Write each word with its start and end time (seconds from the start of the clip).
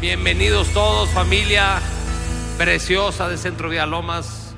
Bienvenidos 0.00 0.68
todos, 0.68 1.08
familia 1.08 1.80
preciosa 2.56 3.28
de 3.28 3.36
Centro 3.36 3.68
Vía 3.68 3.84
Lomas. 3.84 4.54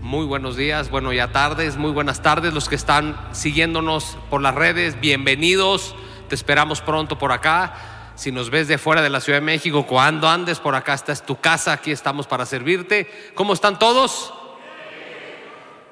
Muy 0.00 0.26
buenos 0.26 0.56
días, 0.56 0.90
bueno, 0.90 1.12
ya 1.12 1.30
tardes, 1.30 1.76
muy 1.76 1.92
buenas 1.92 2.20
tardes 2.20 2.52
los 2.52 2.68
que 2.68 2.74
están 2.74 3.16
siguiéndonos 3.30 4.18
por 4.28 4.42
las 4.42 4.56
redes. 4.56 5.00
Bienvenidos, 5.00 5.94
te 6.28 6.34
esperamos 6.34 6.80
pronto 6.80 7.16
por 7.16 7.30
acá. 7.30 8.12
Si 8.16 8.32
nos 8.32 8.50
ves 8.50 8.66
de 8.66 8.76
fuera 8.76 9.02
de 9.02 9.10
la 9.10 9.20
Ciudad 9.20 9.38
de 9.38 9.46
México, 9.46 9.86
cuando 9.86 10.28
andes 10.28 10.58
por 10.58 10.74
acá, 10.74 10.94
esta 10.94 11.12
es 11.12 11.24
tu 11.24 11.36
casa, 11.40 11.70
aquí 11.70 11.92
estamos 11.92 12.26
para 12.26 12.44
servirte. 12.44 13.08
¿Cómo 13.36 13.52
están 13.52 13.78
todos? 13.78 14.34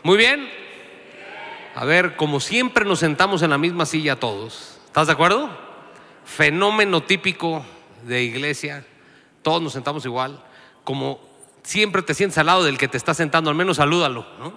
Muy 0.03 0.17
bien. 0.17 0.51
A 1.77 1.85
ver, 1.85 2.17
como 2.17 2.41
siempre 2.41 2.85
nos 2.85 2.99
sentamos 2.99 3.43
en 3.43 3.51
la 3.51 3.59
misma 3.59 3.87
silla 3.87 4.17
todos. 4.17 4.81
¿Estás 4.85 5.07
de 5.07 5.13
acuerdo? 5.13 5.49
Fenómeno 6.25 7.05
típico 7.05 7.65
de 8.09 8.23
iglesia. 8.23 8.85
Todos 9.43 9.63
nos 9.63 9.73
sentamos 9.73 10.05
igual. 10.05 10.43
Como 10.83 11.21
siempre 11.63 12.03
te 12.03 12.15
sientes 12.15 12.39
al 12.39 12.47
lado 12.47 12.65
del 12.65 12.79
que 12.79 12.89
te 12.89 12.97
está 12.97 13.15
sentando, 13.15 13.51
al 13.51 13.57
menos 13.57 13.77
salúdalo, 13.77 14.27
¿no? 14.39 14.55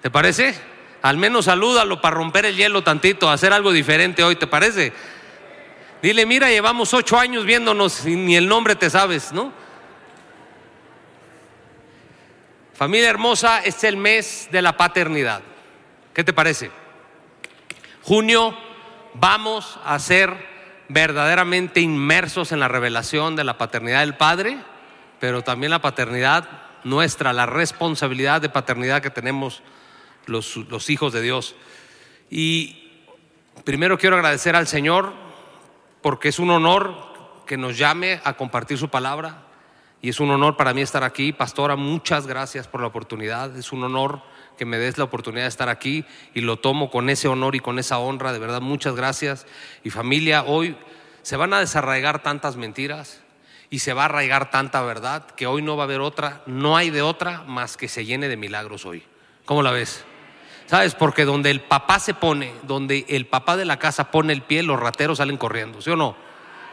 ¿Te 0.00 0.10
parece? 0.10 0.54
Al 1.02 1.16
menos 1.16 1.46
salúdalo 1.46 2.00
para 2.00 2.16
romper 2.16 2.46
el 2.46 2.56
hielo 2.56 2.82
tantito, 2.82 3.28
hacer 3.28 3.52
algo 3.52 3.72
diferente 3.72 4.22
hoy, 4.22 4.36
¿te 4.36 4.46
parece? 4.46 4.92
Dile, 6.02 6.24
mira, 6.26 6.48
llevamos 6.48 6.94
ocho 6.94 7.18
años 7.18 7.44
viéndonos 7.44 8.06
y 8.06 8.14
ni 8.14 8.36
el 8.36 8.48
nombre 8.48 8.76
te 8.76 8.88
sabes, 8.88 9.32
¿no? 9.32 9.52
Familia 12.74 13.08
hermosa, 13.08 13.60
es 13.60 13.82
el 13.84 13.96
mes 13.96 14.48
de 14.52 14.62
la 14.62 14.76
paternidad. 14.76 15.42
¿Qué 16.12 16.22
te 16.22 16.32
parece? 16.32 16.70
Junio 18.02 18.56
vamos 19.14 19.78
a 19.84 19.98
ser 19.98 20.55
verdaderamente 20.88 21.80
inmersos 21.80 22.52
en 22.52 22.60
la 22.60 22.68
revelación 22.68 23.36
de 23.36 23.44
la 23.44 23.58
paternidad 23.58 24.00
del 24.00 24.16
Padre, 24.16 24.58
pero 25.20 25.42
también 25.42 25.70
la 25.70 25.80
paternidad 25.80 26.48
nuestra, 26.84 27.32
la 27.32 27.46
responsabilidad 27.46 28.40
de 28.40 28.48
paternidad 28.48 29.02
que 29.02 29.10
tenemos 29.10 29.62
los, 30.26 30.56
los 30.56 30.90
hijos 30.90 31.12
de 31.12 31.22
Dios. 31.22 31.56
Y 32.30 32.92
primero 33.64 33.98
quiero 33.98 34.16
agradecer 34.16 34.54
al 34.56 34.66
Señor 34.66 35.12
porque 36.02 36.28
es 36.28 36.38
un 36.38 36.50
honor 36.50 36.94
que 37.46 37.56
nos 37.56 37.78
llame 37.78 38.20
a 38.24 38.34
compartir 38.34 38.78
su 38.78 38.88
palabra 38.88 39.42
y 40.02 40.10
es 40.10 40.20
un 40.20 40.30
honor 40.30 40.56
para 40.56 40.74
mí 40.74 40.82
estar 40.82 41.02
aquí. 41.02 41.32
Pastora, 41.32 41.76
muchas 41.76 42.26
gracias 42.26 42.68
por 42.68 42.80
la 42.80 42.88
oportunidad. 42.88 43.56
Es 43.56 43.72
un 43.72 43.82
honor 43.84 44.22
que 44.56 44.64
me 44.64 44.78
des 44.78 44.98
la 44.98 45.04
oportunidad 45.04 45.44
de 45.44 45.48
estar 45.48 45.68
aquí 45.68 46.04
y 46.34 46.40
lo 46.40 46.58
tomo 46.58 46.90
con 46.90 47.10
ese 47.10 47.28
honor 47.28 47.54
y 47.54 47.60
con 47.60 47.78
esa 47.78 47.98
honra. 47.98 48.32
De 48.32 48.38
verdad, 48.38 48.60
muchas 48.60 48.94
gracias. 48.94 49.46
Y 49.84 49.90
familia, 49.90 50.42
hoy 50.44 50.76
se 51.22 51.36
van 51.36 51.52
a 51.54 51.60
desarraigar 51.60 52.22
tantas 52.22 52.56
mentiras 52.56 53.20
y 53.70 53.80
se 53.80 53.92
va 53.92 54.02
a 54.02 54.04
arraigar 54.06 54.50
tanta 54.50 54.82
verdad 54.82 55.26
que 55.26 55.46
hoy 55.46 55.62
no 55.62 55.76
va 55.76 55.84
a 55.84 55.86
haber 55.86 56.00
otra, 56.00 56.42
no 56.46 56.76
hay 56.76 56.90
de 56.90 57.02
otra 57.02 57.42
más 57.46 57.76
que 57.76 57.88
se 57.88 58.04
llene 58.04 58.28
de 58.28 58.36
milagros 58.36 58.86
hoy. 58.86 59.02
¿Cómo 59.44 59.62
la 59.62 59.70
ves? 59.70 60.04
¿Sabes? 60.66 60.94
Porque 60.94 61.24
donde 61.24 61.50
el 61.50 61.60
papá 61.60 61.98
se 61.98 62.14
pone, 62.14 62.52
donde 62.62 63.06
el 63.08 63.26
papá 63.26 63.56
de 63.56 63.64
la 63.64 63.78
casa 63.78 64.10
pone 64.10 64.32
el 64.32 64.42
pie, 64.42 64.62
los 64.62 64.78
rateros 64.78 65.18
salen 65.18 65.36
corriendo, 65.36 65.80
¿sí 65.80 65.90
o 65.90 65.96
no? 65.96 66.16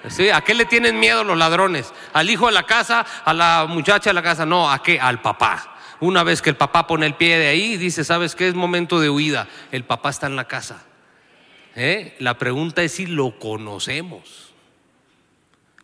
¿Sí? 0.09 0.29
¿A 0.29 0.41
qué 0.41 0.53
le 0.53 0.65
tienen 0.65 0.99
miedo 0.99 1.23
los 1.23 1.37
ladrones? 1.37 1.93
¿Al 2.11 2.29
hijo 2.29 2.47
de 2.47 2.51
la 2.51 2.63
casa? 2.63 3.05
¿A 3.23 3.33
la 3.33 3.65
muchacha 3.67 4.09
de 4.09 4.13
la 4.13 4.23
casa? 4.23 4.45
No, 4.45 4.69
¿a 4.69 4.83
qué? 4.83 4.99
Al 4.99 5.21
papá. 5.21 5.72
Una 6.03 6.23
vez 6.23 6.41
que 6.41 6.49
el 6.49 6.57
papá 6.57 6.85
pone 6.85 7.05
el 7.05 7.15
pie 7.15 7.39
de 7.39 7.47
ahí, 7.47 7.77
dice, 7.77 8.03
¿sabes 8.03 8.35
qué? 8.35 8.49
Es 8.49 8.55
momento 8.55 8.99
de 8.99 9.09
huida. 9.09 9.47
El 9.71 9.85
papá 9.85 10.09
está 10.09 10.27
en 10.27 10.35
la 10.35 10.49
casa. 10.49 10.83
¿Eh? 11.77 12.17
La 12.19 12.37
pregunta 12.37 12.83
es 12.83 12.91
si 12.91 13.05
lo 13.05 13.39
conocemos. 13.39 14.53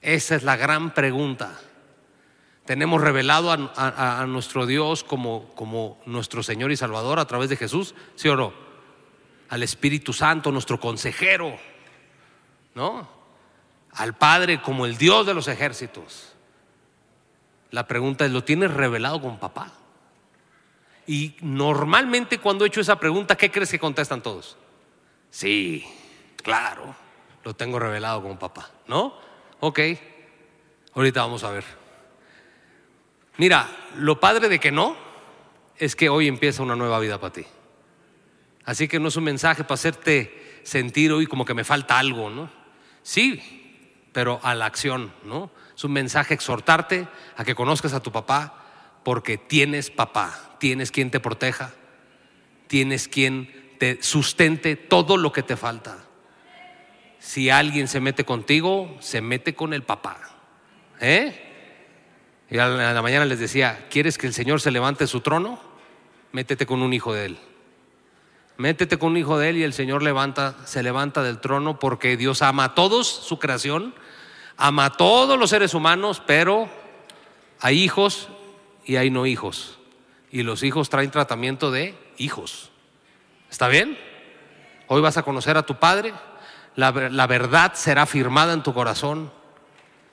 Esa 0.01 0.35
es 0.35 0.43
la 0.43 0.57
gran 0.57 0.93
pregunta. 0.93 1.57
Tenemos 2.65 2.99
revelado 2.99 3.49
a, 3.49 4.25
nuestro 4.27 4.65
Dios 4.65 5.05
como, 5.05 5.53
como 5.55 5.97
nuestro 6.05 6.43
Señor 6.43 6.73
y 6.73 6.75
Salvador 6.75 7.17
a 7.19 7.25
través 7.25 7.49
de 7.49 7.55
Jesús, 7.55 7.95
¿sí 8.15 8.27
o 8.27 8.35
no? 8.35 8.51
Al 9.47 9.63
Espíritu 9.63 10.11
Santo, 10.11 10.51
nuestro 10.51 10.81
consejero, 10.81 11.57
¿no? 12.75 13.07
Al 13.93 14.17
Padre 14.17 14.61
como 14.61 14.85
el 14.85 14.97
Dios 14.97 15.25
de 15.25 15.33
los 15.33 15.47
ejércitos. 15.47 16.33
La 17.71 17.87
pregunta 17.87 18.25
es, 18.25 18.31
¿lo 18.31 18.43
tienes 18.43 18.73
revelado 18.73 19.21
con 19.21 19.39
papá? 19.39 19.71
Y 21.09 21.35
normalmente 21.41 22.37
cuando 22.37 22.63
he 22.63 22.67
hecho 22.67 22.81
esa 22.81 22.99
pregunta, 22.99 23.35
¿qué 23.35 23.49
crees 23.49 23.71
que 23.71 23.79
contestan 23.79 24.21
todos? 24.21 24.57
Sí, 25.31 25.83
claro, 26.43 26.95
lo 27.43 27.55
tengo 27.55 27.79
revelado 27.79 28.21
con 28.21 28.37
papá, 28.37 28.69
¿no? 28.85 29.15
Ok, 29.59 29.79
ahorita 30.93 31.21
vamos 31.21 31.43
a 31.43 31.49
ver. 31.49 31.63
Mira, 33.37 33.67
lo 33.95 34.19
padre 34.19 34.49
de 34.49 34.59
que 34.59 34.71
no 34.71 34.95
es 35.77 35.95
que 35.95 36.09
hoy 36.09 36.27
empieza 36.27 36.61
una 36.61 36.75
nueva 36.75 36.99
vida 36.99 37.19
para 37.19 37.33
ti. 37.33 37.45
Así 38.63 38.87
que 38.87 38.99
no 38.99 39.07
es 39.07 39.15
un 39.15 39.23
mensaje 39.23 39.63
para 39.63 39.73
hacerte 39.73 40.61
sentir 40.61 41.11
hoy 41.11 41.25
como 41.25 41.43
que 41.43 41.55
me 41.55 41.63
falta 41.63 41.97
algo, 41.97 42.29
¿no? 42.29 42.51
Sí, 43.01 44.05
pero 44.13 44.39
a 44.43 44.53
la 44.53 44.67
acción, 44.67 45.11
¿no? 45.23 45.49
Es 45.75 45.83
un 45.83 45.91
mensaje 45.91 46.35
exhortarte 46.35 47.07
a 47.35 47.43
que 47.43 47.55
conozcas 47.55 47.93
a 47.93 47.99
tu 47.99 48.11
papá 48.11 48.63
porque 49.03 49.39
tienes 49.39 49.89
papá, 49.89 50.48
tienes 50.59 50.91
quien 50.91 51.11
te 51.11 51.19
proteja, 51.19 51.73
tienes 52.67 53.07
quien 53.07 53.75
te 53.79 54.03
sustente 54.03 54.75
todo 54.75 55.17
lo 55.17 55.31
que 55.31 55.41
te 55.41 55.57
falta. 55.57 55.97
Si 57.19 57.49
alguien 57.49 57.87
se 57.87 57.99
mete 57.99 58.25
contigo, 58.25 58.95
se 58.99 59.21
mete 59.21 59.55
con 59.55 59.73
el 59.73 59.83
papá. 59.83 60.19
¿Eh? 61.01 61.47
Y 62.49 62.57
a 62.57 62.67
la 62.67 63.01
mañana 63.01 63.25
les 63.25 63.39
decía, 63.39 63.87
¿quieres 63.89 64.17
que 64.17 64.27
el 64.27 64.33
Señor 64.33 64.61
se 64.61 64.71
levante 64.71 65.07
su 65.07 65.21
trono? 65.21 65.59
Métete 66.31 66.65
con 66.65 66.81
un 66.81 66.93
hijo 66.93 67.13
de 67.13 67.25
él. 67.25 67.39
Métete 68.57 68.99
con 68.99 69.11
un 69.11 69.17
hijo 69.17 69.37
de 69.37 69.49
él 69.49 69.57
y 69.57 69.63
el 69.63 69.73
Señor 69.73 70.03
levanta, 70.03 70.55
se 70.65 70.83
levanta 70.83 71.23
del 71.23 71.39
trono 71.39 71.79
porque 71.79 72.17
Dios 72.17 72.41
ama 72.41 72.65
a 72.65 72.75
todos, 72.75 73.07
su 73.07 73.39
creación, 73.39 73.95
ama 74.57 74.85
a 74.85 74.91
todos 74.91 75.39
los 75.39 75.49
seres 75.49 75.73
humanos, 75.73 76.21
pero 76.25 76.67
hay 77.61 77.81
hijos 77.81 78.27
y 78.85 78.97
hay 78.97 79.09
no 79.09 79.25
hijos. 79.25 79.78
Y 80.31 80.43
los 80.43 80.63
hijos 80.63 80.89
traen 80.89 81.11
tratamiento 81.11 81.71
de 81.71 81.97
hijos. 82.17 82.71
¿Está 83.49 83.67
bien? 83.67 83.97
Hoy 84.87 85.01
vas 85.01 85.17
a 85.17 85.23
conocer 85.23 85.57
a 85.57 85.65
tu 85.65 85.75
padre, 85.75 86.13
la, 86.75 86.91
la 86.91 87.27
verdad 87.27 87.73
será 87.75 88.05
firmada 88.05 88.53
en 88.53 88.63
tu 88.63 88.73
corazón 88.73 89.31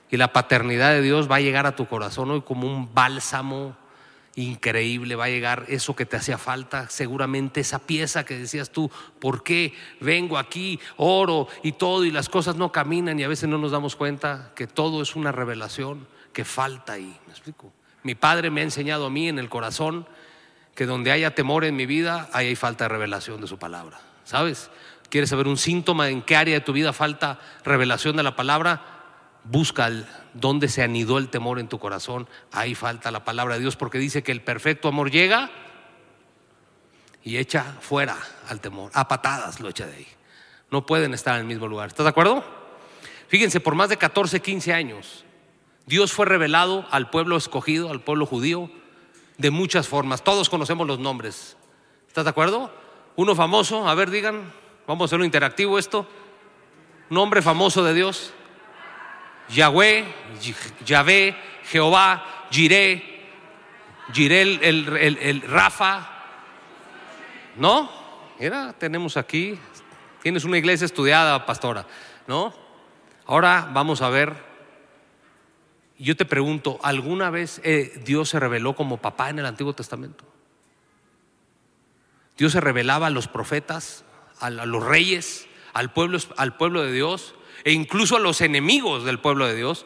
y 0.09 0.17
la 0.17 0.33
paternidad 0.33 0.91
de 0.91 1.01
Dios 1.01 1.29
va 1.29 1.37
a 1.37 1.41
llegar 1.41 1.65
a 1.65 1.75
tu 1.75 1.87
corazón 1.87 2.31
hoy 2.31 2.41
como 2.41 2.67
un 2.67 2.93
bálsamo 2.93 3.75
increíble, 4.37 5.15
va 5.15 5.25
a 5.25 5.29
llegar 5.29 5.65
eso 5.67 5.95
que 5.95 6.05
te 6.05 6.15
hacía 6.15 6.37
falta, 6.37 6.89
seguramente 6.89 7.59
esa 7.59 7.79
pieza 7.79 8.23
que 8.23 8.37
decías 8.37 8.69
tú, 8.69 8.89
¿por 9.19 9.43
qué 9.43 9.73
vengo 9.99 10.37
aquí, 10.37 10.79
oro 10.97 11.47
y 11.63 11.71
todo 11.71 12.05
y 12.05 12.11
las 12.11 12.29
cosas 12.29 12.55
no 12.55 12.71
caminan 12.71 13.19
y 13.19 13.23
a 13.23 13.27
veces 13.27 13.49
no 13.49 13.57
nos 13.57 13.71
damos 13.71 13.95
cuenta 13.95 14.51
que 14.55 14.67
todo 14.67 15.01
es 15.01 15.15
una 15.15 15.31
revelación 15.31 16.07
que 16.33 16.45
falta 16.45 16.93
ahí? 16.93 17.19
¿Me 17.25 17.33
explico? 17.33 17.73
Mi 18.03 18.15
padre 18.15 18.49
me 18.49 18.61
ha 18.61 18.63
enseñado 18.63 19.07
a 19.07 19.09
mí 19.09 19.27
en 19.27 19.39
el 19.39 19.49
corazón 19.49 20.07
que 20.75 20.85
donde 20.85 21.11
haya 21.11 21.33
temor 21.33 21.65
en 21.65 21.75
mi 21.75 21.85
vida, 21.85 22.29
ahí 22.33 22.47
hay 22.47 22.55
falta 22.55 22.85
de 22.85 22.89
revelación 22.89 23.41
de 23.41 23.47
su 23.47 23.57
palabra. 23.57 23.99
¿Sabes? 24.23 24.69
¿Quieres 25.09 25.29
saber 25.29 25.47
un 25.47 25.57
síntoma 25.57 26.09
en 26.09 26.21
qué 26.21 26.35
área 26.35 26.53
de 26.53 26.61
tu 26.61 26.73
vida 26.73 26.93
falta 26.93 27.39
revelación 27.63 28.15
de 28.17 28.23
la 28.23 28.35
palabra? 28.35 28.81
Busca 29.43 29.89
dónde 30.33 30.67
se 30.67 30.83
anidó 30.83 31.17
el 31.17 31.29
temor 31.29 31.59
en 31.59 31.67
tu 31.67 31.79
corazón. 31.79 32.27
Ahí 32.51 32.75
falta 32.75 33.09
la 33.09 33.23
palabra 33.23 33.55
de 33.55 33.61
Dios 33.61 33.75
porque 33.75 33.97
dice 33.97 34.21
que 34.21 34.31
el 34.31 34.41
perfecto 34.41 34.87
amor 34.87 35.09
llega 35.09 35.49
y 37.23 37.37
echa 37.37 37.63
fuera 37.79 38.17
al 38.49 38.59
temor. 38.59 38.91
A 38.93 39.07
patadas 39.07 39.59
lo 39.59 39.69
echa 39.69 39.87
de 39.87 39.95
ahí. 39.95 40.07
No 40.69 40.85
pueden 40.85 41.13
estar 41.13 41.35
en 41.35 41.41
el 41.41 41.47
mismo 41.47 41.67
lugar. 41.67 41.87
¿Estás 41.87 42.03
de 42.03 42.09
acuerdo? 42.09 42.43
Fíjense, 43.29 43.59
por 43.59 43.75
más 43.75 43.89
de 43.89 43.97
14, 43.97 44.41
15 44.41 44.73
años, 44.73 45.25
Dios 45.87 46.11
fue 46.11 46.25
revelado 46.25 46.85
al 46.91 47.09
pueblo 47.09 47.37
escogido, 47.37 47.89
al 47.89 48.01
pueblo 48.01 48.25
judío, 48.25 48.69
de 49.37 49.51
muchas 49.51 49.87
formas. 49.87 50.21
Todos 50.21 50.49
conocemos 50.49 50.85
los 50.85 50.99
nombres. 50.99 51.55
¿Estás 52.07 52.25
de 52.25 52.29
acuerdo? 52.29 52.71
Uno 53.15 53.35
famoso, 53.35 53.87
a 53.87 53.95
ver, 53.95 54.11
digan, 54.11 54.51
vamos 54.85 55.03
a 55.03 55.05
hacerlo 55.05 55.23
interactivo 55.23 55.79
esto. 55.79 56.05
Nombre 57.09 57.41
famoso 57.41 57.85
de 57.85 57.93
Dios. 57.93 58.33
Yahweh, 59.49 60.05
Yahvé, 60.85 61.37
Jehová, 61.63 62.47
Jiré, 62.51 63.23
Jiré 64.11 64.41
el, 64.41 64.59
el, 64.61 64.97
el, 64.97 65.17
el, 65.19 65.41
Rafa. 65.41 66.09
¿No? 67.55 67.89
Mira, 68.39 68.73
tenemos 68.77 69.15
aquí, 69.15 69.57
tienes 70.21 70.43
una 70.43 70.57
iglesia 70.57 70.83
estudiada, 70.83 71.45
pastora, 71.45 71.85
¿no? 72.27 72.53
Ahora 73.25 73.69
vamos 73.73 74.01
a 74.01 74.09
ver, 74.09 74.46
yo 75.99 76.15
te 76.15 76.25
pregunto, 76.25 76.79
¿alguna 76.83 77.29
vez 77.29 77.59
eh, 77.63 78.01
Dios 78.05 78.29
se 78.29 78.39
reveló 78.39 78.75
como 78.75 78.97
papá 78.97 79.29
en 79.29 79.39
el 79.39 79.45
Antiguo 79.45 79.73
Testamento? 79.73 80.25
Dios 82.37 82.51
se 82.51 82.61
revelaba 82.61 83.07
a 83.07 83.09
los 83.09 83.27
profetas, 83.27 84.05
a, 84.39 84.49
los 84.49 84.83
reyes, 84.83 85.47
al 85.73 85.91
pueblo, 85.91 86.19
al 86.37 86.55
pueblo 86.55 86.83
de 86.83 86.91
Dios 86.91 87.33
e 87.63 87.71
incluso 87.71 88.15
a 88.15 88.19
los 88.19 88.41
enemigos 88.41 89.03
del 89.03 89.19
pueblo 89.19 89.47
de 89.47 89.55
Dios 89.55 89.85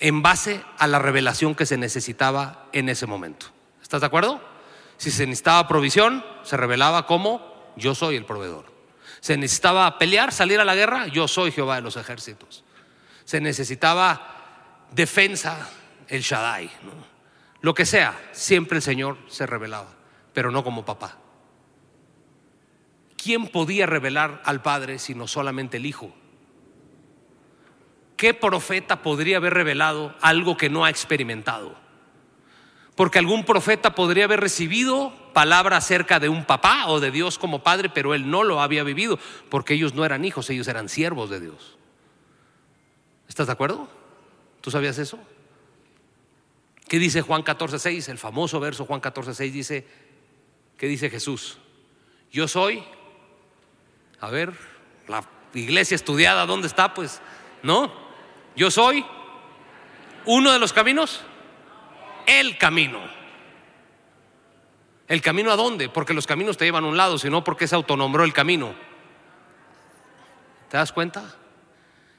en 0.00 0.22
base 0.22 0.62
a 0.76 0.86
la 0.86 0.98
revelación 0.98 1.54
que 1.54 1.66
se 1.66 1.78
necesitaba 1.78 2.68
en 2.72 2.88
ese 2.88 3.06
momento. 3.06 3.46
¿Estás 3.82 4.02
de 4.02 4.06
acuerdo? 4.06 4.40
Si 4.98 5.10
se 5.10 5.26
necesitaba 5.26 5.66
provisión, 5.66 6.24
se 6.42 6.56
revelaba 6.56 7.06
como 7.06 7.72
yo 7.76 7.94
soy 7.94 8.16
el 8.16 8.24
proveedor. 8.24 8.66
Se 9.20 9.36
necesitaba 9.36 9.98
pelear, 9.98 10.32
salir 10.32 10.60
a 10.60 10.64
la 10.64 10.74
guerra, 10.74 11.06
yo 11.08 11.26
soy 11.26 11.52
Jehová 11.52 11.76
de 11.76 11.82
los 11.82 11.96
ejércitos. 11.96 12.64
Se 13.24 13.40
necesitaba 13.40 14.37
defensa, 14.92 15.70
el 16.08 16.22
Shaddai. 16.22 16.70
Lo 17.60 17.74
que 17.74 17.86
sea, 17.86 18.18
siempre 18.32 18.76
el 18.76 18.82
Señor 18.82 19.18
se 19.28 19.46
revelaba, 19.46 19.94
pero 20.32 20.50
no 20.50 20.62
como 20.64 20.84
papá. 20.84 21.18
¿Quién 23.16 23.48
podía 23.48 23.86
revelar 23.86 24.40
al 24.44 24.62
Padre 24.62 24.98
sino 24.98 25.26
solamente 25.26 25.78
el 25.78 25.86
Hijo? 25.86 26.14
¿Qué 28.16 28.34
profeta 28.34 29.02
podría 29.02 29.36
haber 29.36 29.54
revelado 29.54 30.14
algo 30.20 30.56
que 30.56 30.70
no 30.70 30.84
ha 30.84 30.90
experimentado? 30.90 31.76
Porque 32.96 33.20
algún 33.20 33.44
profeta 33.44 33.94
podría 33.94 34.24
haber 34.24 34.40
recibido 34.40 35.12
palabra 35.32 35.76
acerca 35.76 36.18
de 36.18 36.28
un 36.28 36.44
papá 36.44 36.88
o 36.88 36.98
de 36.98 37.12
Dios 37.12 37.38
como 37.38 37.62
padre, 37.62 37.88
pero 37.88 38.14
él 38.14 38.28
no 38.28 38.42
lo 38.42 38.60
había 38.60 38.82
vivido, 38.82 39.20
porque 39.50 39.74
ellos 39.74 39.94
no 39.94 40.04
eran 40.04 40.24
hijos, 40.24 40.50
ellos 40.50 40.66
eran 40.66 40.88
siervos 40.88 41.30
de 41.30 41.38
Dios. 41.38 41.78
¿Estás 43.28 43.46
de 43.46 43.52
acuerdo? 43.52 43.88
¿Tú 44.68 44.72
sabías 44.72 44.98
eso? 44.98 45.18
¿Qué 46.86 46.98
dice 46.98 47.22
Juan 47.22 47.42
14:6? 47.42 48.10
El 48.10 48.18
famoso 48.18 48.60
verso 48.60 48.84
Juan 48.84 49.00
14:6 49.00 49.50
dice, 49.50 49.86
¿qué 50.76 50.86
dice 50.86 51.08
Jesús? 51.08 51.56
Yo 52.30 52.46
soy, 52.46 52.84
a 54.20 54.28
ver, 54.28 54.52
la 55.06 55.24
iglesia 55.54 55.94
estudiada, 55.94 56.44
¿dónde 56.44 56.66
está? 56.66 56.92
Pues, 56.92 57.22
¿no? 57.62 57.90
Yo 58.56 58.70
soy 58.70 59.06
uno 60.26 60.52
de 60.52 60.58
los 60.58 60.74
caminos, 60.74 61.22
el 62.26 62.58
camino. 62.58 63.00
¿El 65.06 65.22
camino 65.22 65.50
a 65.50 65.56
dónde? 65.56 65.88
Porque 65.88 66.12
los 66.12 66.26
caminos 66.26 66.58
te 66.58 66.66
llevan 66.66 66.84
a 66.84 66.88
un 66.88 66.98
lado, 66.98 67.16
sino 67.16 67.42
porque 67.42 67.66
se 67.66 67.74
autonombró 67.74 68.22
el 68.22 68.34
camino. 68.34 68.74
¿Te 70.68 70.76
das 70.76 70.92
cuenta? 70.92 71.36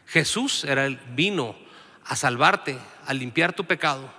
Jesús 0.07 0.63
era 0.63 0.87
el 0.87 0.95
vino 0.95 1.68
a 2.09 2.15
salvarte, 2.15 2.75
a 3.05 3.13
limpiar 3.13 3.53
tu 3.53 3.65
pecado, 3.65 4.11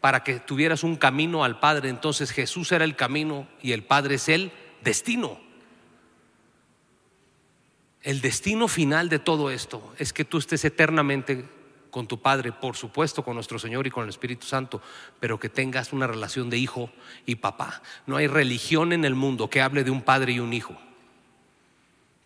para 0.00 0.24
que 0.24 0.40
tuvieras 0.40 0.82
un 0.82 0.96
camino 0.96 1.44
al 1.44 1.60
Padre. 1.60 1.90
Entonces 1.90 2.30
Jesús 2.30 2.72
era 2.72 2.84
el 2.84 2.96
camino 2.96 3.46
y 3.60 3.72
el 3.72 3.84
Padre 3.84 4.14
es 4.14 4.30
el 4.30 4.52
destino. 4.82 5.38
El 8.00 8.22
destino 8.22 8.68
final 8.68 9.10
de 9.10 9.18
todo 9.18 9.50
esto 9.50 9.94
es 9.98 10.14
que 10.14 10.24
tú 10.24 10.38
estés 10.38 10.64
eternamente 10.64 11.44
con 11.90 12.06
tu 12.06 12.22
Padre, 12.22 12.52
por 12.52 12.74
supuesto, 12.74 13.22
con 13.22 13.34
nuestro 13.34 13.58
Señor 13.58 13.86
y 13.86 13.90
con 13.90 14.04
el 14.04 14.08
Espíritu 14.08 14.46
Santo, 14.46 14.80
pero 15.20 15.38
que 15.38 15.50
tengas 15.50 15.92
una 15.92 16.06
relación 16.06 16.48
de 16.48 16.56
hijo 16.56 16.90
y 17.26 17.34
papá. 17.34 17.82
No 18.06 18.16
hay 18.16 18.28
religión 18.28 18.94
en 18.94 19.04
el 19.04 19.14
mundo 19.14 19.50
que 19.50 19.60
hable 19.60 19.84
de 19.84 19.90
un 19.90 20.00
padre 20.00 20.32
y 20.32 20.40
un 20.40 20.54
hijo. 20.54 20.74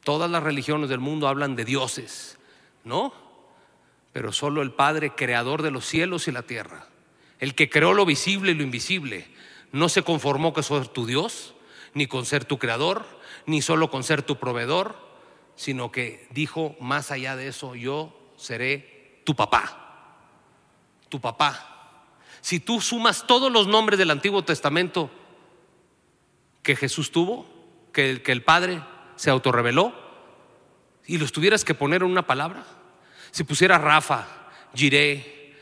Todas 0.04 0.30
las 0.30 0.42
religiones 0.44 0.88
del 0.88 1.00
mundo 1.00 1.26
hablan 1.26 1.56
de 1.56 1.64
dioses, 1.64 2.38
¿no? 2.84 3.27
Pero 4.12 4.32
solo 4.32 4.62
el 4.62 4.72
Padre, 4.72 5.14
creador 5.14 5.62
de 5.62 5.70
los 5.70 5.84
cielos 5.84 6.28
y 6.28 6.32
la 6.32 6.42
tierra, 6.42 6.86
el 7.38 7.54
que 7.54 7.70
creó 7.70 7.92
lo 7.92 8.04
visible 8.04 8.52
y 8.52 8.54
lo 8.54 8.62
invisible, 8.62 9.28
no 9.72 9.88
se 9.88 10.02
conformó 10.02 10.52
con 10.52 10.62
ser 10.62 10.88
tu 10.88 11.06
Dios, 11.06 11.54
ni 11.94 12.06
con 12.06 12.24
ser 12.24 12.44
tu 12.44 12.58
creador, 12.58 13.06
ni 13.46 13.62
solo 13.62 13.90
con 13.90 14.02
ser 14.02 14.22
tu 14.22 14.36
proveedor, 14.36 14.96
sino 15.56 15.90
que 15.90 16.26
dijo, 16.30 16.76
más 16.80 17.10
allá 17.10 17.36
de 17.36 17.48
eso, 17.48 17.74
yo 17.74 18.16
seré 18.36 19.20
tu 19.24 19.34
papá, 19.34 20.16
tu 21.08 21.20
papá. 21.20 22.06
Si 22.40 22.60
tú 22.60 22.80
sumas 22.80 23.26
todos 23.26 23.50
los 23.50 23.66
nombres 23.66 23.98
del 23.98 24.10
Antiguo 24.10 24.44
Testamento 24.44 25.10
que 26.62 26.76
Jesús 26.76 27.10
tuvo, 27.10 27.46
que 27.92 28.10
el, 28.10 28.22
que 28.22 28.32
el 28.32 28.44
Padre 28.44 28.82
se 29.16 29.30
autorreveló, 29.30 29.92
y 31.06 31.18
los 31.18 31.32
tuvieras 31.32 31.64
que 31.64 31.74
poner 31.74 32.02
en 32.02 32.10
una 32.10 32.26
palabra, 32.26 32.64
si 33.30 33.44
pusiera 33.44 33.78
Rafa, 33.78 34.26
Jiré, 34.74 35.54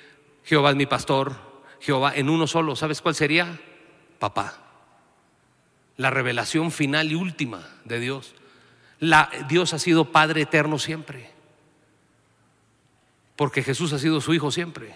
Jehová 0.44 0.70
es 0.70 0.76
mi 0.76 0.86
pastor, 0.86 1.34
Jehová 1.80 2.12
en 2.14 2.28
uno 2.30 2.46
solo, 2.46 2.76
¿sabes 2.76 3.00
cuál 3.00 3.14
sería? 3.14 3.58
Papá. 4.18 4.58
La 5.96 6.10
revelación 6.10 6.70
final 6.70 7.10
y 7.10 7.14
última 7.14 7.68
de 7.84 8.00
Dios. 8.00 8.34
Dios 9.48 9.74
ha 9.74 9.78
sido 9.78 10.12
Padre 10.12 10.42
eterno 10.42 10.78
siempre. 10.78 11.30
Porque 13.34 13.62
Jesús 13.62 13.92
ha 13.92 13.98
sido 13.98 14.20
su 14.20 14.32
Hijo 14.34 14.50
siempre. 14.50 14.94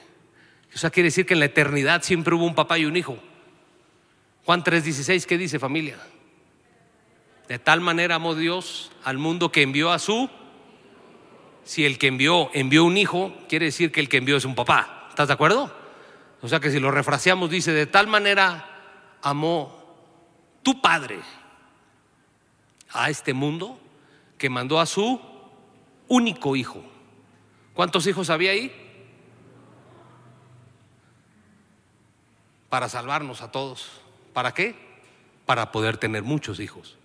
O 0.74 0.78
sea, 0.78 0.90
quiere 0.90 1.08
decir 1.08 1.26
que 1.26 1.34
en 1.34 1.40
la 1.40 1.46
eternidad 1.46 2.02
siempre 2.02 2.34
hubo 2.34 2.44
un 2.44 2.54
papá 2.54 2.78
y 2.78 2.84
un 2.84 2.96
hijo. 2.96 3.18
Juan 4.44 4.62
3:16, 4.62 5.26
¿qué 5.26 5.36
dice 5.36 5.58
familia? 5.58 5.98
De 7.48 7.58
tal 7.58 7.80
manera 7.80 8.14
amó 8.14 8.34
Dios 8.34 8.92
al 9.02 9.18
mundo 9.18 9.50
que 9.50 9.62
envió 9.62 9.90
a 9.90 9.98
su... 9.98 10.30
Si 11.70 11.86
el 11.86 11.98
que 11.98 12.08
envió 12.08 12.50
envió 12.52 12.84
un 12.84 12.96
hijo, 12.96 13.32
quiere 13.48 13.66
decir 13.66 13.92
que 13.92 14.00
el 14.00 14.08
que 14.08 14.16
envió 14.16 14.36
es 14.36 14.44
un 14.44 14.56
papá. 14.56 15.06
¿Estás 15.08 15.28
de 15.28 15.34
acuerdo? 15.34 15.72
O 16.40 16.48
sea 16.48 16.58
que 16.58 16.68
si 16.68 16.80
lo 16.80 16.90
refraseamos 16.90 17.48
dice, 17.48 17.70
de 17.70 17.86
tal 17.86 18.08
manera 18.08 19.16
amó 19.22 19.80
tu 20.64 20.82
Padre 20.82 21.20
a 22.90 23.08
este 23.08 23.34
mundo 23.34 23.78
que 24.36 24.50
mandó 24.50 24.80
a 24.80 24.86
su 24.86 25.20
único 26.08 26.56
hijo. 26.56 26.82
¿Cuántos 27.72 28.04
hijos 28.08 28.30
había 28.30 28.50
ahí? 28.50 28.72
Para 32.68 32.88
salvarnos 32.88 33.42
a 33.42 33.52
todos. 33.52 34.02
¿Para 34.32 34.54
qué? 34.54 34.74
Para 35.46 35.70
poder 35.70 35.98
tener 35.98 36.24
muchos 36.24 36.58
hijos. 36.58 36.98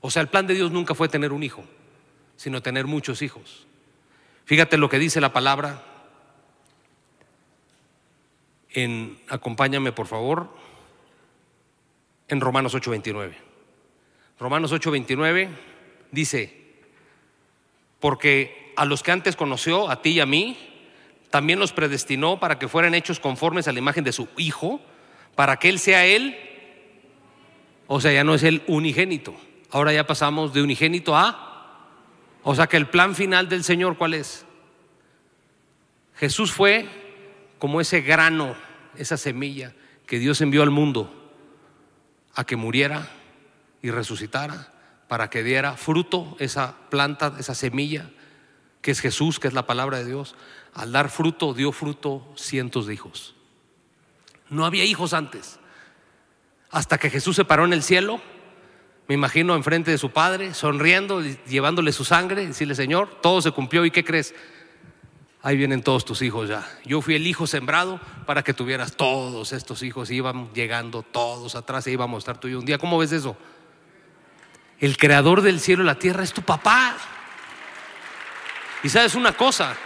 O 0.00 0.12
sea, 0.12 0.22
el 0.22 0.28
plan 0.28 0.46
de 0.46 0.54
Dios 0.54 0.70
nunca 0.70 0.94
fue 0.94 1.08
tener 1.08 1.32
un 1.32 1.42
hijo, 1.42 1.64
sino 2.36 2.62
tener 2.62 2.86
muchos 2.86 3.20
hijos. 3.20 3.66
Fíjate 4.46 4.78
lo 4.78 4.88
que 4.88 5.00
dice 5.00 5.20
la 5.20 5.32
palabra. 5.32 5.82
En, 8.70 9.18
acompáñame 9.28 9.90
por 9.90 10.06
favor 10.06 10.48
en 12.28 12.40
Romanos 12.40 12.74
8:29. 12.74 13.34
Romanos 14.38 14.72
8:29 14.72 15.48
dice, 16.12 16.62
porque 17.98 18.72
a 18.76 18.84
los 18.84 19.02
que 19.02 19.10
antes 19.10 19.34
conoció, 19.34 19.90
a 19.90 20.00
ti 20.00 20.10
y 20.10 20.20
a 20.20 20.26
mí, 20.26 20.56
también 21.30 21.58
los 21.58 21.72
predestinó 21.72 22.38
para 22.38 22.58
que 22.58 22.68
fueran 22.68 22.94
hechos 22.94 23.18
conformes 23.18 23.66
a 23.66 23.72
la 23.72 23.80
imagen 23.80 24.04
de 24.04 24.12
su 24.12 24.28
Hijo, 24.36 24.80
para 25.34 25.56
que 25.58 25.68
Él 25.68 25.80
sea 25.80 26.06
Él, 26.06 26.36
o 27.88 28.00
sea, 28.00 28.12
ya 28.12 28.22
no 28.22 28.34
es 28.34 28.44
el 28.44 28.62
unigénito, 28.68 29.34
ahora 29.70 29.92
ya 29.92 30.06
pasamos 30.06 30.52
de 30.52 30.62
unigénito 30.62 31.16
a, 31.16 31.55
o 32.48 32.54
sea 32.54 32.68
que 32.68 32.76
el 32.76 32.88
plan 32.88 33.16
final 33.16 33.48
del 33.48 33.64
Señor, 33.64 33.96
¿cuál 33.98 34.14
es? 34.14 34.46
Jesús 36.14 36.52
fue 36.52 36.88
como 37.58 37.80
ese 37.80 38.02
grano, 38.02 38.54
esa 38.94 39.16
semilla 39.16 39.74
que 40.06 40.20
Dios 40.20 40.40
envió 40.40 40.62
al 40.62 40.70
mundo 40.70 41.32
a 42.36 42.44
que 42.44 42.54
muriera 42.54 43.10
y 43.82 43.90
resucitara 43.90 44.72
para 45.08 45.28
que 45.28 45.42
diera 45.42 45.76
fruto 45.76 46.36
esa 46.38 46.76
planta, 46.88 47.34
esa 47.36 47.56
semilla, 47.56 48.10
que 48.80 48.92
es 48.92 49.00
Jesús, 49.00 49.40
que 49.40 49.48
es 49.48 49.54
la 49.54 49.66
palabra 49.66 49.98
de 49.98 50.04
Dios. 50.04 50.36
Al 50.72 50.92
dar 50.92 51.10
fruto, 51.10 51.52
dio 51.52 51.72
fruto 51.72 52.32
cientos 52.36 52.86
de 52.86 52.94
hijos. 52.94 53.34
No 54.50 54.64
había 54.64 54.84
hijos 54.84 55.14
antes. 55.14 55.58
Hasta 56.70 56.96
que 56.98 57.10
Jesús 57.10 57.34
se 57.34 57.44
paró 57.44 57.64
en 57.64 57.72
el 57.72 57.82
cielo, 57.82 58.20
me 59.08 59.14
imagino 59.14 59.54
enfrente 59.54 59.90
de 59.90 59.98
su 59.98 60.10
padre, 60.10 60.52
sonriendo, 60.52 61.22
llevándole 61.48 61.92
su 61.92 62.04
sangre, 62.04 62.46
decirle, 62.46 62.74
Señor, 62.74 63.20
todo 63.22 63.40
se 63.40 63.52
cumplió 63.52 63.84
y 63.84 63.90
¿qué 63.90 64.04
crees? 64.04 64.34
Ahí 65.42 65.56
vienen 65.56 65.84
todos 65.84 66.04
tus 66.04 66.22
hijos 66.22 66.48
ya. 66.48 66.68
Yo 66.84 67.00
fui 67.00 67.14
el 67.14 67.24
hijo 67.24 67.46
sembrado 67.46 68.00
para 68.26 68.42
que 68.42 68.52
tuvieras 68.52 68.96
todos 68.96 69.52
estos 69.52 69.84
hijos. 69.84 70.10
Y 70.10 70.16
iban 70.16 70.52
llegando 70.52 71.02
todos 71.02 71.54
atrás 71.54 71.86
y 71.86 71.92
íbamos 71.92 72.16
a 72.16 72.18
estar 72.18 72.40
tú 72.40 72.48
y 72.48 72.54
un 72.54 72.64
día. 72.64 72.78
¿Cómo 72.78 72.98
ves 72.98 73.12
eso? 73.12 73.36
El 74.80 74.96
creador 74.96 75.42
del 75.42 75.60
cielo 75.60 75.84
y 75.84 75.86
la 75.86 75.94
tierra 76.00 76.24
es 76.24 76.32
tu 76.32 76.42
papá. 76.42 76.96
Y 78.82 78.88
sabes 78.88 79.14
una 79.14 79.36
cosa, 79.36 79.76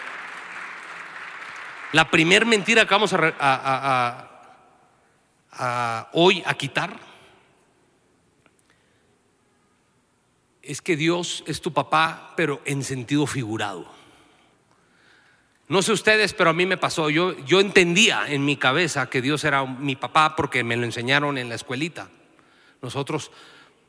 la 1.93 2.11
primer 2.11 2.47
mentira 2.47 2.87
que 2.87 2.95
vamos 2.95 3.13
a, 3.13 4.27
hoy 6.13 6.43
a 6.47 6.55
quitar 6.55 7.10
es 10.71 10.81
que 10.81 10.97
Dios 10.97 11.43
es 11.49 11.61
tu 11.61 11.73
papá, 11.73 12.33
pero 12.37 12.61
en 12.65 12.85
sentido 12.85 13.27
figurado. 13.27 13.91
No 15.67 15.83
sé 15.83 15.91
ustedes, 15.91 16.33
pero 16.33 16.51
a 16.51 16.53
mí 16.53 16.65
me 16.65 16.77
pasó. 16.77 17.11
Yo, 17.11 17.37
yo 17.45 17.59
entendía 17.59 18.25
en 18.29 18.45
mi 18.45 18.57
cabeza 18.57 19.11
que 19.11 19.21
Dios 19.21 19.43
era 19.43 19.65
mi 19.65 19.97
papá 19.97 20.37
porque 20.37 20.63
me 20.63 20.77
lo 20.77 20.85
enseñaron 20.85 21.39
en 21.39 21.49
la 21.49 21.57
escuelita. 21.57 22.09
Nosotros 22.83 23.33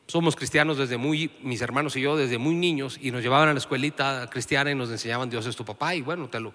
somos 0.08 0.36
cristianos 0.36 0.80
desde 0.80 0.98
muy, 0.98 1.32
mis 1.44 1.62
hermanos 1.62 1.96
y 1.98 2.02
yo, 2.02 2.18
desde 2.18 2.40
muy 2.40 2.56
niños, 2.56 2.98
y 3.00 3.12
nos 3.12 3.22
llevaban 3.22 3.50
a 3.50 3.54
la 3.54 3.60
escuelita 3.60 4.28
cristiana 4.32 4.72
y 4.72 4.76
nos 4.76 4.90
enseñaban 4.90 5.30
Dios 5.30 5.46
es 5.46 5.56
tu 5.56 5.64
papá, 5.64 5.94
y 5.94 6.02
bueno, 6.02 6.30
te 6.30 6.40
lo. 6.40 6.52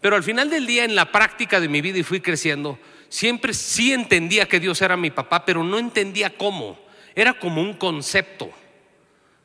Pero 0.00 0.14
al 0.14 0.22
final 0.22 0.50
del 0.50 0.68
día, 0.68 0.84
en 0.84 0.94
la 0.94 1.10
práctica 1.10 1.58
de 1.58 1.68
mi 1.68 1.80
vida 1.80 1.98
y 1.98 2.04
fui 2.04 2.20
creciendo, 2.20 2.78
siempre 3.08 3.52
sí 3.52 3.92
entendía 3.92 4.46
que 4.46 4.60
Dios 4.60 4.80
era 4.82 4.96
mi 4.96 5.10
papá, 5.10 5.44
pero 5.44 5.64
no 5.64 5.80
entendía 5.80 6.36
cómo. 6.36 6.78
Era 7.16 7.34
como 7.34 7.60
un 7.60 7.74
concepto 7.74 8.52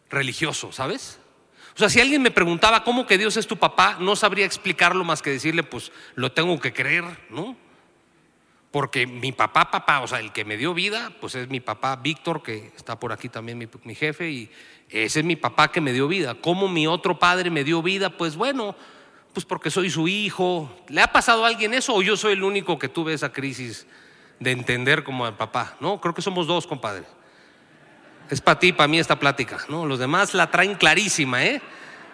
religioso, 0.10 0.72
¿sabes? 0.72 1.20
O 1.76 1.80
sea, 1.80 1.90
si 1.90 2.02
alguien 2.02 2.22
me 2.22 2.32
preguntaba 2.32 2.84
cómo 2.84 3.08
que 3.08 3.18
Dios 3.18 3.38
es 3.38 3.48
tu 3.48 3.58
papá, 3.58 3.98
no 4.00 4.16
sabría 4.16 4.46
explicarlo 4.46 5.04
más 5.04 5.22
que 5.22 5.30
decirle, 5.30 5.64
pues 5.64 5.92
lo 6.16 6.32
tengo 6.32 6.60
que 6.60 6.74
creer, 6.74 7.06
¿no? 7.30 7.56
Porque 8.72 9.08
mi 9.08 9.32
papá, 9.32 9.72
papá, 9.72 10.02
o 10.02 10.08
sea, 10.08 10.20
el 10.20 10.32
que 10.32 10.46
me 10.46 10.58
dio 10.58 10.74
vida, 10.74 11.12
pues 11.20 11.36
es 11.36 11.50
mi 11.50 11.60
papá 11.60 11.96
Víctor, 11.96 12.44
que 12.44 12.72
está 12.76 13.00
por 13.00 13.12
aquí 13.12 13.30
también 13.30 13.58
mi, 13.58 13.68
mi, 13.84 13.96
jefe, 13.96 14.30
y 14.30 14.52
ese 14.90 15.20
es 15.20 15.26
mi 15.26 15.36
papá 15.36 15.72
que 15.72 15.82
me 15.82 15.92
dio 15.92 16.08
vida. 16.08 16.36
¿Cómo 16.36 16.68
mi 16.68 16.86
otro 16.86 17.18
padre 17.18 17.50
me 17.50 17.64
dio 17.64 17.82
vida? 17.82 18.10
Pues 18.12 18.36
bueno, 18.36 18.76
pues 19.34 19.46
porque 19.46 19.72
soy 19.72 19.90
su 19.90 20.08
hijo. 20.08 20.70
¿Le 20.90 21.02
ha 21.02 21.12
pasado 21.12 21.46
a 21.46 21.48
alguien 21.48 21.74
eso 21.74 21.96
o 21.96 22.02
yo 22.02 22.16
soy 22.18 22.34
el 22.34 22.44
único 22.44 22.78
que 22.78 22.90
tuve 22.90 23.14
esa 23.14 23.32
crisis 23.32 23.88
de 24.40 24.52
entender 24.52 25.04
como 25.04 25.26
al 25.26 25.38
papá? 25.38 25.78
No, 25.80 26.00
creo 26.00 26.14
que 26.14 26.22
somos 26.22 26.46
dos, 26.46 26.68
compadre. 26.68 27.06
Es 28.30 28.42
para 28.42 28.60
ti, 28.60 28.74
para 28.74 28.88
mí 28.88 29.00
esta 29.00 29.18
plática, 29.18 29.60
¿no? 29.70 29.86
Los 29.86 29.98
demás 29.98 30.34
la 30.34 30.52
traen 30.52 30.76
clarísima, 30.76 31.44
¿eh? 31.44 31.62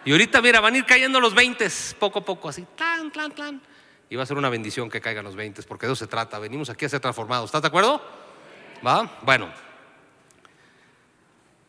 Y 0.05 0.11
ahorita, 0.11 0.41
mira, 0.41 0.61
van 0.61 0.75
a 0.75 0.77
ir 0.77 0.85
cayendo 0.85 1.19
los 1.19 1.33
20, 1.33 1.67
poco 1.99 2.19
a 2.19 2.25
poco, 2.25 2.47
así, 2.47 2.65
plan, 2.77 3.11
plan, 3.11 3.31
plan. 3.31 3.61
Y 4.09 4.15
va 4.15 4.23
a 4.23 4.25
ser 4.25 4.37
una 4.37 4.49
bendición 4.49 4.89
que 4.89 5.01
caigan 5.01 5.25
los 5.25 5.35
20, 5.35 5.63
porque 5.63 5.87
de 5.87 5.93
eso 5.93 6.05
se 6.05 6.07
trata. 6.07 6.39
Venimos 6.39 6.69
aquí 6.69 6.85
a 6.85 6.89
ser 6.89 6.99
transformados. 6.99 7.47
¿Estás 7.47 7.63
de 7.63 7.67
acuerdo? 7.67 8.01
¿Va? 8.85 9.19
Bueno. 9.23 9.49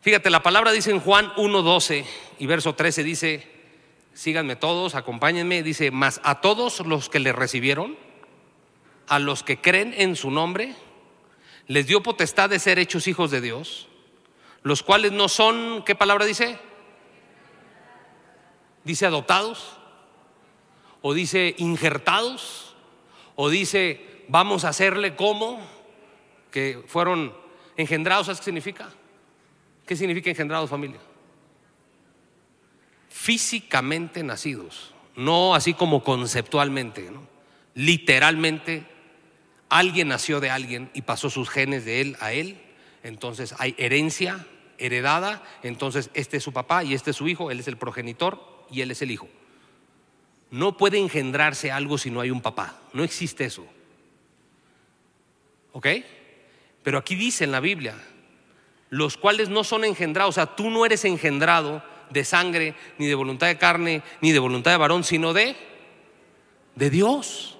Fíjate, 0.02 0.30
la 0.30 0.42
palabra 0.42 0.70
dice 0.70 0.92
en 0.92 1.00
Juan 1.00 1.32
1.12 1.34 2.04
y 2.38 2.46
verso 2.46 2.74
13 2.76 3.02
dice, 3.02 3.50
síganme 4.14 4.54
todos, 4.54 4.94
acompáñenme, 4.94 5.64
dice, 5.64 5.90
mas 5.90 6.20
a 6.22 6.40
todos 6.40 6.80
los 6.86 7.08
que 7.08 7.18
le 7.18 7.32
recibieron, 7.32 7.96
a 9.08 9.18
los 9.18 9.42
que 9.42 9.60
creen 9.60 9.92
en 9.96 10.14
su 10.14 10.30
nombre, 10.30 10.76
les 11.66 11.88
dio 11.88 12.04
potestad 12.04 12.50
de 12.50 12.60
ser 12.60 12.78
hechos 12.78 13.08
hijos 13.08 13.32
de 13.32 13.40
Dios 13.40 13.88
los 14.66 14.82
cuales 14.82 15.12
no 15.12 15.28
son, 15.28 15.84
¿qué 15.84 15.94
palabra 15.94 16.24
dice? 16.24 16.58
Dice 18.82 19.06
adoptados, 19.06 19.76
o 21.02 21.14
dice 21.14 21.54
injertados, 21.58 22.74
o 23.36 23.48
dice 23.48 24.24
vamos 24.26 24.64
a 24.64 24.70
hacerle 24.70 25.14
como, 25.14 25.64
que 26.50 26.82
fueron 26.88 27.32
engendrados, 27.76 28.26
¿sabes 28.26 28.40
qué 28.40 28.46
significa? 28.46 28.88
¿Qué 29.86 29.94
significa 29.94 30.30
engendrados 30.30 30.68
familia? 30.68 30.98
Físicamente 33.08 34.24
nacidos, 34.24 34.92
no 35.14 35.54
así 35.54 35.74
como 35.74 36.02
conceptualmente, 36.02 37.08
literalmente 37.74 38.84
alguien 39.68 40.08
nació 40.08 40.40
de 40.40 40.50
alguien 40.50 40.90
y 40.92 41.02
pasó 41.02 41.30
sus 41.30 41.50
genes 41.50 41.84
de 41.84 42.00
él 42.00 42.16
a 42.18 42.32
él, 42.32 42.60
entonces 43.04 43.54
hay 43.60 43.76
herencia 43.78 44.44
heredada, 44.78 45.42
entonces 45.62 46.10
este 46.14 46.38
es 46.38 46.42
su 46.42 46.52
papá 46.52 46.84
y 46.84 46.94
este 46.94 47.10
es 47.10 47.16
su 47.16 47.28
hijo, 47.28 47.50
él 47.50 47.60
es 47.60 47.68
el 47.68 47.76
progenitor 47.76 48.40
y 48.70 48.80
él 48.80 48.90
es 48.90 49.02
el 49.02 49.10
hijo. 49.10 49.28
No 50.50 50.76
puede 50.76 50.98
engendrarse 50.98 51.72
algo 51.72 51.98
si 51.98 52.10
no 52.10 52.20
hay 52.20 52.30
un 52.30 52.40
papá, 52.40 52.78
no 52.92 53.02
existe 53.04 53.44
eso. 53.44 53.66
¿Ok? 55.72 55.86
Pero 56.82 56.98
aquí 56.98 57.16
dice 57.16 57.44
en 57.44 57.52
la 57.52 57.60
Biblia, 57.60 57.96
los 58.90 59.16
cuales 59.16 59.48
no 59.48 59.64
son 59.64 59.84
engendrados, 59.84 60.30
o 60.30 60.36
sea, 60.36 60.54
tú 60.54 60.70
no 60.70 60.86
eres 60.86 61.04
engendrado 61.04 61.82
de 62.10 62.24
sangre, 62.24 62.74
ni 62.98 63.06
de 63.06 63.14
voluntad 63.14 63.48
de 63.48 63.58
carne, 63.58 64.02
ni 64.20 64.32
de 64.32 64.38
voluntad 64.38 64.70
de 64.70 64.76
varón, 64.76 65.02
sino 65.02 65.32
de, 65.32 65.56
de 66.76 66.90
Dios. 66.90 67.58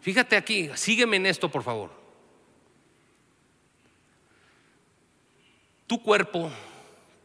Fíjate 0.00 0.36
aquí, 0.36 0.70
sígueme 0.74 1.16
en 1.16 1.26
esto, 1.26 1.48
por 1.48 1.62
favor. 1.62 2.01
Tu 5.92 6.02
cuerpo, 6.02 6.50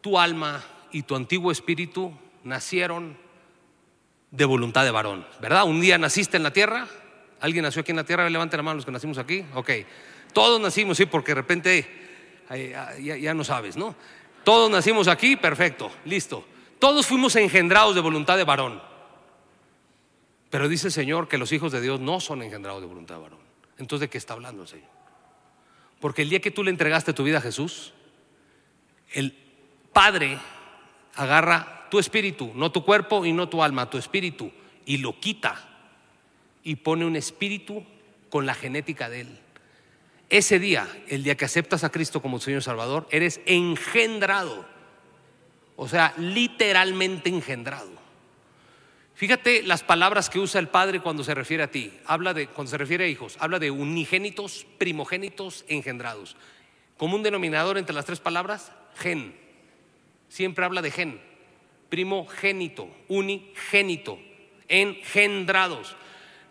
tu 0.02 0.20
alma 0.20 0.62
y 0.92 1.04
tu 1.04 1.16
antiguo 1.16 1.54
espíritu 1.54 2.12
nacieron 2.44 3.18
de 4.30 4.44
voluntad 4.44 4.84
de 4.84 4.92
varón, 4.92 5.26
¿verdad? 5.40 5.64
Un 5.64 5.80
día 5.80 5.98
naciste 5.98 6.36
en 6.36 6.44
la 6.44 6.52
tierra. 6.52 6.86
¿Alguien 7.40 7.64
nació 7.64 7.80
aquí 7.80 7.92
en 7.92 7.96
la 7.96 8.04
tierra? 8.04 8.30
Levante 8.30 8.58
la 8.58 8.64
mano 8.64 8.76
los 8.76 8.84
que 8.84 8.92
nacimos 8.92 9.20
aquí. 9.20 9.46
Ok. 9.54 9.70
Todos 10.34 10.60
nacimos, 10.60 10.98
sí, 10.98 11.06
porque 11.06 11.32
de 11.32 11.36
repente 11.36 11.88
ya, 13.00 13.16
ya 13.16 13.34
no 13.34 13.46
sabes, 13.46 13.78
¿no? 13.78 13.96
Todos 14.44 14.70
nacimos 14.70 15.08
aquí, 15.08 15.38
perfecto, 15.38 15.90
listo. 16.04 16.44
Todos 16.78 17.08
fuimos 17.08 17.38
engendrados 17.38 17.96
de 17.96 18.02
voluntad 18.02 18.36
de 18.36 18.44
varón. 18.44 18.82
Pero 20.50 20.68
dice 20.68 20.88
el 20.88 20.94
Señor 20.94 21.30
que 21.30 21.38
los 21.38 21.54
hijos 21.54 21.72
de 21.72 21.80
Dios 21.80 22.02
no 22.02 22.20
son 22.20 22.44
engendrados 22.44 22.82
de 22.82 22.88
voluntad 22.88 23.16
de 23.16 23.22
varón. 23.22 23.40
Entonces, 23.78 24.02
¿de 24.02 24.10
qué 24.10 24.18
está 24.18 24.34
hablando 24.34 24.64
el 24.64 24.68
Señor? 24.68 24.90
Porque 26.02 26.24
el 26.24 26.30
día 26.30 26.42
que 26.42 26.52
tú 26.52 26.66
le 26.66 26.70
entregaste 26.70 27.14
tu 27.14 27.24
vida 27.24 27.38
a 27.38 27.42
Jesús, 27.42 27.94
el 29.12 29.36
Padre 29.94 30.38
agarra 31.16 31.88
tu 31.90 32.00
espíritu, 32.00 32.52
no 32.54 32.72
tu 32.72 32.84
cuerpo 32.84 33.26
y 33.26 33.34
no 33.34 33.50
tu 33.50 33.64
alma, 33.64 33.90
tu 33.90 33.98
espíritu, 33.98 34.52
y 34.86 34.98
lo 34.98 35.20
quita 35.20 35.68
y 36.64 36.76
pone 36.76 37.06
un 37.06 37.16
espíritu 37.16 37.86
con 38.30 38.46
la 38.46 38.54
genética 38.54 39.10
de 39.10 39.22
Él. 39.22 39.40
Ese 40.30 40.60
día, 40.60 40.86
el 41.08 41.24
día 41.24 41.38
que 41.38 41.46
aceptas 41.46 41.86
a 41.86 41.92
Cristo 41.92 42.22
como 42.22 42.40
Señor 42.40 42.62
Salvador, 42.62 43.08
eres 43.10 43.40
engendrado, 43.46 44.66
o 45.78 45.88
sea, 45.88 46.14
literalmente 46.18 47.30
engendrado. 47.30 47.92
Fíjate 49.16 49.64
las 49.64 49.82
palabras 49.82 50.30
que 50.30 50.40
usa 50.40 50.60
el 50.60 50.68
Padre 50.68 51.00
cuando 51.00 51.24
se 51.24 51.34
refiere 51.34 51.64
a 51.64 51.72
ti. 51.72 51.92
Habla 52.06 52.34
de, 52.34 52.48
cuando 52.48 52.70
se 52.70 52.78
refiere 52.78 53.06
a 53.06 53.08
hijos, 53.08 53.38
habla 53.40 53.60
de 53.60 53.72
unigénitos, 53.72 54.68
primogénitos, 54.78 55.64
engendrados. 55.70 56.36
Como 56.98 57.16
un 57.16 57.24
denominador 57.24 57.78
entre 57.78 57.96
las 57.96 58.06
tres 58.06 58.20
palabras, 58.20 58.74
gen. 59.00 59.36
Siempre 60.30 60.66
habla 60.66 60.82
de 60.82 60.92
gen. 60.92 61.22
Primogénito, 61.90 62.90
unigénito, 63.08 64.20
engendrados. 64.68 65.96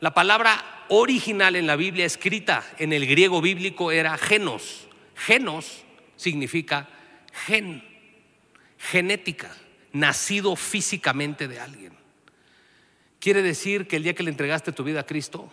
La 0.01 0.15
palabra 0.15 0.85
original 0.89 1.57
en 1.57 1.67
la 1.67 1.77
Biblia 1.77 2.05
escrita 2.05 2.65
en 2.79 2.93
el 2.93 3.07
griego 3.07 3.41
bíblico 3.41 3.93
era 3.93 4.17
genos. 4.17 4.87
Genos 5.15 5.85
significa 6.17 6.89
gen, 7.47 7.83
genética, 8.79 9.55
nacido 9.93 10.57
físicamente 10.57 11.49
de 11.49 11.61
alguien. 11.61 11.93
Quiere 13.19 13.43
decir 13.43 13.87
que 13.87 13.97
el 13.97 14.05
día 14.05 14.15
que 14.15 14.23
le 14.23 14.31
entregaste 14.31 14.73
tu 14.73 14.85
vida 14.85 15.01
a 15.01 15.07
Cristo, 15.07 15.51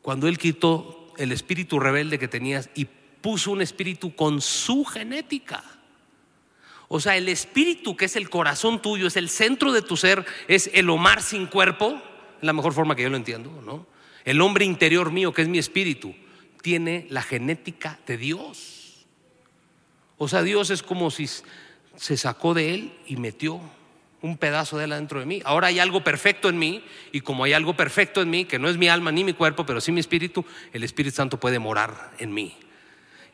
cuando 0.00 0.28
Él 0.28 0.38
quitó 0.38 1.12
el 1.18 1.32
espíritu 1.32 1.78
rebelde 1.78 2.18
que 2.18 2.28
tenías 2.28 2.70
y 2.74 2.86
puso 3.20 3.52
un 3.52 3.62
espíritu 3.62 4.14
con 4.14 4.40
su 4.40 4.84
genética, 4.84 5.62
o 6.94 7.00
sea, 7.00 7.16
el 7.16 7.30
espíritu 7.30 7.96
que 7.96 8.04
es 8.04 8.16
el 8.16 8.28
corazón 8.28 8.82
tuyo, 8.82 9.06
es 9.06 9.16
el 9.16 9.30
centro 9.30 9.72
de 9.72 9.80
tu 9.80 9.96
ser, 9.96 10.26
es 10.46 10.70
el 10.74 10.90
Omar 10.90 11.22
sin 11.22 11.46
cuerpo, 11.46 11.98
la 12.42 12.52
mejor 12.52 12.74
forma 12.74 12.94
que 12.94 13.02
yo 13.02 13.08
lo 13.08 13.16
entiendo, 13.16 13.62
¿no? 13.64 13.86
El 14.26 14.42
hombre 14.42 14.66
interior 14.66 15.10
mío, 15.10 15.32
que 15.32 15.40
es 15.40 15.48
mi 15.48 15.56
espíritu, 15.56 16.14
tiene 16.60 17.06
la 17.08 17.22
genética 17.22 17.98
de 18.06 18.18
Dios. 18.18 19.06
O 20.18 20.28
sea, 20.28 20.42
Dios 20.42 20.68
es 20.68 20.82
como 20.82 21.10
si 21.10 21.30
se 21.96 22.16
sacó 22.18 22.52
de 22.52 22.74
él 22.74 22.92
y 23.06 23.16
metió 23.16 23.58
un 24.20 24.36
pedazo 24.36 24.76
de 24.76 24.84
él 24.84 24.92
adentro 24.92 25.18
de 25.18 25.24
mí. 25.24 25.40
Ahora 25.46 25.68
hay 25.68 25.78
algo 25.78 26.04
perfecto 26.04 26.50
en 26.50 26.58
mí 26.58 26.84
y 27.10 27.22
como 27.22 27.44
hay 27.44 27.54
algo 27.54 27.74
perfecto 27.74 28.20
en 28.20 28.28
mí, 28.28 28.44
que 28.44 28.58
no 28.58 28.68
es 28.68 28.76
mi 28.76 28.88
alma 28.88 29.10
ni 29.12 29.24
mi 29.24 29.32
cuerpo, 29.32 29.64
pero 29.64 29.80
sí 29.80 29.92
mi 29.92 30.00
espíritu, 30.00 30.44
el 30.74 30.84
Espíritu 30.84 31.16
Santo 31.16 31.40
puede 31.40 31.58
morar 31.58 32.12
en 32.18 32.34
mí. 32.34 32.54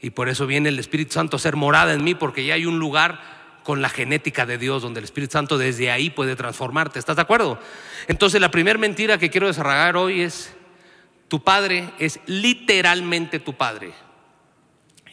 Y 0.01 0.11
por 0.11 0.29
eso 0.29 0.47
viene 0.47 0.69
el 0.69 0.79
Espíritu 0.79 1.15
Santo 1.15 1.39
a 1.39 1.41
ser 1.41 1.57
morada 1.57 1.93
en 1.93 2.05
mí, 2.05 2.15
porque 2.15 2.47
ya 2.47 2.55
hay 2.55 2.65
un 2.65 2.79
lugar 2.79 3.37
con 3.69 3.83
la 3.83 3.91
genética 3.91 4.47
de 4.47 4.57
Dios, 4.57 4.81
donde 4.81 5.01
el 5.01 5.05
Espíritu 5.05 5.33
Santo 5.33 5.59
desde 5.59 5.91
ahí 5.91 6.09
puede 6.09 6.37
transformarte. 6.37 6.99
¿Estás 6.99 7.17
de 7.17 7.21
acuerdo? 7.21 7.61
Entonces 8.07 8.41
la 8.41 8.51
primera 8.51 8.79
mentira 8.79 9.19
que 9.19 9.29
quiero 9.29 9.47
desarrollar 9.47 9.95
hoy 9.95 10.23
es, 10.23 10.57
tu 11.29 11.45
padre 11.45 11.91
es 11.99 12.19
literalmente 12.25 13.39
tu 13.41 13.53
padre, 13.59 13.93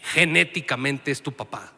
genéticamente 0.04 1.12
es 1.12 1.22
tu 1.22 1.34
papá 1.34 1.75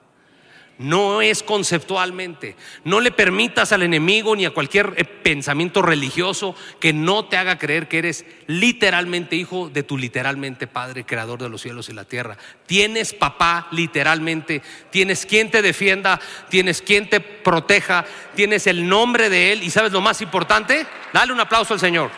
no 0.79 1.21
es 1.21 1.43
conceptualmente. 1.43 2.55
No 2.83 2.99
le 2.99 3.11
permitas 3.11 3.71
al 3.71 3.83
enemigo 3.83 4.35
ni 4.35 4.45
a 4.45 4.51
cualquier 4.51 4.93
eh, 4.97 5.03
pensamiento 5.03 5.81
religioso 5.81 6.55
que 6.79 6.93
no 6.93 7.25
te 7.25 7.37
haga 7.37 7.57
creer 7.57 7.87
que 7.87 7.99
eres 7.99 8.25
literalmente 8.47 9.35
hijo 9.35 9.69
de 9.69 9.83
tu 9.83 9.97
literalmente 9.97 10.67
Padre, 10.67 11.05
creador 11.05 11.41
de 11.41 11.49
los 11.49 11.61
cielos 11.61 11.89
y 11.89 11.93
la 11.93 12.05
tierra. 12.05 12.37
Tienes 12.65 13.13
papá 13.13 13.67
literalmente, 13.71 14.61
tienes 14.91 15.25
quien 15.25 15.49
te 15.49 15.61
defienda, 15.61 16.19
tienes 16.49 16.81
quien 16.81 17.09
te 17.09 17.19
proteja, 17.19 18.05
tienes 18.35 18.67
el 18.67 18.87
nombre 18.87 19.29
de 19.29 19.53
Él 19.53 19.63
y 19.63 19.69
sabes 19.69 19.91
lo 19.91 20.01
más 20.01 20.21
importante, 20.21 20.85
dale 21.13 21.33
un 21.33 21.39
aplauso 21.39 21.73
al 21.73 21.79
Señor. 21.79 22.11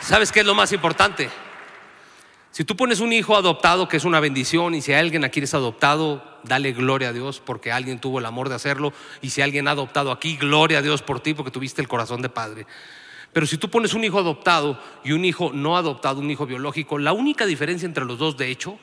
¿Sabes 0.00 0.32
qué 0.32 0.40
es 0.40 0.46
lo 0.46 0.54
más 0.54 0.72
importante? 0.72 1.28
Si 2.58 2.64
tú 2.64 2.74
pones 2.74 2.98
un 2.98 3.12
hijo 3.12 3.36
adoptado, 3.36 3.86
que 3.86 3.98
es 3.98 4.04
una 4.04 4.18
bendición, 4.18 4.74
y 4.74 4.82
si 4.82 4.92
alguien 4.92 5.22
aquí 5.22 5.38
es 5.38 5.54
adoptado, 5.54 6.24
dale 6.42 6.72
gloria 6.72 7.10
a 7.10 7.12
Dios 7.12 7.38
porque 7.38 7.70
alguien 7.70 8.00
tuvo 8.00 8.18
el 8.18 8.26
amor 8.26 8.48
de 8.48 8.56
hacerlo, 8.56 8.92
y 9.22 9.30
si 9.30 9.42
alguien 9.42 9.68
ha 9.68 9.70
adoptado 9.70 10.10
aquí, 10.10 10.36
gloria 10.36 10.78
a 10.78 10.82
Dios 10.82 11.00
por 11.02 11.20
ti 11.20 11.34
porque 11.34 11.52
tuviste 11.52 11.80
el 11.80 11.86
corazón 11.86 12.20
de 12.20 12.30
padre. 12.30 12.66
Pero 13.32 13.46
si 13.46 13.58
tú 13.58 13.70
pones 13.70 13.94
un 13.94 14.02
hijo 14.02 14.18
adoptado 14.18 14.76
y 15.04 15.12
un 15.12 15.24
hijo 15.24 15.52
no 15.54 15.76
adoptado, 15.76 16.18
un 16.18 16.32
hijo 16.32 16.46
biológico, 16.46 16.98
la 16.98 17.12
única 17.12 17.46
diferencia 17.46 17.86
entre 17.86 18.04
los 18.04 18.18
dos, 18.18 18.36
de 18.36 18.50
hecho, 18.50 18.76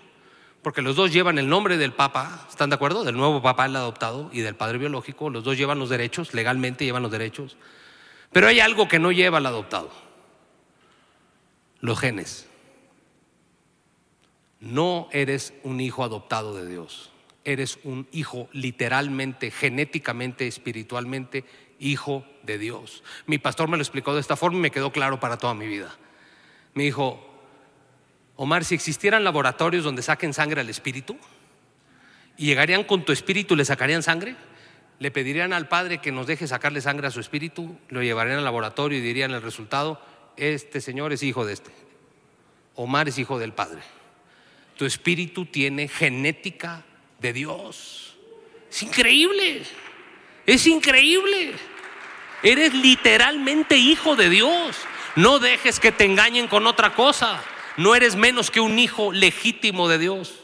porque 0.61 0.81
los 0.81 0.95
dos 0.95 1.11
llevan 1.11 1.37
el 1.37 1.49
nombre 1.49 1.75
del 1.75 1.91
Papa, 1.91 2.47
¿están 2.49 2.69
de 2.69 2.75
acuerdo? 2.75 3.03
Del 3.03 3.17
nuevo 3.17 3.41
Papa, 3.41 3.65
el 3.65 3.75
adoptado, 3.75 4.29
y 4.31 4.39
del 4.39 4.55
padre 4.55 4.77
biológico, 4.77 5.29
los 5.29 5.43
dos 5.43 5.57
llevan 5.57 5.79
los 5.79 5.89
derechos, 5.89 6.33
legalmente 6.33 6.85
llevan 6.85 7.03
los 7.03 7.11
derechos. 7.11 7.57
Pero 8.31 8.47
hay 8.47 8.61
algo 8.61 8.87
que 8.87 8.99
no 8.99 9.11
lleva 9.11 9.39
el 9.39 9.45
adoptado, 9.45 9.91
los 11.81 11.99
genes. 11.99 12.47
No 14.59 15.09
eres 15.11 15.53
un 15.63 15.81
hijo 15.81 16.03
adoptado 16.03 16.55
de 16.55 16.67
Dios, 16.67 17.11
eres 17.43 17.79
un 17.83 18.07
hijo 18.11 18.49
literalmente, 18.51 19.51
genéticamente, 19.51 20.47
espiritualmente, 20.47 21.45
hijo 21.79 22.25
de 22.43 22.57
Dios. 22.57 23.03
Mi 23.25 23.37
pastor 23.37 23.69
me 23.69 23.77
lo 23.77 23.83
explicó 23.83 24.13
de 24.13 24.21
esta 24.21 24.35
forma 24.35 24.57
y 24.57 24.61
me 24.61 24.71
quedó 24.71 24.91
claro 24.91 25.19
para 25.19 25.37
toda 25.37 25.53
mi 25.53 25.67
vida. 25.67 25.95
Me 26.73 26.83
dijo, 26.83 27.19
Omar, 28.35 28.65
si 28.65 28.75
existieran 28.75 29.23
laboratorios 29.23 29.83
donde 29.83 30.01
saquen 30.01 30.33
sangre 30.33 30.61
al 30.61 30.69
espíritu 30.69 31.17
y 32.37 32.47
llegarían 32.47 32.83
con 32.83 33.05
tu 33.05 33.11
espíritu 33.11 33.53
y 33.53 33.57
le 33.57 33.65
sacarían 33.65 34.03
sangre, 34.03 34.35
le 34.99 35.11
pedirían 35.11 35.53
al 35.53 35.67
Padre 35.67 35.99
que 35.99 36.11
nos 36.11 36.27
deje 36.27 36.47
sacarle 36.47 36.81
sangre 36.81 37.07
a 37.07 37.11
su 37.11 37.19
espíritu, 37.19 37.77
lo 37.89 38.01
llevarían 38.01 38.37
al 38.37 38.43
laboratorio 38.43 38.97
y 38.97 39.01
dirían 39.01 39.31
el 39.31 39.41
resultado, 39.41 40.01
este 40.37 40.81
señor 40.81 41.13
es 41.13 41.23
hijo 41.23 41.45
de 41.45 41.53
este, 41.53 41.71
Omar 42.75 43.07
es 43.07 43.17
hijo 43.17 43.39
del 43.39 43.53
Padre. 43.53 43.81
Tu 44.77 44.85
espíritu 44.85 45.45
tiene 45.45 45.87
genética 45.87 46.83
de 47.19 47.33
Dios. 47.33 48.15
Es 48.69 48.83
increíble, 48.83 49.63
es 50.45 50.67
increíble. 50.67 51.53
Eres 52.43 52.73
literalmente 52.73 53.77
hijo 53.77 54.15
de 54.15 54.29
Dios. 54.29 54.77
No 55.15 55.39
dejes 55.39 55.79
que 55.79 55.91
te 55.91 56.05
engañen 56.05 56.47
con 56.47 56.67
otra 56.67 56.93
cosa. 56.93 57.41
No 57.77 57.95
eres 57.95 58.15
menos 58.15 58.51
que 58.51 58.59
un 58.59 58.77
hijo 58.77 59.11
legítimo 59.11 59.87
de 59.87 59.97
Dios. 59.97 60.35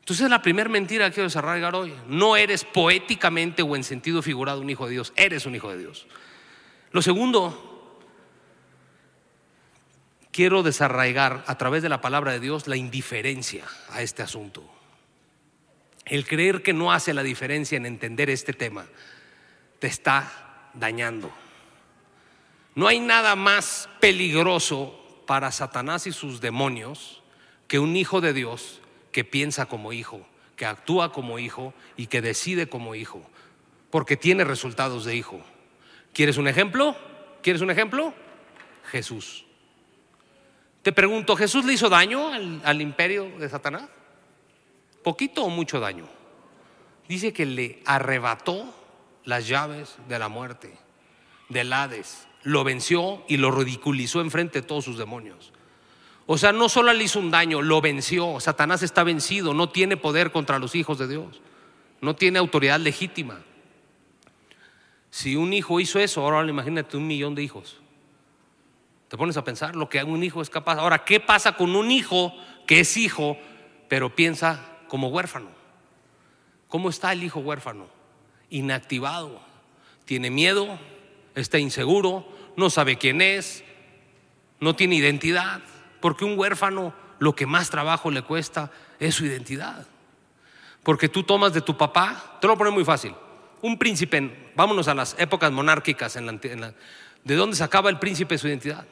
Entonces 0.00 0.28
la 0.28 0.42
primera 0.42 0.68
mentira 0.68 1.08
que 1.08 1.14
quiero 1.14 1.28
desarrollar 1.28 1.74
hoy. 1.74 1.94
No 2.08 2.36
eres 2.36 2.64
poéticamente 2.64 3.62
o 3.62 3.76
en 3.76 3.84
sentido 3.84 4.22
figurado 4.22 4.60
un 4.60 4.70
hijo 4.70 4.86
de 4.86 4.92
Dios. 4.92 5.12
Eres 5.14 5.46
un 5.46 5.54
hijo 5.54 5.70
de 5.70 5.78
Dios. 5.78 6.06
Lo 6.90 7.02
segundo, 7.02 7.69
quiero 10.40 10.62
desarraigar 10.62 11.44
a 11.48 11.58
través 11.58 11.82
de 11.82 11.90
la 11.90 12.00
palabra 12.00 12.32
de 12.32 12.40
Dios 12.40 12.66
la 12.66 12.76
indiferencia 12.76 13.66
a 13.90 14.00
este 14.00 14.22
asunto. 14.22 14.64
El 16.06 16.26
creer 16.26 16.62
que 16.62 16.72
no 16.72 16.94
hace 16.94 17.12
la 17.12 17.22
diferencia 17.22 17.76
en 17.76 17.84
entender 17.84 18.30
este 18.30 18.54
tema 18.54 18.86
te 19.80 19.86
está 19.86 20.70
dañando. 20.72 21.30
No 22.74 22.88
hay 22.88 23.00
nada 23.00 23.36
más 23.36 23.90
peligroso 24.00 25.22
para 25.26 25.52
Satanás 25.52 26.06
y 26.06 26.12
sus 26.12 26.40
demonios 26.40 27.22
que 27.68 27.78
un 27.78 27.94
hijo 27.94 28.22
de 28.22 28.32
Dios 28.32 28.80
que 29.12 29.24
piensa 29.24 29.66
como 29.66 29.92
hijo, 29.92 30.26
que 30.56 30.64
actúa 30.64 31.12
como 31.12 31.38
hijo 31.38 31.74
y 31.98 32.06
que 32.06 32.22
decide 32.22 32.66
como 32.66 32.94
hijo, 32.94 33.20
porque 33.90 34.16
tiene 34.16 34.44
resultados 34.44 35.04
de 35.04 35.16
hijo. 35.16 35.42
¿Quieres 36.14 36.38
un 36.38 36.48
ejemplo? 36.48 36.96
¿Quieres 37.42 37.60
un 37.60 37.70
ejemplo? 37.70 38.14
Jesús. 38.90 39.44
Te 40.82 40.92
pregunto, 40.92 41.36
¿Jesús 41.36 41.64
le 41.64 41.74
hizo 41.74 41.88
daño 41.88 42.32
al, 42.32 42.60
al 42.64 42.80
imperio 42.80 43.30
de 43.38 43.48
Satanás? 43.48 43.88
¿Poquito 45.02 45.44
o 45.44 45.50
mucho 45.50 45.80
daño? 45.80 46.06
Dice 47.08 47.32
que 47.32 47.44
le 47.46 47.82
arrebató 47.84 48.72
las 49.24 49.46
llaves 49.46 49.96
de 50.08 50.18
la 50.18 50.28
muerte, 50.28 50.72
del 51.48 51.72
Hades, 51.72 52.26
lo 52.42 52.64
venció 52.64 53.22
y 53.28 53.36
lo 53.36 53.50
ridiculizó 53.50 54.20
enfrente 54.20 54.60
de 54.60 54.66
todos 54.66 54.84
sus 54.84 54.96
demonios. 54.96 55.52
O 56.26 56.38
sea, 56.38 56.52
no 56.52 56.68
solo 56.68 56.92
le 56.92 57.04
hizo 57.04 57.18
un 57.18 57.30
daño, 57.30 57.60
lo 57.60 57.80
venció. 57.80 58.38
Satanás 58.38 58.82
está 58.82 59.02
vencido, 59.02 59.52
no 59.52 59.70
tiene 59.70 59.96
poder 59.96 60.30
contra 60.30 60.58
los 60.58 60.74
hijos 60.74 60.98
de 60.98 61.08
Dios, 61.08 61.40
no 62.00 62.14
tiene 62.14 62.38
autoridad 62.38 62.78
legítima. 62.78 63.40
Si 65.10 65.34
un 65.34 65.52
hijo 65.52 65.80
hizo 65.80 65.98
eso, 65.98 66.22
ahora 66.22 66.48
imagínate 66.48 66.96
un 66.96 67.06
millón 67.06 67.34
de 67.34 67.42
hijos. 67.42 67.80
Te 69.10 69.16
pones 69.16 69.36
a 69.36 69.42
pensar 69.42 69.74
lo 69.74 69.88
que 69.88 70.04
un 70.04 70.22
hijo 70.22 70.40
es 70.40 70.50
capaz. 70.50 70.78
Ahora, 70.78 71.04
¿qué 71.04 71.18
pasa 71.18 71.56
con 71.56 71.74
un 71.74 71.90
hijo 71.90 72.32
que 72.64 72.78
es 72.78 72.96
hijo, 72.96 73.36
pero 73.88 74.14
piensa 74.14 74.64
como 74.86 75.08
huérfano? 75.08 75.48
¿Cómo 76.68 76.88
está 76.88 77.12
el 77.12 77.24
hijo 77.24 77.40
huérfano? 77.40 77.88
Inactivado. 78.50 79.40
Tiene 80.04 80.30
miedo, 80.30 80.78
está 81.34 81.58
inseguro, 81.58 82.24
no 82.56 82.70
sabe 82.70 82.98
quién 82.98 83.20
es, 83.20 83.64
no 84.60 84.76
tiene 84.76 84.94
identidad, 84.94 85.60
porque 86.00 86.24
un 86.24 86.38
huérfano 86.38 86.94
lo 87.18 87.34
que 87.34 87.46
más 87.46 87.68
trabajo 87.68 88.12
le 88.12 88.22
cuesta 88.22 88.70
es 89.00 89.16
su 89.16 89.26
identidad. 89.26 89.88
Porque 90.84 91.08
tú 91.08 91.24
tomas 91.24 91.52
de 91.52 91.62
tu 91.62 91.76
papá, 91.76 92.38
te 92.40 92.46
lo 92.46 92.54
voy 92.54 92.70
muy 92.70 92.84
fácil, 92.84 93.16
un 93.60 93.76
príncipe, 93.76 94.52
vámonos 94.54 94.86
a 94.86 94.94
las 94.94 95.16
épocas 95.18 95.50
monárquicas, 95.50 96.14
en 96.14 96.26
la, 96.26 96.74
¿de 97.24 97.34
dónde 97.34 97.56
sacaba 97.56 97.90
el 97.90 97.98
príncipe 97.98 98.38
su 98.38 98.46
identidad? 98.46 98.86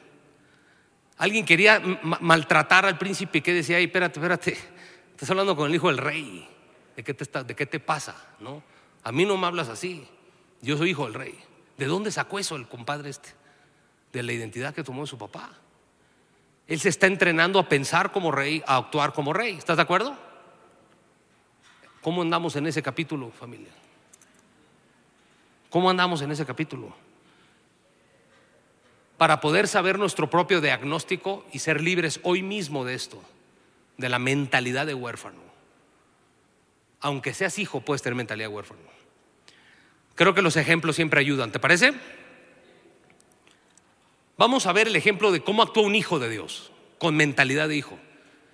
Alguien 1.19 1.45
quería 1.45 1.81
maltratar 2.21 2.85
al 2.85 2.97
príncipe 2.97 3.43
que 3.43 3.53
decía, 3.53 3.77
ay, 3.77 3.83
espérate, 3.83 4.19
espérate, 4.19 4.57
estás 5.11 5.29
hablando 5.29 5.53
con 5.55 5.67
el 5.67 5.75
hijo 5.75 5.89
del 5.89 5.97
rey, 5.97 6.47
¿de 6.95 7.03
qué 7.03 7.13
te, 7.13 7.43
de 7.43 7.55
qué 7.55 7.65
te 7.65 7.79
pasa? 7.81 8.15
¿No? 8.39 8.63
A 9.03 9.11
mí 9.11 9.25
no 9.25 9.35
me 9.35 9.45
hablas 9.45 9.67
así, 9.67 10.07
yo 10.61 10.77
soy 10.77 10.91
hijo 10.91 11.03
del 11.03 11.13
rey. 11.13 11.37
¿De 11.77 11.87
dónde 11.87 12.11
sacó 12.11 12.39
eso 12.39 12.55
el 12.55 12.69
compadre 12.69 13.09
este? 13.09 13.29
De 14.13 14.23
la 14.23 14.31
identidad 14.31 14.73
que 14.73 14.81
tomó 14.81 15.01
de 15.01 15.07
su 15.07 15.17
papá. 15.17 15.49
Él 16.67 16.79
se 16.79 16.87
está 16.87 17.07
entrenando 17.07 17.59
a 17.59 17.67
pensar 17.67 18.13
como 18.13 18.31
rey, 18.31 18.63
a 18.65 18.77
actuar 18.77 19.11
como 19.11 19.33
rey. 19.33 19.57
¿Estás 19.57 19.75
de 19.75 19.83
acuerdo? 19.83 20.15
¿Cómo 22.01 22.21
andamos 22.21 22.55
en 22.55 22.65
ese 22.65 22.81
capítulo, 22.81 23.29
familia? 23.31 23.71
¿Cómo 25.69 25.89
andamos 25.89 26.21
en 26.21 26.31
ese 26.31 26.45
capítulo? 26.45 26.95
Para 29.19 29.41
poder 29.41 29.67
saber 29.67 29.99
nuestro 29.99 30.29
propio 30.29 30.61
diagnóstico 30.61 31.45
y 31.51 31.59
ser 31.59 31.81
libres 31.81 32.21
hoy 32.23 32.41
mismo 32.41 32.85
de 32.85 32.93
esto, 32.93 33.21
de 33.97 34.07
la 34.07 34.17
mentalidad 34.17 34.87
de 34.87 34.93
huérfano. 34.93 35.41
Aunque 37.01 37.33
seas 37.33 37.59
hijo, 37.59 37.81
puedes 37.81 38.01
tener 38.01 38.15
mentalidad 38.15 38.47
de 38.47 38.55
huérfano. 38.55 38.79
Creo 40.15 40.33
que 40.33 40.41
los 40.41 40.55
ejemplos 40.55 40.95
siempre 40.95 41.19
ayudan, 41.19 41.51
¿te 41.51 41.59
parece? 41.59 41.93
Vamos 44.37 44.65
a 44.67 44.71
ver 44.71 44.87
el 44.87 44.95
ejemplo 44.95 45.33
de 45.33 45.43
cómo 45.43 45.63
actúa 45.63 45.83
un 45.83 45.95
hijo 45.95 46.17
de 46.17 46.29
Dios, 46.29 46.71
con 46.97 47.17
mentalidad 47.17 47.67
de 47.67 47.75
hijo. 47.75 47.99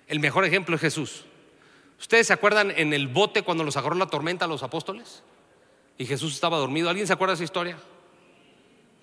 El 0.08 0.18
mejor 0.18 0.44
ejemplo 0.44 0.74
es 0.74 0.80
Jesús. 0.80 1.26
¿Ustedes 2.00 2.26
se 2.26 2.32
acuerdan 2.32 2.72
en 2.72 2.92
el 2.92 3.06
bote 3.06 3.42
cuando 3.42 3.62
los 3.62 3.76
agarró 3.76 3.94
la 3.94 4.08
tormenta 4.08 4.46
a 4.46 4.48
los 4.48 4.64
apóstoles? 4.64 5.22
Y 5.96 6.06
Jesús 6.06 6.34
estaba 6.34 6.58
dormido. 6.58 6.90
¿Alguien 6.90 7.06
se 7.06 7.12
acuerda 7.12 7.34
de 7.34 7.36
esa 7.36 7.44
historia? 7.44 7.78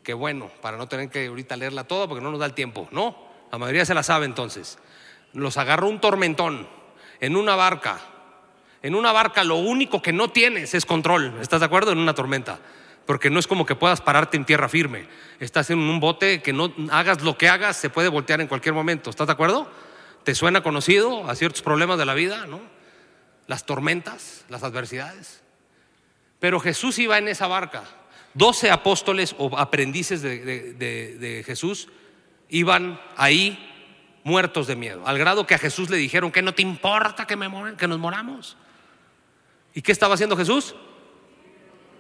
Qué 0.03 0.13
bueno, 0.13 0.51
para 0.61 0.77
no 0.77 0.87
tener 0.87 1.09
que 1.09 1.27
ahorita 1.27 1.55
leerla 1.55 1.85
toda 1.85 2.07
porque 2.07 2.23
no 2.23 2.31
nos 2.31 2.39
da 2.39 2.45
el 2.45 2.53
tiempo. 2.53 2.87
No, 2.91 3.17
la 3.51 3.57
mayoría 3.57 3.85
se 3.85 3.93
la 3.93 4.03
sabe 4.03 4.25
entonces. 4.25 4.77
Los 5.33 5.57
agarró 5.57 5.87
un 5.87 6.01
tormentón 6.01 6.67
en 7.19 7.35
una 7.35 7.55
barca 7.55 7.99
en 8.83 8.95
una 8.95 9.13
barca 9.13 9.45
lo 9.45 9.55
único 9.55 10.01
que 10.01 10.11
no 10.11 10.29
tienes 10.29 10.73
es 10.73 10.85
control. 10.85 11.37
¿Estás 11.41 11.61
de 11.61 11.65
acuerdo? 11.65 11.93
En 11.93 11.97
una 11.97 12.13
tormenta. 12.13 12.59
Porque 13.05 13.29
no 13.29 13.39
es 13.39 13.47
como 13.47 13.65
que 13.65 13.75
puedas 13.75 14.01
pararte 14.01 14.35
en 14.35 14.45
tierra 14.45 14.67
firme. 14.67 15.07
Estás 15.39 15.69
en 15.69 15.79
un 15.79 16.01
bote 16.01 16.41
que 16.41 16.51
no 16.51 16.73
hagas 16.91 17.21
lo 17.21 17.37
que 17.37 17.47
hagas, 17.47 17.77
se 17.77 17.89
puede 17.89 18.09
voltear 18.09 18.41
en 18.41 18.47
cualquier 18.47 18.75
momento. 18.75 19.09
¿Estás 19.09 19.27
de 19.27 19.33
acuerdo? 19.33 19.71
¿Te 20.25 20.35
suena 20.35 20.63
conocido 20.63 21.29
a 21.29 21.35
ciertos 21.35 21.61
problemas 21.61 21.97
de 21.97 22.05
la 22.05 22.13
vida? 22.13 22.45
¿no? 22.45 22.59
Las 23.47 23.65
tormentas, 23.65 24.43
las 24.49 24.63
adversidades. 24.63 25.41
Pero 26.39 26.59
Jesús 26.59 26.99
iba 26.99 27.17
en 27.17 27.29
esa 27.29 27.47
barca. 27.47 27.85
Doce 28.33 28.71
apóstoles 28.71 29.35
o 29.37 29.57
aprendices 29.57 30.21
de, 30.21 31.43
Jesús 31.45 31.87
iban 32.49 32.99
ahí 33.15 33.69
muertos 34.23 34.67
de 34.67 34.75
miedo, 34.75 35.05
al 35.05 35.17
grado 35.17 35.45
que 35.45 35.55
a 35.55 35.59
Jesús 35.59 35.89
le 35.89 35.97
dijeron 35.97 36.31
que 36.31 36.41
no 36.41 36.53
te 36.53 36.61
importa 36.61 37.27
que, 37.27 37.35
me 37.35 37.75
que 37.77 37.87
nos 37.87 37.99
moramos. 37.99 38.57
¿Y 39.73 39.81
qué 39.81 39.91
estaba 39.91 40.15
haciendo 40.15 40.37
Jesús? 40.37 40.75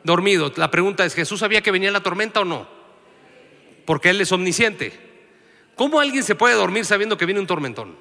Dormido. 0.03 0.51
La 0.55 0.71
pregunta 0.71 1.05
es, 1.05 1.15
¿Jesús 1.15 1.39
sabía 1.39 1.61
que 1.61 1.71
venía 1.71 1.91
la 1.91 2.03
tormenta 2.03 2.41
o 2.41 2.45
no? 2.45 2.67
Porque 3.85 4.09
Él 4.09 4.21
es 4.21 4.31
omnisciente. 4.31 4.99
¿Cómo 5.75 5.99
alguien 5.99 6.23
se 6.23 6.35
puede 6.35 6.55
dormir 6.55 6.85
sabiendo 6.85 7.17
que 7.17 7.25
viene 7.25 7.41
un 7.41 7.47
tormentón? 7.47 7.95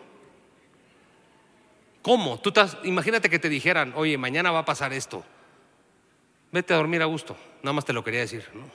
¿Cómo? 2.02 2.38
Tú 2.40 2.52
imagínate 2.84 3.30
que 3.30 3.38
te 3.38 3.48
dijeran, 3.48 3.92
oye, 3.96 4.18
mañana 4.18 4.50
va 4.50 4.60
a 4.60 4.64
pasar 4.64 4.92
esto. 4.92 5.24
Vete 6.52 6.74
a 6.74 6.76
dormir 6.76 7.00
a 7.00 7.06
gusto. 7.06 7.36
Nada 7.62 7.72
más 7.72 7.86
te 7.86 7.94
lo 7.94 8.04
quería 8.04 8.20
decir, 8.20 8.46
¿no? 8.52 8.70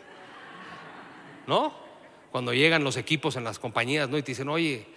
¿No? 1.46 1.74
Cuando 2.32 2.54
llegan 2.54 2.84
los 2.84 2.98
equipos 2.98 3.36
en 3.36 3.44
las 3.44 3.60
compañías, 3.60 4.10
¿no? 4.10 4.18
Y 4.18 4.24
te 4.24 4.32
dicen, 4.32 4.50
oye, 4.50 4.88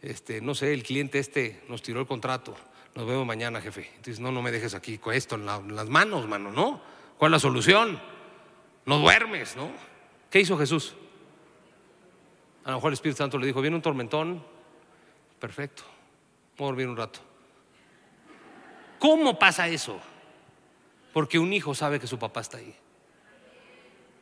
este, 0.00 0.40
no 0.40 0.54
sé, 0.54 0.72
el 0.72 0.82
cliente 0.82 1.18
este 1.18 1.62
nos 1.68 1.82
tiró 1.82 2.00
el 2.00 2.06
contrato, 2.06 2.56
nos 2.94 3.06
vemos 3.06 3.26
mañana, 3.26 3.60
jefe. 3.60 3.88
Entonces, 3.96 4.20
no, 4.20 4.32
no 4.32 4.40
me 4.40 4.50
dejes 4.50 4.74
aquí 4.74 4.98
con 4.98 5.14
esto 5.14 5.34
en, 5.34 5.46
las 5.46 5.88
manos, 5.88 6.26
mano, 6.26 6.50
¿no? 6.50 6.80
¿Cuál 7.18 7.30
es 7.30 7.32
la 7.34 7.38
solución? 7.40 8.00
No 8.86 8.98
duermes, 8.98 9.54
¿no? 9.54 9.70
¿Qué 10.30 10.40
hizo 10.40 10.56
Jesús? 10.56 10.94
A 12.64 12.70
lo 12.70 12.78
mejor 12.78 12.88
el 12.88 12.94
Espíritu 12.94 13.18
Santo 13.18 13.38
le 13.38 13.46
dijo, 13.46 13.60
viene 13.60 13.76
un 13.76 13.82
tormentón, 13.82 14.42
perfecto, 15.38 15.82
voy 16.56 16.64
a 16.64 16.68
dormir 16.68 16.88
un 16.88 16.96
rato. 16.96 17.20
¿Cómo 18.98 19.38
pasa 19.38 19.68
eso? 19.68 20.00
Porque 21.14 21.38
un 21.38 21.52
hijo 21.52 21.74
sabe 21.74 21.98
que 21.98 22.06
su 22.06 22.18
papá 22.18 22.42
está 22.42 22.58
ahí. 22.58 22.74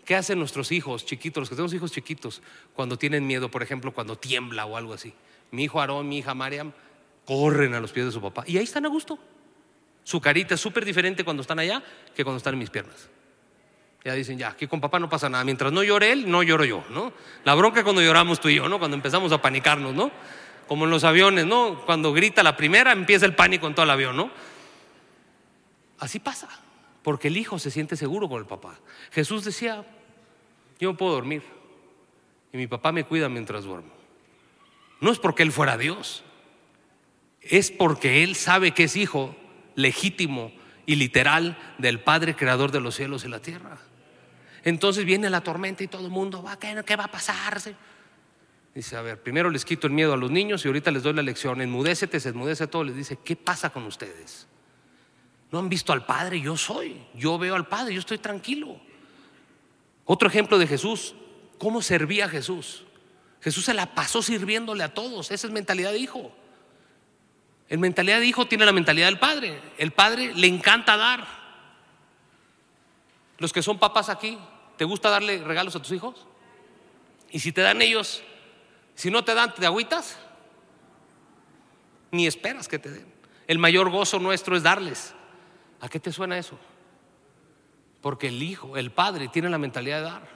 ¿Qué 0.04 0.14
hacen 0.14 0.38
nuestros 0.38 0.70
hijos 0.70 1.06
chiquitos, 1.06 1.40
los 1.40 1.48
que 1.48 1.56
tenemos 1.56 1.72
hijos 1.72 1.90
chiquitos, 1.90 2.42
cuando 2.74 2.98
tienen 2.98 3.26
miedo, 3.26 3.50
por 3.50 3.62
ejemplo, 3.62 3.92
cuando 3.92 4.16
tiembla 4.16 4.66
o 4.66 4.76
algo 4.76 4.92
así? 4.92 5.14
Mi 5.50 5.64
hijo 5.64 5.80
Aarón, 5.80 6.08
mi 6.08 6.18
hija 6.18 6.34
Mariam, 6.34 6.72
corren 7.24 7.74
a 7.74 7.80
los 7.80 7.92
pies 7.92 8.06
de 8.06 8.12
su 8.12 8.20
papá 8.20 8.44
y 8.46 8.58
ahí 8.58 8.64
están 8.64 8.84
a 8.84 8.88
gusto. 8.88 9.18
Su 10.04 10.20
carita 10.20 10.54
es 10.54 10.60
súper 10.60 10.84
diferente 10.84 11.24
cuando 11.24 11.40
están 11.40 11.58
allá 11.58 11.82
que 12.14 12.24
cuando 12.24 12.38
están 12.38 12.54
en 12.54 12.58
mis 12.58 12.70
piernas. 12.70 13.08
Ya 14.04 14.14
dicen, 14.14 14.36
ya, 14.36 14.48
aquí 14.48 14.66
con 14.66 14.80
papá 14.80 14.98
no 14.98 15.08
pasa 15.08 15.28
nada. 15.28 15.44
Mientras 15.44 15.72
no 15.72 15.82
llore 15.84 16.12
él, 16.12 16.28
no 16.30 16.42
lloro 16.42 16.64
yo, 16.64 16.84
¿no? 16.90 17.12
La 17.44 17.54
bronca 17.54 17.84
cuando 17.84 18.02
lloramos 18.02 18.40
tú 18.40 18.48
y 18.48 18.56
yo, 18.56 18.68
¿no? 18.68 18.78
Cuando 18.78 18.96
empezamos 18.96 19.32
a 19.32 19.40
panicarnos, 19.40 19.94
¿no? 19.94 20.10
Como 20.66 20.84
en 20.84 20.90
los 20.90 21.04
aviones, 21.04 21.46
¿no? 21.46 21.80
Cuando 21.86 22.12
grita 22.12 22.42
la 22.42 22.56
primera, 22.56 22.92
empieza 22.92 23.24
el 23.24 23.34
pánico 23.34 23.66
en 23.68 23.74
todo 23.74 23.84
el 23.84 23.90
avión, 23.90 24.16
¿no? 24.16 24.30
Así 26.00 26.18
pasa, 26.18 26.48
porque 27.02 27.28
el 27.28 27.36
hijo 27.36 27.58
se 27.58 27.70
siente 27.70 27.96
seguro 27.96 28.28
con 28.28 28.38
el 28.38 28.46
papá. 28.46 28.78
Jesús 29.10 29.44
decía, 29.44 29.84
yo 30.78 30.96
puedo 30.96 31.12
dormir 31.12 31.42
y 32.52 32.56
mi 32.56 32.66
papá 32.66 32.92
me 32.92 33.04
cuida 33.04 33.28
mientras 33.28 33.64
duermo. 33.64 33.92
No 35.00 35.10
es 35.10 35.18
porque 35.18 35.42
él 35.42 35.52
fuera 35.52 35.76
Dios, 35.76 36.22
es 37.40 37.70
porque 37.70 38.22
él 38.22 38.36
sabe 38.36 38.72
que 38.72 38.84
es 38.84 38.96
hijo 38.96 39.34
legítimo 39.74 40.52
y 40.86 40.96
literal 40.96 41.58
del 41.78 42.00
Padre 42.00 42.36
creador 42.36 42.70
de 42.70 42.80
los 42.80 42.94
cielos 42.94 43.24
y 43.24 43.28
la 43.28 43.40
tierra. 43.40 43.78
Entonces 44.64 45.04
viene 45.04 45.28
la 45.28 45.40
tormenta 45.40 45.82
y 45.82 45.88
todo 45.88 46.04
el 46.04 46.12
mundo 46.12 46.42
va, 46.42 46.58
¿qué, 46.58 46.80
qué 46.86 46.94
va 46.94 47.04
a 47.04 47.10
pasar? 47.10 47.60
Dice, 48.74 48.96
a 48.96 49.02
ver, 49.02 49.20
primero 49.20 49.50
les 49.50 49.64
quito 49.64 49.86
el 49.86 49.92
miedo 49.92 50.12
a 50.12 50.16
los 50.16 50.30
niños 50.30 50.64
y 50.64 50.68
ahorita 50.68 50.90
les 50.92 51.02
doy 51.02 51.14
la 51.14 51.22
lección, 51.22 51.60
enmudécete, 51.60 52.20
se 52.20 52.28
enmudece 52.28 52.66
todo, 52.68 52.84
les 52.84 52.96
dice, 52.96 53.18
¿qué 53.22 53.34
pasa 53.34 53.70
con 53.70 53.84
ustedes? 53.84 54.46
¿No 55.52 55.58
han 55.58 55.68
visto 55.68 55.92
al 55.92 56.06
Padre? 56.06 56.40
Yo 56.40 56.56
soy, 56.56 56.96
yo 57.14 57.38
veo 57.38 57.54
al 57.54 57.68
Padre, 57.68 57.92
yo 57.92 58.00
estoy 58.00 58.16
tranquilo. 58.16 58.80
Otro 60.06 60.26
ejemplo 60.26 60.58
de 60.58 60.66
Jesús, 60.66 61.14
¿cómo 61.58 61.82
servía 61.82 62.26
Jesús? 62.26 62.84
Jesús 63.42 63.66
se 63.66 63.74
la 63.74 63.94
pasó 63.94 64.22
sirviéndole 64.22 64.82
a 64.82 64.94
todos, 64.94 65.30
esa 65.30 65.46
es 65.46 65.52
mentalidad 65.52 65.92
de 65.92 65.98
hijo. 65.98 66.32
El 67.68 67.78
mentalidad 67.78 68.18
de 68.18 68.26
hijo 68.26 68.46
tiene 68.46 68.64
la 68.64 68.72
mentalidad 68.72 69.06
del 69.06 69.18
padre. 69.18 69.60
El 69.76 69.92
padre 69.92 70.34
le 70.34 70.46
encanta 70.46 70.96
dar. 70.96 71.26
Los 73.36 73.52
que 73.52 73.62
son 73.62 73.78
papás 73.78 74.08
aquí, 74.08 74.38
¿te 74.78 74.84
gusta 74.86 75.10
darle 75.10 75.42
regalos 75.44 75.76
a 75.76 75.82
tus 75.82 75.92
hijos? 75.92 76.26
Y 77.30 77.40
si 77.40 77.52
te 77.52 77.60
dan 77.60 77.82
ellos, 77.82 78.22
si 78.94 79.10
no 79.10 79.22
te 79.22 79.34
dan, 79.34 79.54
¿te 79.54 79.66
agüitas? 79.66 80.18
Ni 82.10 82.26
esperas 82.26 82.68
que 82.68 82.78
te 82.78 82.90
den. 82.90 83.12
El 83.46 83.58
mayor 83.58 83.90
gozo 83.90 84.18
nuestro 84.18 84.56
es 84.56 84.62
darles. 84.62 85.14
¿A 85.82 85.88
qué 85.88 85.98
te 85.98 86.12
suena 86.12 86.38
eso? 86.38 86.56
Porque 88.00 88.28
el 88.28 88.40
hijo, 88.40 88.76
el 88.76 88.92
padre, 88.92 89.26
tiene 89.26 89.50
la 89.50 89.58
mentalidad 89.58 89.98
de 89.98 90.04
dar. 90.04 90.28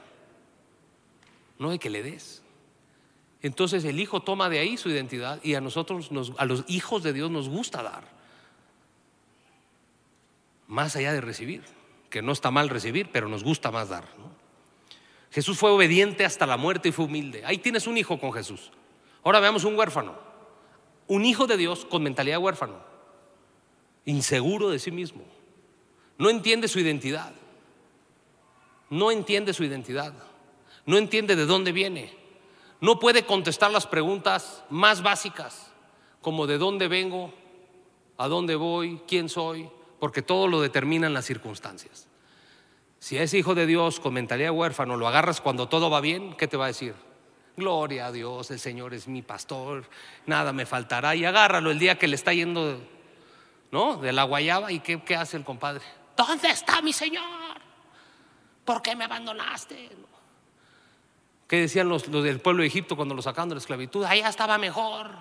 No 1.60 1.70
de 1.70 1.78
que 1.78 1.88
le 1.88 2.02
des. 2.02 2.42
Entonces 3.42 3.84
el 3.84 4.00
hijo 4.00 4.20
toma 4.20 4.48
de 4.48 4.58
ahí 4.58 4.76
su 4.76 4.90
identidad 4.90 5.38
y 5.44 5.54
a 5.54 5.60
nosotros, 5.60 6.10
a 6.36 6.44
los 6.44 6.64
hijos 6.66 7.04
de 7.04 7.12
Dios 7.12 7.30
nos 7.30 7.48
gusta 7.48 7.80
dar. 7.80 8.02
Más 10.66 10.96
allá 10.96 11.12
de 11.12 11.20
recibir, 11.20 11.62
que 12.10 12.22
no 12.22 12.32
está 12.32 12.50
mal 12.50 12.68
recibir, 12.68 13.10
pero 13.12 13.28
nos 13.28 13.44
gusta 13.44 13.70
más 13.70 13.88
dar. 13.88 14.04
Jesús 15.30 15.58
fue 15.58 15.70
obediente 15.70 16.24
hasta 16.24 16.44
la 16.44 16.56
muerte 16.56 16.88
y 16.88 16.92
fue 16.92 17.04
humilde. 17.04 17.44
Ahí 17.44 17.58
tienes 17.58 17.86
un 17.86 17.96
hijo 17.96 18.18
con 18.18 18.32
Jesús. 18.32 18.72
Ahora 19.22 19.38
veamos 19.38 19.62
un 19.62 19.78
huérfano. 19.78 20.18
Un 21.06 21.24
hijo 21.24 21.46
de 21.46 21.56
Dios 21.56 21.84
con 21.84 22.02
mentalidad 22.02 22.38
de 22.38 22.42
huérfano. 22.42 22.80
Inseguro 24.06 24.70
de 24.70 24.80
sí 24.80 24.90
mismo. 24.90 25.35
No 26.18 26.30
entiende 26.30 26.68
su 26.68 26.80
identidad. 26.80 27.32
No 28.90 29.10
entiende 29.10 29.52
su 29.52 29.64
identidad. 29.64 30.14
No 30.84 30.96
entiende 30.98 31.36
de 31.36 31.46
dónde 31.46 31.72
viene 31.72 32.26
no 32.80 32.98
puede 32.98 33.24
contestar 33.24 33.70
las 33.70 33.86
preguntas 33.86 34.64
más 34.68 35.02
básicas, 35.02 35.70
como 36.20 36.46
de 36.46 36.58
dónde 36.58 36.88
vengo, 36.88 37.32
a 38.18 38.28
dónde 38.28 38.54
voy, 38.54 39.00
quién 39.06 39.28
soy, 39.28 39.68
porque 39.98 40.22
todo 40.22 40.46
lo 40.48 40.60
determinan 40.60 41.14
las 41.14 41.24
circunstancias. 41.24 42.08
Si 42.98 43.16
es 43.16 43.34
hijo 43.34 43.54
de 43.54 43.66
Dios 43.66 44.00
con 44.00 44.14
mentalidad 44.14 44.52
huérfano, 44.52 44.96
lo 44.96 45.08
agarras 45.08 45.40
cuando 45.40 45.68
todo 45.68 45.90
va 45.90 46.00
bien, 46.00 46.34
¿qué 46.34 46.48
te 46.48 46.56
va 46.56 46.64
a 46.64 46.68
decir? 46.68 46.94
Gloria 47.56 48.06
a 48.06 48.12
Dios, 48.12 48.50
el 48.50 48.58
Señor 48.58 48.92
es 48.92 49.08
mi 49.08 49.22
pastor, 49.22 49.88
nada 50.26 50.52
me 50.52 50.66
faltará. 50.66 51.14
Y 51.14 51.24
agárralo 51.24 51.70
el 51.70 51.78
día 51.78 51.98
que 51.98 52.08
le 52.08 52.16
está 52.16 52.34
yendo, 52.34 52.78
¿no? 53.70 53.96
De 53.96 54.12
la 54.12 54.24
guayaba. 54.24 54.72
¿Y 54.72 54.80
qué, 54.80 55.02
qué 55.02 55.16
hace 55.16 55.38
el 55.38 55.44
compadre? 55.44 55.82
¿Dónde 56.16 56.48
está 56.48 56.80
mi 56.80 56.92
Señor? 56.92 57.60
¿Por 58.64 58.82
qué 58.82 58.96
me 58.96 59.04
abandonaste? 59.04 59.90
¿Qué 61.46 61.60
decían 61.60 61.88
los, 61.88 62.10
del 62.10 62.40
pueblo 62.40 62.62
de 62.62 62.68
Egipto 62.68 62.96
cuando 62.96 63.14
lo 63.14 63.22
sacaron 63.22 63.48
de 63.50 63.54
la 63.54 63.60
esclavitud? 63.60 64.04
Allá 64.04 64.28
estaba 64.28 64.58
mejor. 64.58 65.12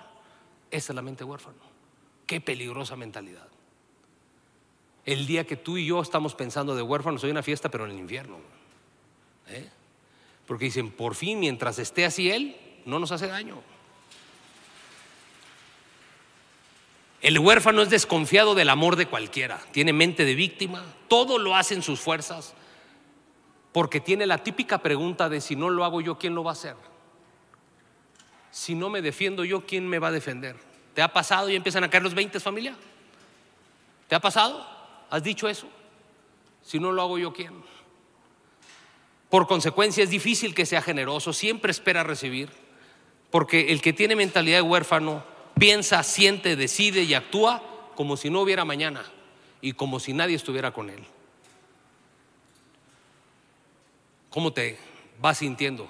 Esa 0.70 0.92
es 0.92 0.96
la 0.96 1.02
mente 1.02 1.22
huérfano. 1.22 1.58
Qué 2.26 2.40
peligrosa 2.40 2.96
mentalidad. 2.96 3.46
El 5.04 5.26
día 5.26 5.46
que 5.46 5.56
tú 5.56 5.76
y 5.76 5.86
yo 5.86 6.02
estamos 6.02 6.34
pensando 6.34 6.74
de 6.74 6.82
huérfanos, 6.82 7.22
hay 7.22 7.30
una 7.30 7.44
fiesta, 7.44 7.68
pero 7.70 7.84
en 7.84 7.92
el 7.92 7.98
infierno. 7.98 8.38
¿Eh? 9.46 9.70
Porque 10.46 10.64
dicen, 10.64 10.90
por 10.90 11.14
fin, 11.14 11.38
mientras 11.38 11.78
esté 11.78 12.04
así 12.04 12.30
él, 12.30 12.56
no 12.84 12.98
nos 12.98 13.12
hace 13.12 13.28
daño. 13.28 13.62
El 17.22 17.38
huérfano 17.38 17.82
es 17.82 17.90
desconfiado 17.90 18.54
del 18.54 18.68
amor 18.68 18.96
de 18.96 19.06
cualquiera, 19.06 19.58
tiene 19.72 19.92
mente 19.92 20.24
de 20.24 20.34
víctima, 20.34 20.84
todo 21.08 21.38
lo 21.38 21.56
hace 21.56 21.74
en 21.74 21.82
sus 21.82 21.98
fuerzas, 22.00 22.54
porque 23.72 24.00
tiene 24.00 24.26
la 24.26 24.38
típica 24.38 24.78
pregunta 24.78 25.28
de 25.28 25.40
si 25.40 25.56
no 25.56 25.70
lo 25.70 25.84
hago 25.84 26.00
yo, 26.00 26.18
¿quién 26.18 26.34
lo 26.34 26.44
va 26.44 26.50
a 26.50 26.52
hacer? 26.52 26.76
Si 28.50 28.74
no 28.74 28.90
me 28.90 29.02
defiendo 29.02 29.44
yo, 29.44 29.66
¿quién 29.66 29.86
me 29.86 29.98
va 29.98 30.08
a 30.08 30.12
defender? 30.12 30.56
¿Te 30.94 31.02
ha 31.02 31.12
pasado 31.12 31.48
y 31.48 31.56
empiezan 31.56 31.84
a 31.84 31.90
caer 31.90 32.02
los 32.02 32.14
20 32.14 32.40
familia? 32.40 32.76
¿Te 34.08 34.14
ha 34.14 34.20
pasado? 34.20 34.66
¿Has 35.10 35.22
dicho 35.22 35.48
eso? 35.48 35.68
Si 36.62 36.78
no 36.78 36.92
lo 36.92 37.02
hago 37.02 37.18
yo, 37.18 37.32
¿quién? 37.32 37.52
Por 39.28 39.46
consecuencia 39.46 40.04
es 40.04 40.10
difícil 40.10 40.54
que 40.54 40.66
sea 40.66 40.80
generoso, 40.80 41.32
siempre 41.32 41.70
espera 41.70 42.04
recibir, 42.04 42.50
porque 43.30 43.72
el 43.72 43.82
que 43.82 43.92
tiene 43.92 44.16
mentalidad 44.16 44.58
de 44.58 44.62
huérfano 44.62 45.24
piensa, 45.58 46.02
siente, 46.02 46.56
decide 46.56 47.02
y 47.02 47.14
actúa 47.14 47.62
como 47.94 48.16
si 48.16 48.30
no 48.30 48.40
hubiera 48.40 48.64
mañana 48.64 49.04
y 49.60 49.72
como 49.72 50.00
si 50.00 50.12
nadie 50.12 50.36
estuviera 50.36 50.72
con 50.72 50.90
él. 50.90 51.04
¿Cómo 54.30 54.52
te 54.52 54.78
vas 55.20 55.38
sintiendo? 55.38 55.88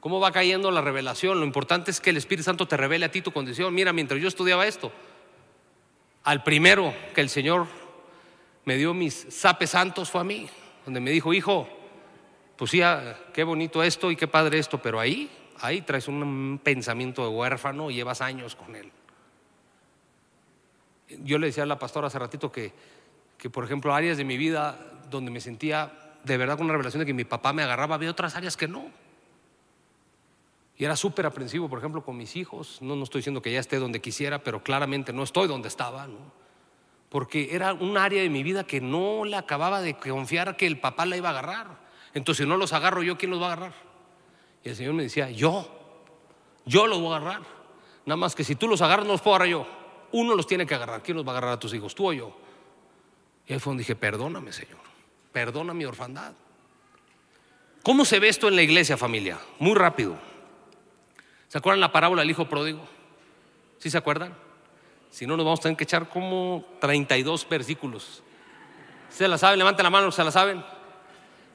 ¿Cómo 0.00 0.20
va 0.20 0.30
cayendo 0.32 0.70
la 0.70 0.82
revelación? 0.82 1.40
Lo 1.40 1.46
importante 1.46 1.90
es 1.90 2.00
que 2.00 2.10
el 2.10 2.18
Espíritu 2.18 2.44
Santo 2.44 2.68
te 2.68 2.76
revele 2.76 3.06
a 3.06 3.10
ti 3.10 3.22
tu 3.22 3.32
condición. 3.32 3.74
Mira, 3.74 3.92
mientras 3.92 4.20
yo 4.20 4.28
estudiaba 4.28 4.66
esto, 4.66 4.92
al 6.22 6.42
primero 6.42 6.94
que 7.14 7.22
el 7.22 7.28
Señor 7.28 7.66
me 8.64 8.76
dio 8.76 8.92
mis 8.92 9.26
sapes 9.30 9.70
santos 9.70 10.10
fue 10.10 10.20
a 10.20 10.24
mí, 10.24 10.48
donde 10.84 11.00
me 11.00 11.10
dijo, 11.10 11.32
hijo, 11.32 11.68
pues 12.56 12.70
sí, 12.70 12.82
ah, 12.82 13.18
qué 13.32 13.44
bonito 13.44 13.82
esto 13.82 14.10
y 14.10 14.16
qué 14.16 14.28
padre 14.28 14.58
esto, 14.58 14.80
pero 14.80 15.00
ahí, 15.00 15.30
ahí 15.60 15.82
traes 15.82 16.08
un 16.08 16.60
pensamiento 16.62 17.22
de 17.22 17.28
huérfano 17.28 17.90
y 17.90 17.94
llevas 17.94 18.20
años 18.20 18.56
con 18.56 18.74
él. 18.76 18.90
Yo 21.22 21.38
le 21.38 21.46
decía 21.46 21.62
a 21.62 21.66
la 21.66 21.78
pastora 21.78 22.08
hace 22.08 22.18
ratito 22.18 22.50
que, 22.50 22.72
que, 23.38 23.50
por 23.50 23.64
ejemplo, 23.64 23.94
áreas 23.94 24.16
de 24.16 24.24
mi 24.24 24.36
vida 24.36 24.78
donde 25.10 25.30
me 25.30 25.40
sentía 25.40 25.92
de 26.24 26.36
verdad 26.36 26.56
con 26.56 26.64
una 26.64 26.72
revelación 26.72 27.00
de 27.00 27.06
que 27.06 27.14
mi 27.14 27.24
papá 27.24 27.52
me 27.52 27.62
agarraba, 27.62 27.94
había 27.94 28.10
otras 28.10 28.34
áreas 28.34 28.56
que 28.56 28.66
no. 28.66 28.90
Y 30.76 30.84
era 30.84 30.96
súper 30.96 31.24
aprensivo, 31.24 31.68
por 31.68 31.78
ejemplo, 31.78 32.04
con 32.04 32.16
mis 32.16 32.36
hijos. 32.36 32.78
No, 32.82 32.96
no 32.96 33.04
estoy 33.04 33.20
diciendo 33.20 33.40
que 33.40 33.52
ya 33.52 33.60
esté 33.60 33.78
donde 33.78 34.00
quisiera, 34.00 34.40
pero 34.40 34.62
claramente 34.62 35.12
no 35.12 35.22
estoy 35.22 35.48
donde 35.48 35.68
estaba, 35.68 36.06
¿no? 36.06 36.18
Porque 37.08 37.54
era 37.54 37.72
un 37.72 37.96
área 37.96 38.20
de 38.20 38.28
mi 38.28 38.42
vida 38.42 38.64
que 38.64 38.80
no 38.80 39.24
le 39.24 39.36
acababa 39.36 39.80
de 39.80 39.96
confiar 39.96 40.56
que 40.56 40.66
el 40.66 40.80
papá 40.80 41.06
la 41.06 41.16
iba 41.16 41.28
a 41.28 41.32
agarrar. 41.32 41.66
Entonces, 42.12 42.44
si 42.44 42.48
no 42.48 42.56
los 42.56 42.72
agarro 42.72 43.02
yo, 43.02 43.16
¿quién 43.16 43.30
los 43.30 43.40
va 43.40 43.50
a 43.50 43.52
agarrar? 43.52 43.85
Y 44.66 44.68
el 44.68 44.76
Señor 44.76 44.92
me 44.92 45.04
decía, 45.04 45.30
yo, 45.30 45.66
yo 46.66 46.86
los 46.86 47.00
voy 47.00 47.14
a 47.14 47.16
agarrar. 47.16 47.42
Nada 48.04 48.16
más 48.16 48.34
que 48.34 48.44
si 48.44 48.54
tú 48.54 48.68
los 48.68 48.82
agarras, 48.82 49.06
no 49.06 49.12
los 49.12 49.22
puedo 49.22 49.36
agarrar 49.36 49.48
yo. 49.48 49.66
Uno 50.12 50.34
los 50.34 50.46
tiene 50.46 50.66
que 50.66 50.74
agarrar. 50.74 51.02
¿Quién 51.02 51.16
los 51.16 51.26
va 51.26 51.30
a 51.30 51.38
agarrar 51.38 51.52
a 51.54 51.58
tus 51.58 51.72
hijos? 51.72 51.94
¿Tú 51.94 52.08
o 52.08 52.12
yo? 52.12 52.36
Y 53.46 53.54
ahí 53.54 53.58
fue 53.58 53.74
dije, 53.76 53.96
perdóname, 53.96 54.52
Señor 54.52 54.86
perdona 55.36 55.74
mi 55.74 55.84
orfandad. 55.84 56.32
¿Cómo 57.82 58.06
se 58.06 58.18
ve 58.18 58.28
esto 58.28 58.48
en 58.48 58.56
la 58.56 58.62
iglesia, 58.62 58.96
familia? 58.96 59.38
Muy 59.58 59.74
rápido. 59.74 60.16
¿Se 61.48 61.58
acuerdan 61.58 61.78
la 61.82 61.92
parábola 61.92 62.22
del 62.22 62.30
hijo 62.30 62.48
pródigo? 62.48 62.80
¿Sí 63.76 63.90
se 63.90 63.98
acuerdan? 63.98 64.34
Si 65.10 65.26
no, 65.26 65.36
nos 65.36 65.44
vamos 65.44 65.60
a 65.60 65.64
tener 65.64 65.76
que 65.76 65.84
echar 65.84 66.08
como 66.08 66.64
32 66.80 67.46
versículos. 67.50 68.22
¿Se 69.10 69.28
la 69.28 69.36
saben? 69.36 69.58
Levanten 69.58 69.84
la 69.84 69.90
mano, 69.90 70.10
¿se 70.10 70.24
la 70.24 70.30
saben? 70.30 70.64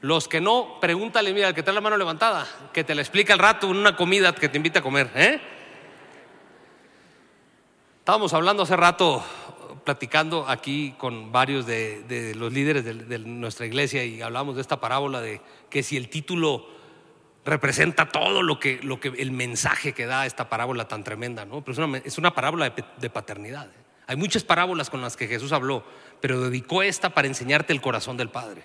Los 0.01 0.27
que 0.27 0.41
no, 0.41 0.79
pregúntale, 0.81 1.31
mira, 1.31 1.49
al 1.49 1.53
que 1.53 1.61
trae 1.61 1.75
la 1.75 1.81
mano 1.81 1.95
levantada, 1.95 2.47
que 2.73 2.83
te 2.83 2.95
la 2.95 3.01
explica 3.01 3.33
al 3.33 3.39
rato 3.39 3.69
en 3.69 3.77
una 3.77 3.95
comida 3.95 4.33
que 4.33 4.49
te 4.49 4.57
invita 4.57 4.79
a 4.79 4.81
comer. 4.81 5.11
¿eh? 5.13 5.39
Estábamos 7.99 8.33
hablando 8.33 8.63
hace 8.63 8.75
rato, 8.75 9.23
platicando 9.85 10.49
aquí 10.49 10.95
con 10.97 11.31
varios 11.31 11.67
de, 11.67 12.33
los 12.35 12.51
líderes 12.51 12.83
de, 12.83 13.19
nuestra 13.19 13.67
iglesia 13.67 14.03
y 14.03 14.23
hablamos 14.23 14.55
de 14.55 14.61
esta 14.61 14.81
parábola 14.81 15.21
de 15.21 15.39
que 15.69 15.83
si 15.83 15.97
el 15.97 16.09
título 16.09 16.65
representa 17.45 18.09
todo 18.09 18.41
lo 18.41 18.59
que, 18.59 18.79
el 19.19 19.31
mensaje 19.31 19.93
que 19.93 20.07
da 20.07 20.25
esta 20.25 20.49
parábola 20.49 20.87
tan 20.87 21.03
tremenda, 21.03 21.45
¿no? 21.45 21.61
Pero 21.61 21.73
es 21.73 21.77
una, 21.77 21.97
es 21.99 22.17
una 22.17 22.33
parábola 22.33 22.71
de, 22.71 23.09
paternidad. 23.11 23.67
¿eh? 23.67 23.83
Hay 24.07 24.15
muchas 24.15 24.43
parábolas 24.43 24.89
con 24.89 24.99
las 24.99 25.15
que 25.15 25.27
Jesús 25.27 25.51
habló, 25.51 25.83
pero 26.19 26.41
dedicó 26.41 26.81
esta 26.81 27.11
para 27.11 27.27
enseñarte 27.27 27.71
el 27.71 27.81
corazón 27.81 28.17
del 28.17 28.29
Padre 28.29 28.63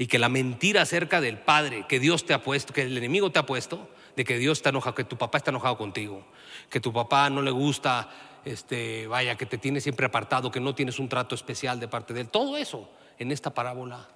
y 0.00 0.06
que 0.06 0.18
la 0.18 0.30
mentira 0.30 0.80
acerca 0.80 1.20
del 1.20 1.36
Padre 1.36 1.84
que 1.86 2.00
Dios 2.00 2.24
te 2.24 2.32
ha 2.32 2.42
puesto, 2.42 2.72
que 2.72 2.80
el 2.80 2.96
enemigo 2.96 3.32
te 3.32 3.38
ha 3.38 3.44
puesto, 3.44 3.86
de 4.16 4.24
que 4.24 4.38
Dios 4.38 4.56
está 4.56 4.70
enojado, 4.70 4.94
que 4.94 5.04
tu 5.04 5.18
papá 5.18 5.36
está 5.36 5.50
enojado 5.50 5.76
contigo, 5.76 6.24
que 6.70 6.80
tu 6.80 6.90
papá 6.90 7.28
no 7.28 7.42
le 7.42 7.50
gusta, 7.50 8.08
este, 8.46 9.06
vaya, 9.08 9.34
que 9.34 9.44
te 9.44 9.58
tiene 9.58 9.78
siempre 9.78 10.06
apartado, 10.06 10.50
que 10.50 10.58
no 10.58 10.74
tienes 10.74 10.98
un 10.98 11.10
trato 11.10 11.34
especial 11.34 11.78
de 11.80 11.86
parte 11.86 12.14
de 12.14 12.22
él. 12.22 12.28
Todo 12.30 12.56
eso 12.56 12.90
en 13.18 13.30
esta 13.30 13.52
parábola 13.52 14.08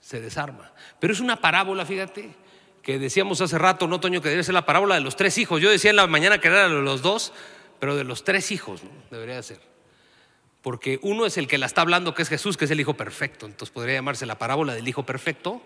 se 0.00 0.20
desarma. 0.20 0.72
Pero 0.98 1.12
es 1.12 1.20
una 1.20 1.36
parábola, 1.36 1.86
fíjate, 1.86 2.34
que 2.82 2.98
decíamos 2.98 3.40
hace 3.40 3.58
rato, 3.58 3.86
no 3.86 4.00
Toño, 4.00 4.20
que 4.22 4.28
debe 4.28 4.42
ser 4.42 4.54
la 4.54 4.66
parábola 4.66 4.96
de 4.96 5.02
los 5.02 5.14
tres 5.14 5.38
hijos. 5.38 5.62
Yo 5.62 5.70
decía 5.70 5.90
en 5.90 5.96
la 5.98 6.08
mañana 6.08 6.40
que 6.40 6.48
era 6.48 6.68
de 6.68 6.82
los 6.82 7.00
dos, 7.00 7.32
pero 7.78 7.94
de 7.94 8.02
los 8.02 8.24
tres 8.24 8.50
hijos, 8.50 8.82
¿no? 8.82 8.90
debería 9.12 9.40
ser 9.44 9.60
porque 10.62 11.00
uno 11.02 11.26
es 11.26 11.36
el 11.36 11.48
que 11.48 11.58
la 11.58 11.66
está 11.66 11.80
hablando, 11.80 12.14
que 12.14 12.22
es 12.22 12.28
Jesús, 12.28 12.56
que 12.56 12.66
es 12.66 12.70
el 12.70 12.80
Hijo 12.80 12.94
Perfecto. 12.94 13.46
Entonces 13.46 13.72
podría 13.72 13.96
llamarse 13.96 14.26
la 14.26 14.38
parábola 14.38 14.74
del 14.74 14.86
Hijo 14.86 15.04
Perfecto, 15.04 15.60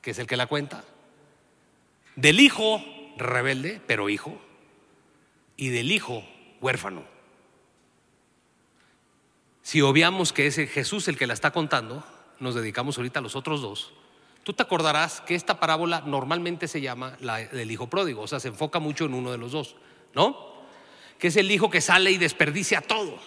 que 0.00 0.12
es 0.12 0.18
el 0.18 0.26
que 0.26 0.38
la 0.38 0.46
cuenta. 0.46 0.84
Del 2.16 2.40
Hijo 2.40 2.82
rebelde, 3.18 3.80
pero 3.86 4.08
hijo. 4.08 4.40
Y 5.56 5.68
del 5.68 5.92
Hijo 5.92 6.24
huérfano. 6.60 7.04
Si 9.62 9.80
obviamos 9.82 10.32
que 10.32 10.46
es 10.46 10.56
Jesús 10.56 11.06
el 11.08 11.16
que 11.16 11.26
la 11.26 11.34
está 11.34 11.52
contando, 11.52 12.04
nos 12.40 12.54
dedicamos 12.54 12.96
ahorita 12.96 13.20
a 13.20 13.22
los 13.22 13.36
otros 13.36 13.60
dos. 13.60 13.92
Tú 14.42 14.54
te 14.54 14.62
acordarás 14.62 15.20
que 15.20 15.36
esta 15.36 15.60
parábola 15.60 16.02
normalmente 16.04 16.66
se 16.66 16.80
llama 16.80 17.16
la 17.20 17.38
del 17.38 17.70
hijo 17.70 17.88
pródigo, 17.88 18.22
o 18.22 18.26
sea, 18.26 18.40
se 18.40 18.48
enfoca 18.48 18.80
mucho 18.80 19.04
en 19.04 19.14
uno 19.14 19.30
de 19.30 19.38
los 19.38 19.52
dos, 19.52 19.76
¿no? 20.14 20.52
Que 21.18 21.28
es 21.28 21.36
el 21.36 21.48
hijo 21.50 21.70
que 21.70 21.80
sale 21.80 22.10
y 22.10 22.18
desperdicia 22.18 22.80
todo. 22.80 23.20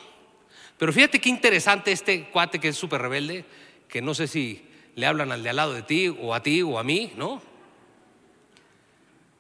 Pero 0.78 0.92
fíjate 0.92 1.22
qué 1.22 1.30
interesante 1.30 1.92
este 1.92 2.30
cuate 2.30 2.60
que 2.60 2.70
es 2.70 2.76
súper 2.76 3.02
rebelde, 3.02 3.46
que 3.88 4.02
no 4.02 4.14
sé 4.14 4.28
si 4.28 4.68
le 4.96 5.06
hablan 5.06 5.32
al 5.32 5.44
de 5.44 5.50
al 5.50 5.56
lado 5.56 5.74
de 5.74 5.84
ti 5.84 6.08
o 6.08 6.34
a 6.34 6.44
ti 6.44 6.62
o 6.62 6.78
a 6.78 6.84
mí, 6.84 7.14
¿no? 7.16 7.42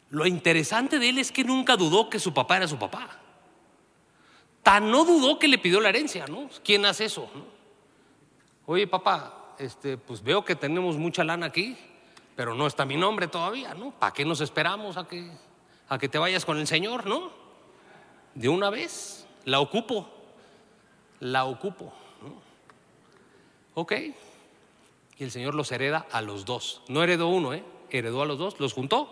Lo 0.09 0.25
interesante 0.25 0.99
de 0.99 1.09
él 1.09 1.17
es 1.17 1.31
que 1.31 1.43
nunca 1.43 1.75
dudó 1.75 2.09
que 2.09 2.19
su 2.19 2.33
papá 2.33 2.57
era 2.57 2.67
su 2.67 2.77
papá. 2.77 3.19
Tan 4.63 4.89
no 4.89 5.03
dudó 5.03 5.37
que 5.37 5.47
le 5.47 5.57
pidió 5.57 5.81
la 5.81 5.89
herencia, 5.89 6.25
¿no? 6.27 6.49
¿Quién 6.63 6.85
hace 6.85 7.05
eso? 7.05 7.29
Oye, 8.65 8.87
papá, 8.87 9.55
este, 9.59 9.97
pues 9.97 10.23
veo 10.23 10.45
que 10.45 10.55
tenemos 10.55 10.97
mucha 10.97 11.23
lana 11.23 11.47
aquí, 11.47 11.77
pero 12.35 12.55
no 12.55 12.65
está 12.65 12.85
mi 12.85 12.95
nombre 12.95 13.27
todavía, 13.27 13.73
¿no? 13.73 13.91
¿Para 13.91 14.13
qué 14.13 14.25
nos 14.25 14.41
esperamos 14.41 14.97
a 14.97 15.07
que, 15.07 15.29
a 15.89 15.97
que 15.97 16.09
te 16.09 16.17
vayas 16.17 16.45
con 16.45 16.59
el 16.59 16.67
Señor, 16.67 17.05
¿no? 17.05 17.31
De 18.33 18.49
una 18.49 18.69
vez, 18.69 19.27
la 19.43 19.59
ocupo 19.59 20.14
la 21.19 21.45
ocupo. 21.45 21.93
Ok. 23.73 23.93
Y 25.17 25.23
el 25.23 25.32
Señor 25.32 25.56
los 25.56 25.71
hereda 25.71 26.06
a 26.12 26.21
los 26.21 26.45
dos. 26.45 26.82
No 26.88 27.04
heredó 27.04 27.28
uno, 27.28 27.54
¿eh? 27.54 27.63
heredó 27.89 28.21
a 28.21 28.25
los 28.25 28.38
dos, 28.38 28.60
los 28.60 28.73
juntó. 28.73 29.10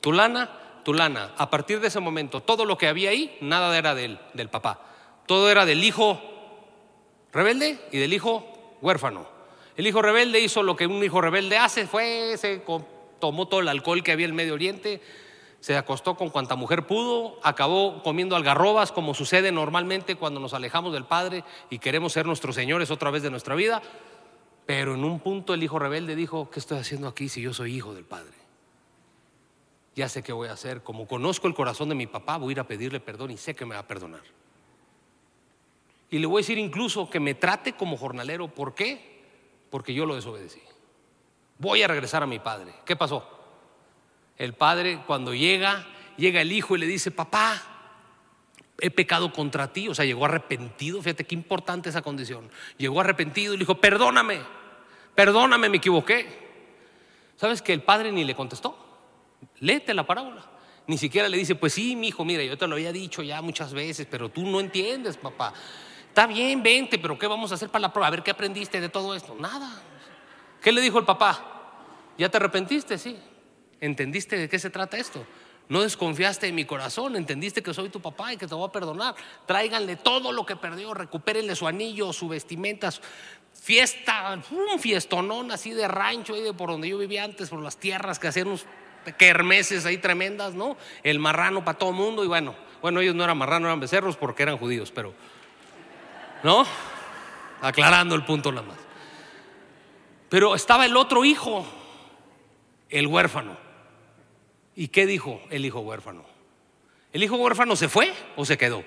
Tu 0.00 0.12
lana, 0.12 0.50
tu 0.84 0.92
lana. 0.92 1.32
A 1.36 1.50
partir 1.50 1.80
de 1.80 1.88
ese 1.88 2.00
momento, 2.00 2.42
todo 2.42 2.64
lo 2.64 2.76
que 2.76 2.88
había 2.88 3.10
ahí, 3.10 3.36
nada 3.40 3.76
era 3.76 3.94
del, 3.94 4.18
del 4.34 4.48
papá. 4.48 4.80
Todo 5.26 5.50
era 5.50 5.64
del 5.64 5.82
hijo 5.82 6.20
rebelde 7.32 7.78
y 7.90 7.98
del 7.98 8.12
hijo 8.12 8.76
huérfano. 8.80 9.26
El 9.76 9.86
hijo 9.86 10.02
rebelde 10.02 10.40
hizo 10.40 10.62
lo 10.62 10.76
que 10.76 10.86
un 10.86 11.02
hijo 11.02 11.20
rebelde 11.20 11.58
hace, 11.58 11.86
fue, 11.86 12.36
se 12.36 12.62
tomó 13.18 13.48
todo 13.48 13.60
el 13.60 13.68
alcohol 13.68 14.02
que 14.02 14.12
había 14.12 14.26
en 14.26 14.30
el 14.30 14.36
Medio 14.36 14.54
Oriente, 14.54 15.00
se 15.64 15.78
acostó 15.78 16.14
con 16.14 16.28
cuanta 16.28 16.56
mujer 16.56 16.86
pudo, 16.86 17.38
acabó 17.42 18.02
comiendo 18.02 18.36
algarrobas 18.36 18.92
como 18.92 19.14
sucede 19.14 19.50
normalmente 19.50 20.14
cuando 20.14 20.38
nos 20.38 20.52
alejamos 20.52 20.92
del 20.92 21.06
Padre 21.06 21.42
y 21.70 21.78
queremos 21.78 22.12
ser 22.12 22.26
nuestros 22.26 22.54
señores 22.54 22.90
otra 22.90 23.10
vez 23.10 23.22
de 23.22 23.30
nuestra 23.30 23.54
vida. 23.54 23.80
Pero 24.66 24.94
en 24.94 25.02
un 25.04 25.20
punto 25.20 25.54
el 25.54 25.62
hijo 25.62 25.78
rebelde 25.78 26.16
dijo, 26.16 26.50
¿qué 26.50 26.60
estoy 26.60 26.76
haciendo 26.76 27.08
aquí 27.08 27.30
si 27.30 27.40
yo 27.40 27.54
soy 27.54 27.74
hijo 27.74 27.94
del 27.94 28.04
Padre? 28.04 28.34
Ya 29.94 30.06
sé 30.10 30.22
qué 30.22 30.34
voy 30.34 30.48
a 30.48 30.52
hacer. 30.52 30.82
Como 30.82 31.06
conozco 31.06 31.48
el 31.48 31.54
corazón 31.54 31.88
de 31.88 31.94
mi 31.94 32.06
papá, 32.06 32.36
voy 32.36 32.50
a 32.50 32.52
ir 32.52 32.60
a 32.60 32.64
pedirle 32.64 33.00
perdón 33.00 33.30
y 33.30 33.38
sé 33.38 33.54
que 33.54 33.64
me 33.64 33.74
va 33.74 33.80
a 33.80 33.88
perdonar. 33.88 34.20
Y 36.10 36.18
le 36.18 36.26
voy 36.26 36.40
a 36.40 36.42
decir 36.42 36.58
incluso 36.58 37.08
que 37.08 37.20
me 37.20 37.32
trate 37.32 37.72
como 37.72 37.96
jornalero. 37.96 38.48
¿Por 38.48 38.74
qué? 38.74 39.24
Porque 39.70 39.94
yo 39.94 40.04
lo 40.04 40.14
desobedecí. 40.14 40.60
Voy 41.56 41.82
a 41.82 41.88
regresar 41.88 42.22
a 42.22 42.26
mi 42.26 42.38
padre. 42.38 42.74
¿Qué 42.84 42.96
pasó? 42.96 43.33
El 44.38 44.54
padre 44.54 45.02
cuando 45.06 45.34
llega, 45.34 45.86
llega 46.16 46.40
el 46.40 46.52
hijo 46.52 46.76
y 46.76 46.80
le 46.80 46.86
dice, 46.86 47.10
papá, 47.10 47.62
he 48.80 48.90
pecado 48.90 49.32
contra 49.32 49.72
ti. 49.72 49.88
O 49.88 49.94
sea, 49.94 50.04
llegó 50.04 50.24
arrepentido. 50.24 51.00
Fíjate 51.00 51.24
qué 51.24 51.34
importante 51.34 51.88
esa 51.88 52.02
condición. 52.02 52.50
Llegó 52.76 53.00
arrepentido 53.00 53.54
y 53.54 53.56
le 53.56 53.62
dijo, 53.62 53.80
perdóname, 53.80 54.40
perdóname, 55.14 55.68
me 55.68 55.76
equivoqué. 55.76 56.44
¿Sabes 57.36 57.62
que 57.62 57.72
el 57.72 57.82
padre 57.82 58.12
ni 58.12 58.24
le 58.24 58.34
contestó? 58.34 58.78
Léete 59.60 59.94
la 59.94 60.06
parábola. 60.06 60.44
Ni 60.86 60.98
siquiera 60.98 61.28
le 61.28 61.36
dice, 61.36 61.54
pues 61.54 61.72
sí, 61.72 61.96
mi 61.96 62.08
hijo, 62.08 62.24
mira, 62.24 62.42
yo 62.42 62.58
te 62.58 62.66
lo 62.66 62.74
había 62.74 62.92
dicho 62.92 63.22
ya 63.22 63.40
muchas 63.40 63.72
veces, 63.72 64.06
pero 64.10 64.28
tú 64.28 64.44
no 64.44 64.60
entiendes, 64.60 65.16
papá. 65.16 65.54
Está 66.08 66.26
bien, 66.26 66.62
vente, 66.62 66.98
pero 66.98 67.18
¿qué 67.18 67.26
vamos 67.26 67.50
a 67.50 67.54
hacer 67.54 67.70
para 67.70 67.82
la 67.82 67.92
prueba? 67.92 68.08
A 68.08 68.10
ver 68.10 68.22
qué 68.22 68.30
aprendiste 68.30 68.80
de 68.80 68.88
todo 68.88 69.14
esto. 69.14 69.34
Nada. 69.34 69.82
¿Qué 70.60 70.70
le 70.72 70.80
dijo 70.80 70.98
el 70.98 71.04
papá? 71.04 71.42
¿Ya 72.18 72.28
te 72.28 72.36
arrepentiste? 72.36 72.98
Sí. 72.98 73.18
¿Entendiste 73.84 74.38
de 74.38 74.48
qué 74.48 74.58
se 74.58 74.70
trata 74.70 74.96
esto? 74.96 75.26
No 75.68 75.82
desconfiaste 75.82 76.46
de 76.46 76.52
mi 76.52 76.64
corazón, 76.64 77.16
entendiste 77.16 77.62
que 77.62 77.74
soy 77.74 77.90
tu 77.90 78.00
papá 78.00 78.32
y 78.32 78.38
que 78.38 78.46
te 78.46 78.54
voy 78.54 78.66
a 78.66 78.72
perdonar. 78.72 79.14
Tráiganle 79.46 79.96
todo 79.96 80.32
lo 80.32 80.46
que 80.46 80.56
perdió, 80.56 80.94
recupérenle 80.94 81.54
su 81.54 81.66
anillo, 81.66 82.10
su 82.14 82.28
vestimenta, 82.28 82.90
fiesta, 83.52 84.38
un 84.50 84.78
fiestonón 84.78 85.50
así 85.50 85.72
de 85.72 85.86
rancho, 85.86 86.32
ahí 86.32 86.40
de 86.40 86.54
por 86.54 86.70
donde 86.70 86.88
yo 86.88 86.96
vivía 86.96 87.24
antes, 87.24 87.50
por 87.50 87.60
las 87.60 87.76
tierras 87.76 88.18
que 88.18 88.28
hacían 88.28 88.48
unos 88.48 88.64
kermeses 89.18 89.84
ahí 89.84 89.98
tremendas, 89.98 90.54
¿no? 90.54 90.78
El 91.02 91.18
marrano 91.18 91.62
para 91.62 91.76
todo 91.76 91.92
mundo 91.92 92.24
y 92.24 92.26
bueno, 92.26 92.54
bueno, 92.80 93.00
ellos 93.00 93.14
no 93.14 93.22
eran 93.22 93.36
marranos, 93.36 93.66
eran 93.66 93.80
becerros 93.80 94.16
porque 94.16 94.44
eran 94.44 94.56
judíos, 94.56 94.92
pero, 94.92 95.12
¿no? 96.42 96.64
Aclarando 97.60 98.14
el 98.14 98.24
punto 98.24 98.50
nada 98.50 98.66
más. 98.66 98.78
Pero 100.30 100.54
estaba 100.54 100.86
el 100.86 100.96
otro 100.96 101.26
hijo, 101.26 101.66
el 102.88 103.06
huérfano. 103.06 103.63
¿Y 104.76 104.88
qué 104.88 105.06
dijo 105.06 105.40
el 105.50 105.64
hijo 105.64 105.80
huérfano? 105.80 106.24
¿El 107.12 107.22
hijo 107.22 107.36
huérfano 107.36 107.76
se 107.76 107.88
fue 107.88 108.12
o 108.36 108.44
se 108.44 108.58
quedó? 108.58 108.82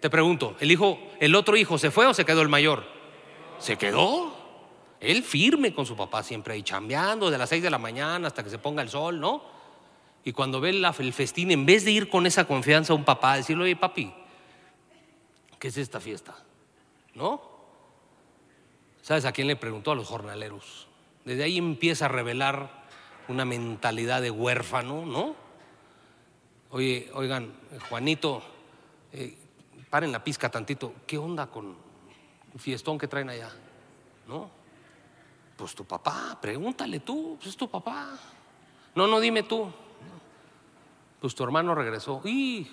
Te 0.00 0.10
pregunto, 0.10 0.56
¿el 0.60 0.70
hijo, 0.70 0.98
el 1.20 1.34
otro 1.34 1.56
hijo 1.56 1.78
se 1.78 1.90
fue 1.90 2.06
o 2.06 2.14
se 2.14 2.24
quedó 2.24 2.42
el 2.42 2.48
mayor? 2.48 2.84
Se 3.58 3.76
quedó. 3.76 4.34
Él 5.00 5.22
firme 5.22 5.74
con 5.74 5.84
su 5.84 5.96
papá, 5.96 6.22
siempre 6.22 6.54
ahí 6.54 6.62
chambeando 6.62 7.30
de 7.30 7.38
las 7.38 7.48
seis 7.48 7.62
de 7.62 7.70
la 7.70 7.78
mañana 7.78 8.28
hasta 8.28 8.42
que 8.42 8.50
se 8.50 8.58
ponga 8.58 8.82
el 8.82 8.88
sol, 8.88 9.20
¿no? 9.20 9.42
Y 10.24 10.32
cuando 10.32 10.60
ve 10.60 10.70
el 10.70 11.12
festín, 11.12 11.50
en 11.50 11.66
vez 11.66 11.84
de 11.84 11.92
ir 11.92 12.08
con 12.08 12.26
esa 12.26 12.46
confianza 12.46 12.92
a 12.92 12.96
un 12.96 13.04
papá, 13.04 13.36
decirle, 13.36 13.64
oye 13.64 13.76
papi, 13.76 14.12
¿qué 15.58 15.68
es 15.68 15.76
esta 15.76 16.00
fiesta? 16.00 16.34
¿No? 17.14 17.40
¿Sabes 19.02 19.24
a 19.24 19.32
quién 19.32 19.46
le 19.46 19.54
preguntó? 19.54 19.92
A 19.92 19.94
los 19.94 20.08
jornaleros. 20.08 20.88
Desde 21.24 21.44
ahí 21.44 21.58
empieza 21.58 22.06
a 22.06 22.08
revelar 22.08 22.85
una 23.28 23.44
mentalidad 23.44 24.22
de 24.22 24.30
huérfano, 24.30 25.04
¿no? 25.04 25.34
Oye, 26.70 27.10
oigan, 27.14 27.52
Juanito, 27.88 28.42
eh, 29.12 29.36
paren 29.88 30.12
la 30.12 30.22
pizca 30.22 30.50
tantito, 30.50 30.94
¿qué 31.06 31.18
onda 31.18 31.46
con 31.46 31.76
el 32.52 32.60
fiestón 32.60 32.98
que 32.98 33.08
traen 33.08 33.30
allá? 33.30 33.50
¿No? 34.26 34.50
Pues 35.56 35.74
tu 35.74 35.84
papá, 35.84 36.36
pregúntale 36.40 37.00
tú, 37.00 37.36
pues 37.36 37.50
es 37.50 37.56
tu 37.56 37.68
papá. 37.68 38.18
No, 38.94 39.06
no, 39.06 39.20
dime 39.20 39.42
tú. 39.42 39.70
Pues 41.20 41.34
tu 41.34 41.44
hermano 41.44 41.74
regresó. 41.74 42.20
Y 42.24 42.66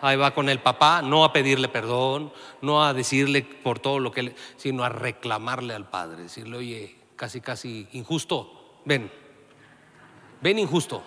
ahí 0.00 0.16
va 0.16 0.32
con 0.32 0.48
el 0.48 0.60
papá, 0.60 1.02
no 1.02 1.24
a 1.24 1.32
pedirle 1.32 1.68
perdón, 1.68 2.32
no 2.62 2.84
a 2.84 2.94
decirle 2.94 3.42
por 3.42 3.78
todo 3.78 3.98
lo 3.98 4.10
que 4.10 4.22
le, 4.22 4.36
sino 4.56 4.84
a 4.84 4.88
reclamarle 4.88 5.74
al 5.74 5.88
padre, 5.88 6.22
decirle, 6.22 6.56
oye, 6.56 6.96
casi, 7.16 7.40
casi 7.40 7.88
injusto, 7.92 8.80
ven, 8.84 9.10
ven 10.46 10.60
injusto, 10.60 11.02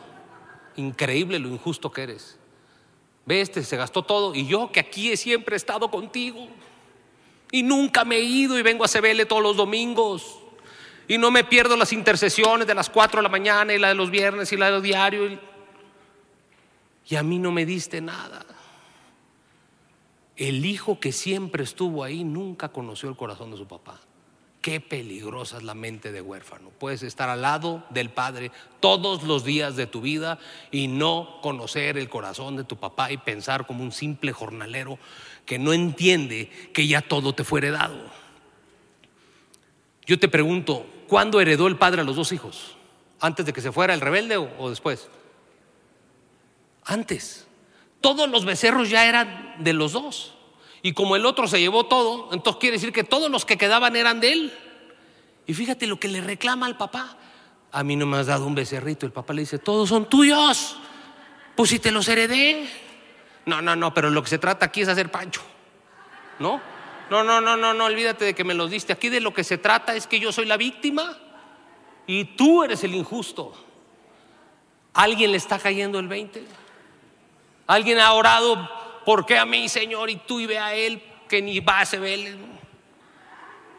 Increíble 0.75 1.39
lo 1.39 1.47
injusto 1.47 1.91
que 1.91 2.03
eres. 2.03 2.37
Ve, 3.25 3.39
este 3.39 3.63
se 3.63 3.77
gastó 3.77 4.03
todo 4.03 4.35
y 4.35 4.45
yo 4.45 4.69
que 4.69 4.81
aquí 4.81 5.15
siempre 5.15 5.55
he 5.55 5.57
estado 5.57 5.89
contigo 5.89 6.47
y 7.51 7.63
nunca 7.63 8.03
me 8.03 8.17
he 8.17 8.21
ido 8.21 8.59
y 8.59 8.63
vengo 8.63 8.83
a 8.83 8.89
CBL 8.89 9.25
todos 9.27 9.41
los 9.41 9.55
domingos 9.55 10.39
y 11.07 11.17
no 11.17 11.31
me 11.31 11.45
pierdo 11.45 11.77
las 11.77 11.93
intercesiones 11.93 12.67
de 12.67 12.75
las 12.75 12.89
4 12.89 13.19
de 13.19 13.23
la 13.23 13.29
mañana 13.29 13.73
y 13.73 13.79
la 13.79 13.89
de 13.89 13.95
los 13.95 14.11
viernes 14.11 14.51
y 14.51 14.57
la 14.57 14.65
de 14.65 14.71
los 14.73 14.83
diarios 14.83 15.39
y 17.07 17.15
a 17.15 17.23
mí 17.23 17.39
no 17.39 17.51
me 17.51 17.65
diste 17.65 18.01
nada. 18.01 18.45
El 20.35 20.65
hijo 20.65 20.99
que 20.99 21.13
siempre 21.13 21.63
estuvo 21.63 22.03
ahí 22.03 22.25
nunca 22.25 22.69
conoció 22.69 23.09
el 23.09 23.15
corazón 23.15 23.51
de 23.51 23.57
su 23.57 23.67
papá. 23.67 23.99
Qué 24.61 24.81
peligrosa 24.81 25.57
es 25.57 25.63
la 25.63 25.73
mente 25.73 26.11
de 26.11 26.21
huérfano. 26.21 26.69
Puedes 26.77 27.01
estar 27.03 27.29
al 27.29 27.41
lado 27.43 27.85
del 27.91 28.09
Padre 28.09 28.51
todos 28.81 29.23
los 29.23 29.45
días 29.45 29.77
de 29.77 29.87
tu 29.87 30.01
vida 30.01 30.37
y 30.69 30.87
no 30.87 31.39
conocer 31.41 31.97
el 31.97 32.09
corazón 32.09 32.57
de 32.57 32.65
tu 32.65 32.75
papá 32.75 33.09
y 33.11 33.17
pensar 33.17 33.65
como 33.65 33.83
un 33.83 33.93
simple 33.93 34.33
jornalero 34.33 34.99
que 35.45 35.59
no 35.59 35.71
entiende 35.71 36.49
que 36.73 36.87
ya 36.87 37.01
todo 37.01 37.33
te 37.33 37.45
fue 37.45 37.59
heredado. 37.59 37.97
Yo 40.05 40.19
te 40.19 40.27
pregunto, 40.27 40.85
¿cuándo 41.07 41.39
heredó 41.39 41.67
el 41.67 41.77
padre 41.77 42.01
a 42.01 42.03
los 42.03 42.17
dos 42.17 42.31
hijos? 42.33 42.75
¿Antes 43.21 43.45
de 43.45 43.53
que 43.53 43.61
se 43.61 43.71
fuera 43.71 43.93
el 43.93 44.01
rebelde 44.01 44.37
o, 44.37 44.69
después? 44.69 45.07
Antes. 46.83 47.47
Todos 48.01 48.29
los 48.29 48.43
becerros 48.43 48.89
ya 48.89 49.07
eran 49.07 49.55
de 49.59 49.73
los 49.73 49.93
dos. 49.93 50.35
Y 50.81 50.93
como 50.93 51.15
el 51.15 51.25
otro 51.25 51.47
se 51.47 51.59
llevó 51.59 51.85
todo, 51.85 52.29
entonces 52.31 52.59
quiere 52.59 52.77
decir 52.77 52.93
que 52.93 53.03
todos 53.03 53.29
los 53.29 53.45
que 53.45 53.57
quedaban 53.57 53.95
eran 53.95 54.19
de 54.19 54.31
él. 54.31 54.57
Y 55.45 55.53
fíjate 55.53 55.87
lo 55.87 55.99
que 55.99 56.07
le 56.07 56.21
reclama 56.21 56.65
al 56.65 56.77
papá. 56.77 57.17
A 57.71 57.83
mí 57.83 57.95
no 57.95 58.05
me 58.05 58.17
has 58.17 58.27
dado 58.27 58.45
un 58.45 58.55
becerrito. 58.55 59.05
El 59.05 59.11
papá 59.11 59.33
le 59.33 59.41
dice, 59.41 59.59
todos 59.59 59.89
son 59.89 60.09
tuyos. 60.09 60.77
Pues 61.55 61.69
si 61.69 61.79
te 61.79 61.91
los 61.91 62.07
heredé. 62.07 62.69
No, 63.45 63.61
no, 63.61 63.75
no, 63.75 63.93
pero 63.93 64.09
lo 64.09 64.23
que 64.23 64.29
se 64.29 64.37
trata 64.37 64.67
aquí 64.67 64.81
es 64.81 64.87
hacer 64.87 65.11
pancho. 65.11 65.41
¿No? 66.39 66.61
No, 67.09 67.23
no, 67.23 67.41
no, 67.41 67.57
no, 67.57 67.73
no, 67.73 67.85
olvídate 67.85 68.25
de 68.25 68.35
que 68.35 68.43
me 68.43 68.53
los 68.53 68.69
diste. 68.69 68.93
Aquí 68.93 69.09
de 69.09 69.19
lo 69.19 69.33
que 69.33 69.43
se 69.43 69.57
trata 69.57 69.95
es 69.95 70.07
que 70.07 70.19
yo 70.19 70.31
soy 70.31 70.45
la 70.45 70.57
víctima 70.57 71.17
y 72.05 72.23
tú 72.23 72.63
eres 72.63 72.83
el 72.83 72.95
injusto. 72.95 73.53
¿Alguien 74.93 75.31
le 75.31 75.37
está 75.37 75.59
cayendo 75.59 75.99
el 75.99 76.07
20? 76.07 76.45
¿Alguien 77.67 77.99
ha 77.99 78.13
orado 78.13 78.69
¿por 79.09 79.25
qué 79.25 79.39
a 79.39 79.45
mí, 79.47 79.67
Señor? 79.67 80.11
Y 80.11 80.17
tú 80.17 80.39
y 80.39 80.45
ve 80.45 80.59
a 80.59 80.75
él 80.75 81.01
que 81.27 81.41
ni 81.41 81.59
va 81.61 81.79
a 81.79 81.85
se 81.87 82.37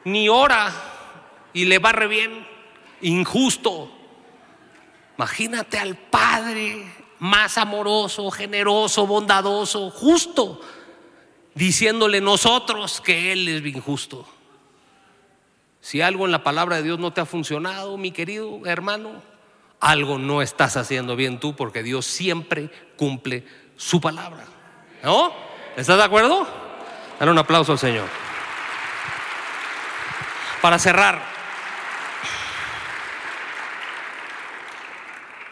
ni 0.03 0.29
ora 0.29 0.73
y 1.53 1.67
le 1.67 1.79
va 1.79 1.93
re 1.93 2.09
bien, 2.09 2.45
injusto. 3.01 3.93
Imagínate 5.17 5.79
al 5.79 5.95
Padre 5.97 6.85
más 7.21 7.59
amoroso, 7.59 8.29
generoso, 8.33 9.07
bondadoso, 9.07 9.91
justo, 9.91 10.63
diciéndole 11.55 12.21
nosotros 12.21 13.01
que 13.01 13.31
Él 13.31 13.47
es 13.47 13.65
injusto. 13.65 14.27
Si 15.81 16.01
algo 16.01 16.25
en 16.25 16.33
la 16.33 16.43
palabra 16.43 16.79
de 16.79 16.83
Dios 16.83 16.99
no 16.99 17.13
te 17.13 17.21
ha 17.21 17.25
funcionado, 17.25 17.97
mi 17.99 18.11
querido 18.11 18.67
hermano, 18.67 19.23
algo 19.79 20.19
no 20.19 20.43
estás 20.43 20.77
haciendo 20.77 21.15
bien 21.15 21.39
tú 21.39 21.55
porque 21.55 21.85
Dios 21.85 22.05
siempre 22.05 22.69
cumple 22.97 23.47
su 23.77 24.01
palabra. 24.01 24.60
¿No? 25.03 25.33
¿Estás 25.77 25.97
de 25.97 26.05
acuerdo? 26.05 26.47
Dale 27.19 27.33
un 27.33 27.39
aplauso 27.39 27.73
al 27.73 27.79
Señor. 27.79 28.07
Para 30.61 30.79
cerrar, 30.79 31.23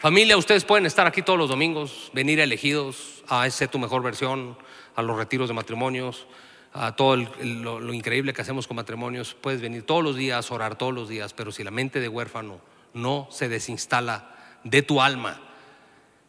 familia, 0.00 0.36
ustedes 0.36 0.64
pueden 0.64 0.84
estar 0.84 1.06
aquí 1.06 1.22
todos 1.22 1.38
los 1.38 1.48
domingos, 1.48 2.10
venir 2.12 2.40
elegidos 2.40 3.24
a 3.26 3.46
ese 3.46 3.68
tu 3.68 3.78
mejor 3.78 4.02
versión, 4.02 4.58
a 4.96 5.02
los 5.02 5.16
retiros 5.16 5.48
de 5.48 5.54
matrimonios, 5.54 6.26
a 6.74 6.94
todo 6.94 7.16
lo, 7.16 7.80
lo 7.80 7.94
increíble 7.94 8.34
que 8.34 8.42
hacemos 8.42 8.66
con 8.66 8.76
matrimonios. 8.76 9.34
Puedes 9.34 9.62
venir 9.62 9.86
todos 9.86 10.04
los 10.04 10.14
días, 10.14 10.50
orar 10.50 10.76
todos 10.76 10.92
los 10.92 11.08
días, 11.08 11.32
pero 11.32 11.52
si 11.52 11.64
la 11.64 11.70
mente 11.70 12.00
de 12.00 12.08
huérfano 12.08 12.60
no 12.92 13.28
se 13.30 13.48
desinstala 13.48 14.36
de 14.64 14.82
tu 14.82 15.00
alma, 15.00 15.40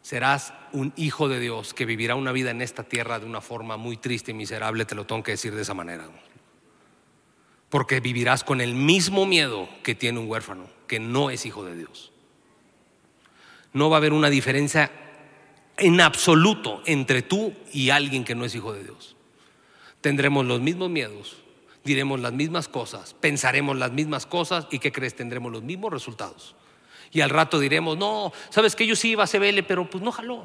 serás 0.02 0.52
un 0.72 0.92
hijo 0.96 1.28
de 1.28 1.40
Dios 1.40 1.74
que 1.74 1.84
vivirá 1.84 2.14
una 2.14 2.32
vida 2.32 2.50
en 2.50 2.62
esta 2.62 2.82
tierra 2.82 3.18
de 3.18 3.26
una 3.26 3.40
forma 3.40 3.76
muy 3.76 3.96
triste 3.96 4.30
y 4.30 4.34
miserable, 4.34 4.84
te 4.84 4.94
lo 4.94 5.06
tengo 5.06 5.22
que 5.22 5.32
decir 5.32 5.54
de 5.54 5.62
esa 5.62 5.74
manera. 5.74 6.08
Porque 7.68 8.00
vivirás 8.00 8.42
con 8.42 8.60
el 8.60 8.74
mismo 8.74 9.26
miedo 9.26 9.68
que 9.82 9.94
tiene 9.94 10.18
un 10.18 10.28
huérfano, 10.28 10.68
que 10.86 10.98
no 10.98 11.30
es 11.30 11.46
hijo 11.46 11.64
de 11.64 11.76
Dios. 11.76 12.12
No 13.72 13.90
va 13.90 13.96
a 13.96 13.98
haber 13.98 14.12
una 14.12 14.30
diferencia 14.30 14.90
en 15.76 16.00
absoluto 16.00 16.82
entre 16.86 17.22
tú 17.22 17.54
y 17.72 17.90
alguien 17.90 18.24
que 18.24 18.34
no 18.34 18.44
es 18.44 18.54
hijo 18.54 18.72
de 18.72 18.84
Dios. 18.84 19.16
Tendremos 20.00 20.46
los 20.46 20.60
mismos 20.60 20.90
miedos, 20.90 21.36
diremos 21.84 22.20
las 22.20 22.32
mismas 22.32 22.68
cosas, 22.68 23.14
pensaremos 23.14 23.76
las 23.76 23.92
mismas 23.92 24.26
cosas 24.26 24.66
y 24.70 24.78
¿qué 24.78 24.92
crees? 24.92 25.14
Tendremos 25.14 25.52
los 25.52 25.62
mismos 25.62 25.92
resultados. 25.92 26.56
Y 27.12 27.20
al 27.20 27.30
rato 27.30 27.58
diremos, 27.58 27.98
no, 27.98 28.32
sabes 28.50 28.76
que 28.76 28.86
yo 28.86 28.94
sí 28.94 29.10
iba 29.10 29.24
a 29.24 29.26
CBL, 29.26 29.62
pero 29.66 29.88
pues 29.88 30.02
no 30.02 30.12
jaló. 30.12 30.44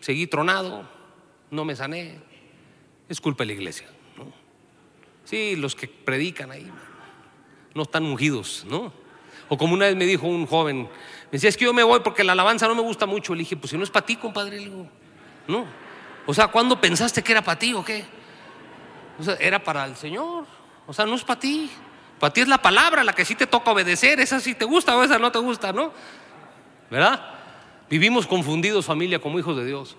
Seguí 0.00 0.26
tronado, 0.26 0.88
no 1.50 1.64
me 1.64 1.76
sané. 1.76 2.18
Es 3.08 3.20
culpa 3.20 3.42
de 3.42 3.48
la 3.48 3.52
iglesia. 3.52 3.88
¿no? 4.16 4.32
Sí, 5.24 5.56
los 5.56 5.74
que 5.74 5.86
predican 5.86 6.50
ahí 6.50 6.70
no 7.74 7.82
están 7.82 8.04
ungidos, 8.04 8.66
¿no? 8.68 8.92
O 9.48 9.56
como 9.56 9.74
una 9.74 9.86
vez 9.86 9.96
me 9.96 10.06
dijo 10.06 10.26
un 10.26 10.46
joven, 10.46 10.82
me 10.82 10.88
decía, 11.32 11.48
es 11.48 11.56
que 11.56 11.64
yo 11.64 11.72
me 11.72 11.82
voy 11.82 12.00
porque 12.00 12.24
la 12.24 12.32
alabanza 12.32 12.68
no 12.68 12.74
me 12.74 12.82
gusta 12.82 13.06
mucho. 13.06 13.34
Le 13.34 13.40
dije, 13.40 13.56
pues 13.56 13.70
si 13.70 13.76
no 13.76 13.84
es 13.84 13.90
para 13.90 14.06
ti, 14.06 14.16
compadre. 14.16 14.68
no. 15.46 15.66
O 16.26 16.34
sea, 16.34 16.48
¿cuándo 16.48 16.80
pensaste 16.80 17.22
que 17.22 17.32
era 17.32 17.42
para 17.42 17.58
ti 17.58 17.72
o 17.72 17.84
qué? 17.84 18.04
O 19.18 19.22
sea, 19.22 19.34
era 19.34 19.62
para 19.62 19.84
el 19.86 19.96
Señor. 19.96 20.46
O 20.86 20.92
sea, 20.92 21.06
no 21.06 21.14
es 21.14 21.24
para 21.24 21.40
ti. 21.40 21.70
Para 22.20 22.34
ti 22.34 22.42
es 22.42 22.48
la 22.48 22.60
palabra 22.60 23.02
la 23.02 23.14
que 23.14 23.24
sí 23.24 23.34
te 23.34 23.46
toca 23.46 23.70
obedecer, 23.70 24.20
esa 24.20 24.40
sí 24.40 24.54
te 24.54 24.66
gusta 24.66 24.94
o 24.94 25.02
esa 25.02 25.18
no 25.18 25.32
te 25.32 25.38
gusta, 25.38 25.72
¿no? 25.72 25.90
¿Verdad? 26.90 27.18
Vivimos 27.88 28.26
confundidos 28.26 28.84
familia 28.84 29.20
como 29.20 29.38
hijos 29.38 29.56
de 29.56 29.64
Dios, 29.64 29.96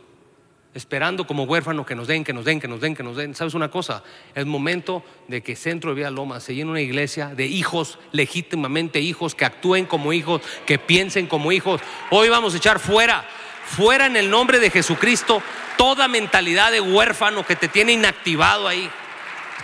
esperando 0.76 1.26
como 1.26 1.46
huérfanos 1.46 1.84
que 1.84 1.96
nos 1.96 2.08
den, 2.08 2.24
que 2.24 2.32
nos 2.32 2.46
den, 2.46 2.60
que 2.60 2.68
nos 2.68 2.80
den, 2.80 2.96
que 2.96 3.02
nos 3.02 3.18
den. 3.18 3.34
¿Sabes 3.34 3.56
una 3.56 3.72
cosa? 3.72 4.04
Es 4.36 4.46
momento 4.46 5.04
de 5.28 5.42
que 5.42 5.56
Centro 5.56 5.90
de 5.90 5.96
Vía 5.96 6.12
Loma 6.12 6.40
se 6.40 6.54
llene 6.54 6.70
una 6.70 6.80
iglesia 6.82 7.30
de 7.30 7.48
hijos, 7.48 7.98
legítimamente 8.12 9.00
hijos, 9.00 9.34
que 9.34 9.46
actúen 9.46 9.88
como 9.88 10.14
hijos, 10.14 10.42
que 10.68 10.78
piensen 10.78 11.26
como 11.26 11.52
hijos. 11.52 11.82
Hoy 12.12 12.30
vamos 12.30 12.54
a 12.54 12.58
echar 12.58 12.80
fuera, 12.80 13.26
fuera 13.66 14.06
en 14.06 14.16
el 14.16 14.30
nombre 14.30 14.60
de 14.60 14.70
Jesucristo, 14.70 15.42
toda 15.76 16.08
mentalidad 16.08 16.72
de 16.72 16.82
huérfano 16.82 17.44
que 17.48 17.56
te 17.56 17.68
tiene 17.68 17.94
inactivado 17.94 18.68
ahí. 18.68 18.88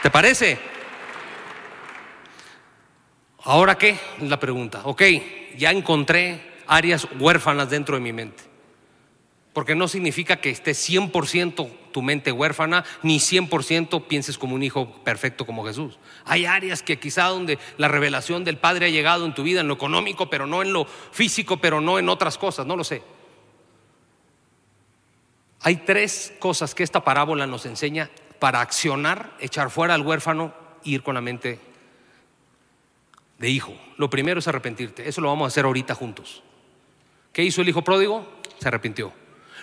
¿Te 0.02 0.10
parece? 0.10 0.77
¿Ahora 3.48 3.78
qué? 3.78 3.98
Es 4.22 4.30
la 4.30 4.42
pregunta. 4.42 4.82
Ok, 4.84 5.04
ya 5.56 5.72
encontré 5.72 6.42
áreas 6.68 7.08
huérfanas 7.18 7.70
dentro 7.70 7.96
de 7.96 8.02
mi 8.02 8.12
mente. 8.12 8.44
Porque 9.54 9.74
no 9.74 9.88
significa 9.88 10.42
que 10.42 10.50
esté 10.50 10.72
100% 10.72 11.72
tu 11.94 12.02
mente 12.02 12.34
huérfana, 12.34 12.84
ni 13.04 13.20
100% 13.20 14.06
pienses 14.06 14.38
como 14.38 14.54
un 14.54 14.64
hijo 14.64 15.02
perfecto 15.06 15.46
como 15.46 15.66
Jesús. 15.66 15.98
Hay 16.26 16.46
áreas 16.46 16.84
que 16.84 17.00
quizá 17.00 17.28
donde 17.28 17.58
la 17.78 17.88
revelación 17.88 18.44
del 18.44 18.58
Padre 18.58 18.88
ha 18.88 18.90
llegado 18.90 19.26
en 19.26 19.34
tu 19.34 19.44
vida, 19.44 19.62
en 19.62 19.70
lo 19.70 19.76
económico, 19.76 20.30
pero 20.30 20.46
no 20.46 20.62
en 20.62 20.74
lo 20.74 20.84
físico, 20.84 21.56
pero 21.56 21.80
no 21.80 22.00
en 22.00 22.10
otras 22.10 22.38
cosas, 22.38 22.66
no 22.66 22.76
lo 22.76 22.84
sé. 22.84 23.02
Hay 25.62 25.78
tres 25.78 26.34
cosas 26.40 26.76
que 26.76 26.84
esta 26.84 27.02
parábola 27.02 27.48
nos 27.48 27.66
enseña 27.66 28.10
para 28.40 28.60
accionar, 28.60 29.38
echar 29.40 29.70
fuera 29.70 29.94
al 29.94 30.06
huérfano, 30.06 30.54
ir 30.84 31.02
con 31.02 31.16
la 31.16 31.22
mente 31.22 31.60
de 33.40 33.50
hijo. 33.50 33.76
Lo 33.98 34.10
primero 34.10 34.40
es 34.40 34.48
arrepentirte. 34.48 35.08
Eso 35.08 35.22
lo 35.22 35.30
vamos 35.30 35.46
a 35.46 35.48
hacer 35.48 35.66
ahorita 35.66 35.96
juntos. 35.96 36.44
¿Qué 37.34 37.44
hizo 37.44 37.62
el 37.62 37.70
hijo 37.70 37.84
pródigo? 37.84 38.28
Se 38.60 38.68
arrepintió. 38.68 39.14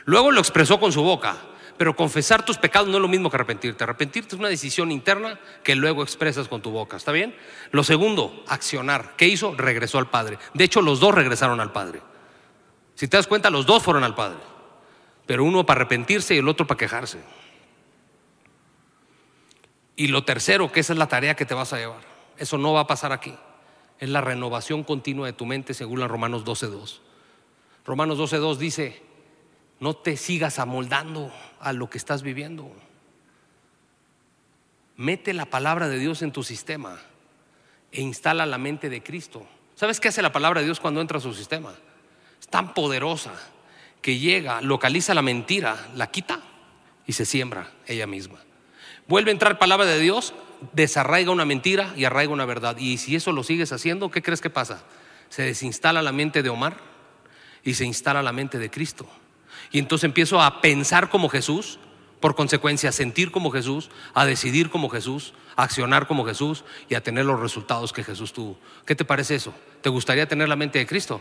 Luego 0.04 0.30
lo 0.30 0.40
expresó 0.40 0.78
con 0.78 0.92
su 0.92 1.02
boca. 1.02 1.36
Pero 1.76 1.96
confesar 1.96 2.44
tus 2.44 2.56
pecados 2.56 2.88
no 2.88 2.98
es 2.98 3.02
lo 3.02 3.08
mismo 3.08 3.30
que 3.30 3.36
arrepentirte. 3.36 3.82
Arrepentirte 3.82 4.36
es 4.36 4.38
una 4.38 4.48
decisión 4.48 4.92
interna 4.92 5.40
que 5.64 5.74
luego 5.74 6.04
expresas 6.04 6.46
con 6.46 6.62
tu 6.62 6.70
boca. 6.70 6.96
¿Está 6.96 7.10
bien? 7.10 7.34
Lo 7.72 7.82
segundo, 7.82 8.44
accionar. 8.46 9.14
¿Qué 9.16 9.26
hizo? 9.26 9.54
Regresó 9.56 9.98
al 9.98 10.08
Padre. 10.08 10.38
De 10.52 10.62
hecho, 10.62 10.82
los 10.82 11.00
dos 11.00 11.12
regresaron 11.12 11.60
al 11.60 11.72
Padre. 11.72 12.00
Si 12.94 13.08
te 13.08 13.16
das 13.16 13.26
cuenta, 13.26 13.50
los 13.50 13.66
dos 13.66 13.82
fueron 13.82 14.04
al 14.04 14.14
Padre. 14.14 14.38
Pero 15.26 15.42
uno 15.42 15.66
para 15.66 15.80
arrepentirse 15.80 16.36
y 16.36 16.38
el 16.38 16.48
otro 16.48 16.64
para 16.64 16.78
quejarse. 16.78 17.18
Y 19.96 20.08
lo 20.08 20.24
tercero, 20.24 20.70
que 20.70 20.78
esa 20.78 20.92
es 20.92 20.98
la 20.98 21.08
tarea 21.08 21.34
que 21.34 21.44
te 21.44 21.54
vas 21.54 21.72
a 21.72 21.78
llevar. 21.78 22.02
Eso 22.36 22.56
no 22.56 22.72
va 22.72 22.80
a 22.80 22.86
pasar 22.86 23.10
aquí 23.10 23.34
es 24.00 24.08
la 24.08 24.20
renovación 24.20 24.84
continua 24.84 25.26
de 25.26 25.32
tu 25.32 25.46
mente 25.46 25.74
según 25.74 26.00
la 26.00 26.08
Romanos 26.08 26.44
12.2. 26.44 27.00
Romanos 27.84 28.18
12.2 28.18 28.56
dice, 28.56 29.02
no 29.80 29.94
te 29.94 30.16
sigas 30.16 30.58
amoldando 30.58 31.32
a 31.60 31.72
lo 31.72 31.90
que 31.90 31.98
estás 31.98 32.22
viviendo. 32.22 32.70
Mete 34.96 35.34
la 35.34 35.46
palabra 35.46 35.88
de 35.88 35.98
Dios 35.98 36.22
en 36.22 36.32
tu 36.32 36.42
sistema 36.42 36.98
e 37.90 38.00
instala 38.00 38.46
la 38.46 38.58
mente 38.58 38.88
de 38.88 39.02
Cristo. 39.02 39.46
¿Sabes 39.74 40.00
qué 40.00 40.08
hace 40.08 40.22
la 40.22 40.32
palabra 40.32 40.60
de 40.60 40.66
Dios 40.66 40.80
cuando 40.80 41.00
entra 41.00 41.18
a 41.18 41.20
su 41.20 41.34
sistema? 41.34 41.74
Es 42.40 42.48
tan 42.48 42.74
poderosa 42.74 43.32
que 44.00 44.18
llega, 44.18 44.60
localiza 44.60 45.14
la 45.14 45.22
mentira, 45.22 45.88
la 45.94 46.10
quita 46.10 46.40
y 47.06 47.12
se 47.12 47.24
siembra 47.26 47.72
ella 47.86 48.06
misma. 48.06 48.38
Vuelve 49.06 49.30
a 49.30 49.32
entrar 49.32 49.58
palabra 49.58 49.86
de 49.86 49.98
Dios, 49.98 50.32
desarraiga 50.72 51.30
una 51.30 51.44
mentira 51.44 51.92
y 51.96 52.04
arraiga 52.04 52.32
una 52.32 52.44
verdad. 52.44 52.76
Y 52.78 52.98
si 52.98 53.16
eso 53.16 53.32
lo 53.32 53.42
sigues 53.42 53.72
haciendo, 53.72 54.10
¿qué 54.10 54.22
crees 54.22 54.40
que 54.40 54.50
pasa? 54.50 54.84
Se 55.28 55.42
desinstala 55.42 56.02
la 56.02 56.12
mente 56.12 56.42
de 56.42 56.48
Omar 56.48 56.76
y 57.62 57.74
se 57.74 57.84
instala 57.84 58.22
la 58.22 58.32
mente 58.32 58.58
de 58.58 58.70
Cristo. 58.70 59.06
Y 59.70 59.78
entonces 59.78 60.04
empiezo 60.04 60.40
a 60.40 60.60
pensar 60.60 61.08
como 61.08 61.28
Jesús, 61.28 61.78
por 62.20 62.34
consecuencia 62.34 62.88
a 62.88 62.92
sentir 62.92 63.30
como 63.30 63.50
Jesús, 63.50 63.90
a 64.14 64.24
decidir 64.24 64.70
como 64.70 64.88
Jesús, 64.88 65.34
a 65.56 65.64
accionar 65.64 66.06
como 66.06 66.24
Jesús 66.24 66.64
y 66.88 66.94
a 66.94 67.02
tener 67.02 67.26
los 67.26 67.38
resultados 67.40 67.92
que 67.92 68.02
Jesús 68.02 68.32
tuvo. 68.32 68.58
¿Qué 68.86 68.94
te 68.94 69.04
parece 69.04 69.34
eso? 69.34 69.54
¿Te 69.82 69.90
gustaría 69.90 70.26
tener 70.26 70.48
la 70.48 70.56
mente 70.56 70.78
de 70.78 70.86
Cristo? 70.86 71.20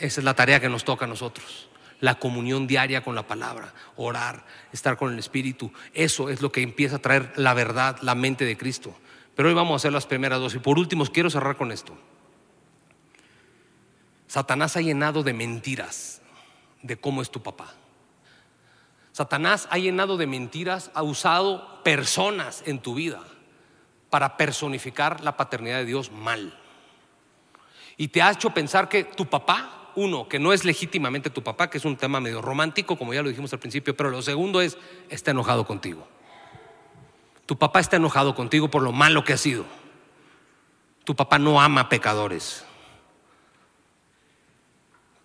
Esa 0.00 0.20
es 0.20 0.24
la 0.24 0.34
tarea 0.34 0.60
que 0.60 0.68
nos 0.68 0.84
toca 0.84 1.04
a 1.04 1.08
nosotros. 1.08 1.68
La 2.04 2.18
comunión 2.18 2.66
diaria 2.66 3.02
con 3.02 3.14
la 3.14 3.26
palabra, 3.26 3.72
orar, 3.96 4.44
estar 4.72 4.98
con 4.98 5.14
el 5.14 5.18
Espíritu. 5.18 5.72
Eso 5.94 6.28
es 6.28 6.42
lo 6.42 6.52
que 6.52 6.60
empieza 6.60 6.96
a 6.96 6.98
traer 6.98 7.32
la 7.36 7.54
verdad, 7.54 7.96
la 8.02 8.14
mente 8.14 8.44
de 8.44 8.58
Cristo. 8.58 8.94
Pero 9.34 9.48
hoy 9.48 9.54
vamos 9.54 9.72
a 9.72 9.76
hacer 9.76 9.92
las 9.94 10.04
primeras 10.04 10.38
dos. 10.38 10.54
Y 10.54 10.58
por 10.58 10.78
último, 10.78 11.06
quiero 11.06 11.30
cerrar 11.30 11.56
con 11.56 11.72
esto. 11.72 11.96
Satanás 14.26 14.76
ha 14.76 14.82
llenado 14.82 15.22
de 15.22 15.32
mentiras 15.32 16.20
de 16.82 16.98
cómo 16.98 17.22
es 17.22 17.30
tu 17.30 17.42
papá. 17.42 17.72
Satanás 19.12 19.66
ha 19.70 19.78
llenado 19.78 20.18
de 20.18 20.26
mentiras, 20.26 20.90
ha 20.92 21.02
usado 21.02 21.82
personas 21.84 22.62
en 22.66 22.80
tu 22.80 22.94
vida 22.94 23.22
para 24.10 24.36
personificar 24.36 25.24
la 25.24 25.38
paternidad 25.38 25.78
de 25.78 25.86
Dios 25.86 26.12
mal. 26.12 26.60
Y 27.96 28.08
te 28.08 28.20
ha 28.20 28.30
hecho 28.30 28.50
pensar 28.50 28.90
que 28.90 29.04
tu 29.04 29.24
papá, 29.24 29.83
uno, 29.96 30.28
que 30.28 30.38
no 30.38 30.52
es 30.52 30.64
legítimamente 30.64 31.30
tu 31.30 31.42
papá, 31.42 31.70
que 31.70 31.78
es 31.78 31.84
un 31.84 31.96
tema 31.96 32.20
medio 32.20 32.42
romántico, 32.42 32.96
como 32.96 33.14
ya 33.14 33.22
lo 33.22 33.28
dijimos 33.28 33.52
al 33.52 33.58
principio, 33.58 33.96
pero 33.96 34.10
lo 34.10 34.22
segundo 34.22 34.60
es, 34.60 34.78
está 35.08 35.30
enojado 35.30 35.66
contigo. 35.66 36.06
Tu 37.46 37.58
papá 37.58 37.80
está 37.80 37.96
enojado 37.96 38.34
contigo 38.34 38.70
por 38.70 38.82
lo 38.82 38.92
malo 38.92 39.24
que 39.24 39.32
ha 39.32 39.36
sido. 39.36 39.64
Tu 41.04 41.14
papá 41.14 41.38
no 41.38 41.60
ama 41.60 41.88
pecadores. 41.88 42.64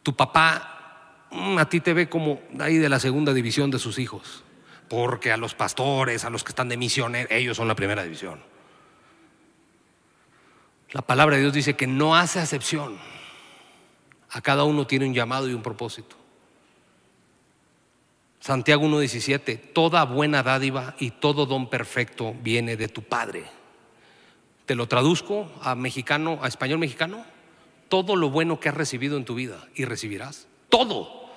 Tu 0.04 0.16
papá 0.16 1.28
mm, 1.32 1.58
a 1.58 1.70
ti 1.70 1.80
te 1.80 1.94
ve 1.94 2.10
como 2.10 2.42
ahí 2.60 2.78
de 2.78 2.90
la 2.90 3.00
segunda 3.00 3.34
división 3.34 3.72
de 3.72 3.80
sus 3.80 4.00
hijos, 4.00 4.44
porque 4.90 5.32
a 5.32 5.38
los 5.38 5.56
pastores, 5.56 6.26
a 6.26 6.30
los 6.30 6.44
que 6.44 6.52
están 6.52 6.70
de 6.70 6.78
misiones, 6.78 7.28
ellos 7.30 7.58
son 7.58 7.68
la 7.68 7.76
primera 7.76 8.04
división. 8.04 8.42
La 10.92 11.02
palabra 11.04 11.36
de 11.36 11.44
Dios 11.44 11.54
dice 11.54 11.76
que 11.76 11.88
no 11.88 12.16
hace 12.16 12.40
acepción. 12.40 12.98
A 14.32 14.42
cada 14.42 14.64
uno 14.64 14.86
tiene 14.86 15.06
un 15.06 15.14
llamado 15.14 15.50
y 15.50 15.54
un 15.54 15.62
propósito. 15.62 16.16
Santiago 18.40 18.86
1.17, 18.86 19.74
toda 19.74 20.06
buena 20.06 20.44
dádiva 20.44 20.96
y 21.00 21.12
todo 21.12 21.46
don 21.46 21.70
perfecto 21.70 22.34
viene 22.42 22.78
de 22.78 22.88
tu 22.88 23.04
Padre. 23.04 23.46
Te 24.66 24.76
lo 24.76 24.88
traduzco 24.88 25.52
a 25.62 25.76
mexicano, 25.76 26.40
a 26.42 26.48
español 26.48 26.80
mexicano. 26.80 27.26
Todo 27.90 28.16
lo 28.16 28.30
bueno 28.30 28.60
que 28.60 28.70
has 28.70 28.76
recibido 28.76 29.18
en 29.18 29.26
tu 29.26 29.34
vida 29.36 29.68
y 29.76 29.86
recibirás, 29.86 30.48
todo 30.70 31.28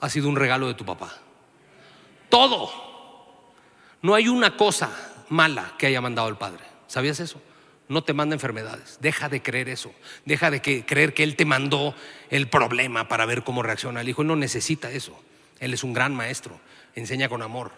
ha 0.00 0.10
sido 0.10 0.28
un 0.28 0.36
regalo 0.36 0.68
de 0.68 0.74
tu 0.74 0.84
papá. 0.84 1.12
Todo. 2.28 2.70
No 4.02 4.14
hay 4.14 4.28
una 4.28 4.56
cosa 4.56 4.90
mala 5.30 5.74
que 5.78 5.86
haya 5.86 6.02
mandado 6.02 6.28
el 6.28 6.36
Padre. 6.36 6.62
¿Sabías 6.86 7.18
eso? 7.20 7.40
No 7.88 8.02
te 8.02 8.14
manda 8.14 8.34
enfermedades. 8.34 8.98
Deja 9.00 9.28
de 9.28 9.42
creer 9.42 9.68
eso. 9.68 9.92
Deja 10.24 10.50
de 10.50 10.62
creer 10.62 11.14
que 11.14 11.22
Él 11.22 11.36
te 11.36 11.44
mandó 11.44 11.94
el 12.30 12.48
problema 12.48 13.08
para 13.08 13.26
ver 13.26 13.44
cómo 13.44 13.62
reacciona 13.62 14.00
el 14.00 14.08
hijo. 14.08 14.22
Él 14.22 14.28
no 14.28 14.36
necesita 14.36 14.90
eso. 14.90 15.18
Él 15.60 15.74
es 15.74 15.84
un 15.84 15.92
gran 15.92 16.14
maestro. 16.14 16.58
Enseña 16.94 17.28
con 17.28 17.42
amor. 17.42 17.72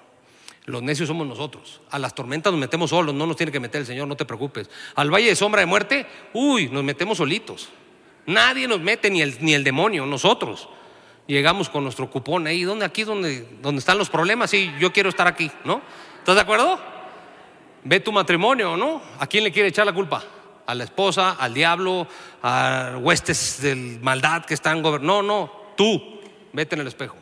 Los 0.65 0.83
necios 0.83 1.09
somos 1.09 1.27
nosotros. 1.27 1.81
A 1.91 1.99
las 1.99 2.15
tormentas 2.15 2.53
nos 2.53 2.61
metemos 2.61 2.91
solos. 2.91 3.15
No 3.15 3.27
nos 3.27 3.37
tiene 3.37 3.53
que 3.53 3.61
meter 3.61 3.81
el 3.81 3.87
Señor, 3.87 4.07
no 4.07 4.17
te 4.17 4.25
preocupes. 4.25 4.71
Al 4.95 5.13
valle 5.13 5.29
de 5.29 5.37
sombra 5.37 5.61
de 5.61 5.67
muerte, 5.67 6.07
uy, 6.33 6.69
nos 6.69 6.85
metemos 6.85 7.19
solitos. 7.19 7.69
Nadie 8.27 8.67
nos 8.67 8.81
mete, 8.81 9.11
ni 9.11 9.23
el, 9.23 9.37
ni 9.41 9.55
el 9.55 9.63
demonio, 9.63 10.07
nosotros. 10.07 10.69
Llegamos 11.27 11.69
con 11.69 11.83
nuestro 11.83 12.11
cupón 12.11 12.47
ahí. 12.47 12.63
¿Dónde? 12.63 12.85
Aquí 12.85 13.05
donde, 13.05 13.47
donde 13.63 13.81
están 13.81 13.99
los 13.99 14.11
problemas. 14.11 14.51
Sí, 14.51 14.73
yo 14.79 14.93
quiero 14.93 15.09
estar 15.09 15.27
aquí, 15.27 15.51
¿no? 15.65 15.83
¿Estás 16.19 16.37
de 16.37 16.41
acuerdo? 16.41 16.96
Ve 17.89 18.01
tu 18.01 18.11
matrimonio, 18.11 18.77
¿no? 18.77 19.01
¿A 19.21 19.29
quién 19.29 19.45
le 19.45 19.53
quiere 19.53 19.69
echar 19.69 19.87
la 19.87 19.93
culpa? 19.93 20.25
¿A 20.67 20.75
la 20.75 20.83
esposa, 20.83 21.37
al 21.39 21.55
diablo, 21.55 22.09
a 22.43 22.99
huestes 23.01 23.63
de 23.63 23.77
maldad 24.03 24.45
que 24.45 24.55
están 24.55 24.83
gobernando? 24.83 25.23
No, 25.23 25.47
no, 25.47 25.53
tú, 25.77 26.21
vete 26.53 26.75
en 26.75 26.81
el 26.81 26.89
espejo. 26.89 27.17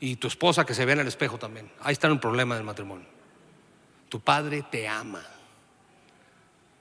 Y 0.00 0.16
tu 0.16 0.26
esposa 0.26 0.66
que 0.66 0.74
se 0.74 0.84
ve 0.84 0.94
en 0.94 1.00
el 1.00 1.06
espejo 1.06 1.38
también. 1.38 1.70
Ahí 1.82 1.92
está 1.92 2.08
el 2.08 2.18
problema 2.18 2.56
del 2.56 2.64
matrimonio. 2.64 3.06
Tu 4.08 4.18
padre 4.18 4.64
te 4.68 4.88
ama. 4.88 5.24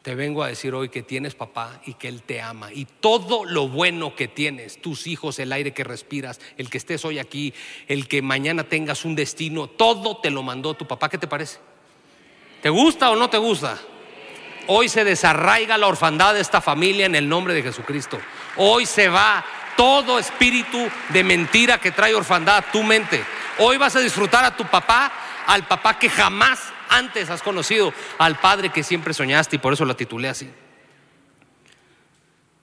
Te 0.01 0.15
vengo 0.15 0.41
a 0.41 0.47
decir 0.47 0.73
hoy 0.73 0.89
que 0.89 1.03
tienes 1.03 1.35
papá 1.35 1.81
y 1.85 1.93
que 1.93 2.07
Él 2.07 2.23
te 2.23 2.41
ama. 2.41 2.73
Y 2.73 2.85
todo 2.85 3.45
lo 3.45 3.67
bueno 3.67 4.15
que 4.15 4.27
tienes, 4.27 4.81
tus 4.81 5.05
hijos, 5.05 5.37
el 5.37 5.51
aire 5.51 5.73
que 5.73 5.83
respiras, 5.83 6.41
el 6.57 6.71
que 6.71 6.79
estés 6.79 7.05
hoy 7.05 7.19
aquí, 7.19 7.53
el 7.87 8.07
que 8.07 8.23
mañana 8.23 8.63
tengas 8.63 9.05
un 9.05 9.13
destino, 9.13 9.67
todo 9.67 10.17
te 10.17 10.31
lo 10.31 10.41
mandó 10.41 10.73
tu 10.73 10.87
papá. 10.87 11.07
¿Qué 11.07 11.19
te 11.19 11.27
parece? 11.27 11.59
¿Te 12.61 12.69
gusta 12.69 13.09
o 13.09 13.15
no 13.15 13.29
te 13.29 13.37
gusta? 13.37 13.77
Hoy 14.67 14.89
se 14.89 15.03
desarraiga 15.03 15.77
la 15.77 15.87
orfandad 15.87 16.33
de 16.33 16.41
esta 16.41 16.61
familia 16.61 17.05
en 17.05 17.15
el 17.15 17.27
nombre 17.27 17.53
de 17.53 17.63
Jesucristo. 17.63 18.19
Hoy 18.57 18.85
se 18.85 19.09
va 19.09 19.43
todo 19.75 20.19
espíritu 20.19 20.89
de 21.09 21.23
mentira 21.23 21.79
que 21.79 21.91
trae 21.91 22.13
orfandad 22.13 22.57
a 22.57 22.71
tu 22.71 22.83
mente. 22.83 23.23
Hoy 23.59 23.77
vas 23.77 23.95
a 23.95 23.99
disfrutar 23.99 24.43
a 24.43 24.55
tu 24.55 24.65
papá, 24.65 25.11
al 25.47 25.65
papá 25.67 25.97
que 25.97 26.09
jamás 26.09 26.59
antes 26.89 27.29
has 27.29 27.41
conocido, 27.41 27.93
al 28.17 28.39
padre 28.39 28.69
que 28.69 28.83
siempre 28.83 29.13
soñaste 29.13 29.55
y 29.55 29.59
por 29.59 29.73
eso 29.73 29.85
la 29.85 29.95
titulé 29.95 30.27
así. 30.29 30.49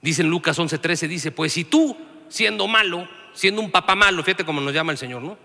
Dice 0.02 0.22
en 0.22 0.28
Lucas 0.28 0.58
11:13, 0.58 1.08
dice, 1.08 1.30
pues 1.32 1.54
si 1.54 1.64
tú, 1.64 1.96
siendo 2.28 2.68
malo, 2.68 3.08
siendo 3.32 3.62
un 3.62 3.70
papá 3.70 3.94
malo, 3.94 4.22
fíjate 4.22 4.44
cómo 4.44 4.60
nos 4.60 4.74
llama 4.74 4.92
el 4.92 4.98
Señor, 4.98 5.22
¿no? 5.22 5.38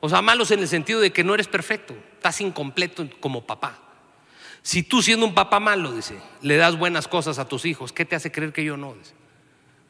O 0.00 0.08
sea, 0.08 0.22
malos 0.22 0.50
en 0.50 0.60
el 0.60 0.68
sentido 0.68 1.00
de 1.00 1.12
que 1.12 1.22
no 1.22 1.34
eres 1.34 1.46
perfecto, 1.46 1.94
estás 2.14 2.40
incompleto 2.40 3.06
como 3.20 3.44
papá. 3.44 3.89
Si 4.62 4.82
tú 4.82 5.02
siendo 5.02 5.26
un 5.26 5.34
papá 5.34 5.58
malo, 5.58 5.92
dice, 5.92 6.18
le 6.42 6.56
das 6.56 6.78
buenas 6.78 7.08
cosas 7.08 7.38
a 7.38 7.48
tus 7.48 7.64
hijos, 7.64 7.92
¿qué 7.92 8.04
te 8.04 8.16
hace 8.16 8.30
creer 8.30 8.52
que 8.52 8.64
yo 8.64 8.76
no? 8.76 8.94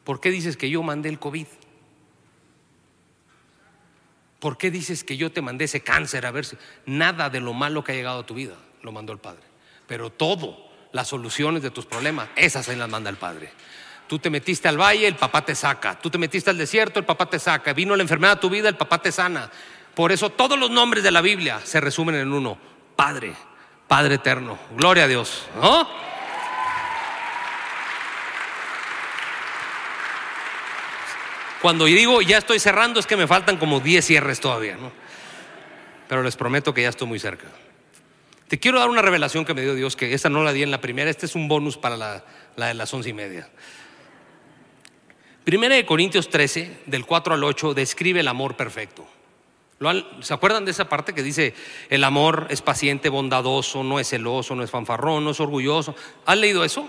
¿Por 0.03 0.19
qué 0.19 0.31
dices 0.31 0.57
que 0.57 0.69
yo 0.69 0.81
mandé 0.81 1.09
el 1.09 1.19
COVID? 1.19 1.47
¿Por 4.39 4.57
qué 4.57 4.71
dices 4.71 5.03
que 5.03 5.17
yo 5.17 5.31
te 5.31 5.41
mandé 5.41 5.65
ese 5.65 5.81
cáncer? 5.81 6.25
A 6.25 6.31
ver 6.31 6.45
si 6.45 6.57
nada 6.85 7.29
de 7.29 7.39
lo 7.39 7.53
malo 7.53 7.83
que 7.83 7.91
ha 7.91 7.95
llegado 7.95 8.21
a 8.21 8.25
tu 8.25 8.33
vida 8.33 8.55
lo 8.81 8.91
mandó 8.91 9.13
el 9.13 9.19
Padre. 9.19 9.43
Pero 9.85 10.09
todo, 10.09 10.69
las 10.93 11.09
soluciones 11.09 11.61
de 11.61 11.69
tus 11.69 11.85
problemas, 11.85 12.29
esas 12.35 12.65
se 12.65 12.75
las 12.75 12.89
manda 12.89 13.09
el 13.09 13.17
Padre. 13.17 13.51
Tú 14.07 14.19
te 14.19 14.29
metiste 14.29 14.67
al 14.67 14.81
valle, 14.81 15.05
el 15.05 15.15
papá 15.15 15.45
te 15.45 15.53
saca. 15.53 15.99
Tú 15.99 16.09
te 16.09 16.17
metiste 16.17 16.49
al 16.49 16.57
desierto, 16.57 16.99
el 16.99 17.05
papá 17.05 17.27
te 17.27 17.39
saca. 17.39 17.73
Vino 17.73 17.95
la 17.95 18.01
enfermedad 18.01 18.33
a 18.33 18.39
tu 18.39 18.49
vida, 18.49 18.67
el 18.67 18.77
papá 18.77 19.01
te 19.01 19.11
sana. 19.11 19.51
Por 19.93 20.11
eso 20.11 20.31
todos 20.31 20.57
los 20.57 20.71
nombres 20.71 21.03
de 21.03 21.11
la 21.11 21.21
Biblia 21.21 21.61
se 21.63 21.79
resumen 21.79 22.15
en 22.15 22.33
uno, 22.33 22.57
Padre. 22.95 23.35
Padre 23.91 24.15
eterno. 24.15 24.57
Gloria 24.77 25.03
a 25.03 25.07
Dios. 25.09 25.43
Cuando 31.61 31.83
digo 31.83 32.21
ya 32.21 32.37
estoy 32.37 32.59
cerrando 32.59 33.01
es 33.01 33.05
que 33.05 33.17
me 33.17 33.27
faltan 33.27 33.57
como 33.57 33.81
10 33.81 34.05
cierres 34.05 34.39
todavía, 34.39 34.77
¿no? 34.77 34.93
Pero 36.07 36.23
les 36.23 36.37
prometo 36.37 36.73
que 36.73 36.83
ya 36.83 36.87
estoy 36.87 37.05
muy 37.05 37.19
cerca. 37.19 37.47
Te 38.47 38.57
quiero 38.59 38.79
dar 38.79 38.87
una 38.87 39.01
revelación 39.01 39.43
que 39.43 39.53
me 39.53 39.61
dio 39.61 39.75
Dios, 39.75 39.97
que 39.97 40.13
esta 40.13 40.29
no 40.29 40.41
la 40.41 40.53
di 40.53 40.63
en 40.63 40.71
la 40.71 40.79
primera, 40.79 41.09
este 41.09 41.25
es 41.25 41.35
un 41.35 41.49
bonus 41.49 41.75
para 41.77 41.97
la, 41.97 42.23
la 42.55 42.67
de 42.67 42.75
las 42.75 42.93
once 42.93 43.09
y 43.09 43.13
media. 43.13 43.49
Primera 45.43 45.75
de 45.75 45.85
Corintios 45.85 46.29
13, 46.29 46.83
del 46.85 47.05
4 47.05 47.33
al 47.33 47.43
8, 47.43 47.73
describe 47.73 48.21
el 48.21 48.29
amor 48.29 48.55
perfecto. 48.55 49.05
¿Se 50.21 50.33
acuerdan 50.33 50.65
de 50.65 50.71
esa 50.71 50.87
parte 50.87 51.13
que 51.13 51.23
dice, 51.23 51.55
el 51.89 52.03
amor 52.03 52.45
es 52.49 52.61
paciente, 52.61 53.09
bondadoso, 53.09 53.83
no 53.83 53.99
es 53.99 54.09
celoso, 54.09 54.53
no 54.55 54.63
es 54.63 54.69
fanfarrón, 54.69 55.23
no 55.23 55.31
es 55.31 55.39
orgulloso? 55.39 55.95
¿Han 56.25 56.39
leído 56.41 56.63
eso? 56.63 56.87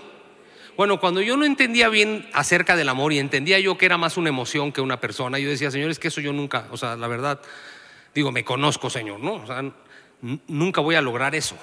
Bueno, 0.77 0.99
cuando 0.99 1.21
yo 1.21 1.37
no 1.37 1.45
entendía 1.45 1.89
bien 1.89 2.29
acerca 2.33 2.75
del 2.75 2.89
amor 2.89 3.13
y 3.13 3.19
entendía 3.19 3.59
yo 3.59 3.77
que 3.77 3.85
era 3.85 3.97
más 3.97 4.17
una 4.17 4.29
emoción 4.29 4.71
que 4.71 4.81
una 4.81 4.99
persona, 4.99 5.39
yo 5.39 5.49
decía, 5.49 5.71
Señor, 5.71 5.91
es 5.91 5.99
que 5.99 6.07
eso 6.07 6.21
yo 6.21 6.33
nunca, 6.33 6.67
o 6.71 6.77
sea, 6.77 6.95
la 6.95 7.07
verdad, 7.07 7.41
digo, 8.13 8.31
me 8.31 8.43
conozco, 8.43 8.89
Señor, 8.89 9.19
¿no? 9.19 9.35
O 9.35 9.47
sea, 9.47 9.63
nunca 10.47 10.81
voy 10.81 10.95
a 10.95 11.01
lograr 11.01 11.35
eso. 11.35 11.55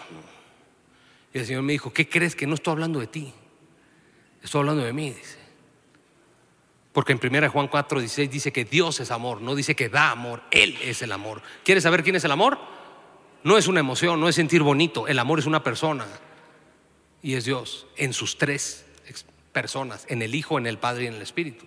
Y 1.33 1.39
el 1.39 1.47
Señor 1.47 1.63
me 1.63 1.73
dijo, 1.73 1.93
¿qué 1.93 2.09
crees 2.09 2.37
que 2.37 2.47
no 2.47 2.55
estoy 2.55 2.73
hablando 2.73 3.01
de 3.01 3.07
ti? 3.07 3.33
Estoy 4.43 4.61
hablando 4.61 4.85
de 4.85 4.93
mí, 4.93 5.11
dice. 5.11 5.40
Porque 6.93 7.13
en 7.13 7.21
1 7.23 7.51
Juan 7.51 7.69
4, 7.69 8.01
16 8.01 8.31
dice 8.31 8.53
que 8.53 8.65
Dios 8.65 8.99
es 9.01 9.11
amor, 9.11 9.41
no 9.41 9.55
dice 9.55 9.77
que 9.77 9.89
da 9.89 10.11
amor, 10.11 10.43
Él 10.51 10.77
es 10.83 11.03
el 11.03 11.13
amor. 11.13 11.41
¿Quieres 11.65 11.85
saber 11.85 12.03
quién 12.03 12.17
es 12.17 12.25
el 12.25 12.33
amor? 12.33 12.59
No 13.45 13.57
es 13.57 13.69
una 13.69 13.81
emoción, 13.81 14.21
no 14.21 14.29
es 14.29 14.35
sentir 14.35 14.63
bonito, 14.63 15.07
el 15.07 15.19
amor 15.19 15.39
es 15.39 15.47
una 15.47 15.63
persona 15.63 16.07
y 17.23 17.35
es 17.35 17.45
Dios 17.45 17.87
en 17.97 18.13
sus 18.13 18.39
tres 18.39 18.85
personas, 19.53 20.05
en 20.09 20.23
el 20.23 20.35
Hijo, 20.35 20.59
en 20.59 20.67
el 20.67 20.79
Padre 20.79 21.05
y 21.05 21.07
en 21.07 21.15
el 21.15 21.23
Espíritu. 21.23 21.67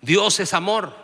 Dios 0.00 0.40
es 0.40 0.54
amor. 0.54 0.94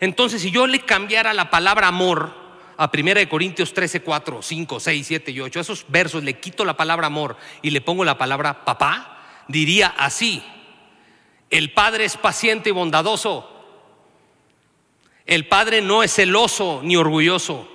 Entonces, 0.00 0.42
si 0.42 0.50
yo 0.50 0.66
le 0.66 0.80
cambiara 0.80 1.32
la 1.32 1.50
palabra 1.50 1.88
amor 1.88 2.32
a 2.76 2.90
1 2.92 3.28
Corintios 3.28 3.72
13, 3.72 4.02
4, 4.02 4.42
5, 4.42 4.80
6, 4.80 5.06
7 5.06 5.30
y 5.30 5.40
8, 5.40 5.60
esos 5.60 5.86
versos 5.88 6.22
le 6.24 6.38
quito 6.38 6.64
la 6.64 6.76
palabra 6.76 7.06
amor 7.06 7.36
y 7.62 7.70
le 7.70 7.80
pongo 7.80 8.04
la 8.04 8.18
palabra 8.18 8.64
papá, 8.64 9.44
diría 9.48 9.94
así, 9.96 10.42
el 11.54 11.70
Padre 11.70 12.04
es 12.04 12.16
paciente 12.16 12.70
y 12.70 12.72
bondadoso, 12.72 13.48
el 15.24 15.46
Padre 15.46 15.82
no 15.82 16.02
es 16.02 16.12
celoso 16.12 16.80
ni 16.82 16.96
orgulloso, 16.96 17.68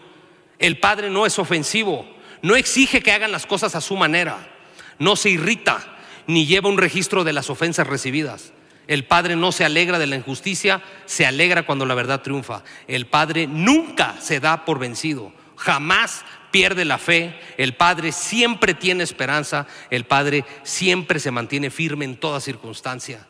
el 0.59 0.77
Padre 0.81 1.09
no 1.09 1.25
es 1.25 1.39
ofensivo, 1.39 2.05
no 2.41 2.57
exige 2.57 3.01
que 3.01 3.13
hagan 3.13 3.31
las 3.31 3.45
cosas 3.45 3.75
a 3.75 3.81
su 3.81 3.95
manera, 3.95 4.51
no 4.97 5.15
se 5.15 5.29
irrita 5.29 5.97
ni 6.27 6.45
lleva 6.45 6.67
un 6.67 6.77
registro 6.77 7.23
de 7.23 7.31
las 7.31 7.49
ofensas 7.49 7.87
recibidas. 7.87 8.51
El 8.85 9.05
Padre 9.05 9.37
no 9.37 9.53
se 9.53 9.63
alegra 9.63 9.97
de 9.97 10.07
la 10.07 10.17
injusticia, 10.17 10.81
se 11.05 11.25
alegra 11.25 11.65
cuando 11.65 11.85
la 11.85 11.95
verdad 11.95 12.21
triunfa. 12.21 12.63
El 12.85 13.07
Padre 13.07 13.47
nunca 13.47 14.19
se 14.19 14.41
da 14.41 14.65
por 14.65 14.77
vencido, 14.77 15.31
jamás 15.55 16.25
pierde 16.51 16.83
la 16.83 16.97
fe. 16.97 17.39
El 17.55 17.75
Padre 17.75 18.11
siempre 18.11 18.73
tiene 18.73 19.05
esperanza. 19.05 19.67
El 19.89 20.03
Padre 20.03 20.43
siempre 20.63 21.21
se 21.21 21.31
mantiene 21.31 21.69
firme 21.69 22.03
en 22.03 22.17
toda 22.17 22.41
circunstancia. 22.41 23.25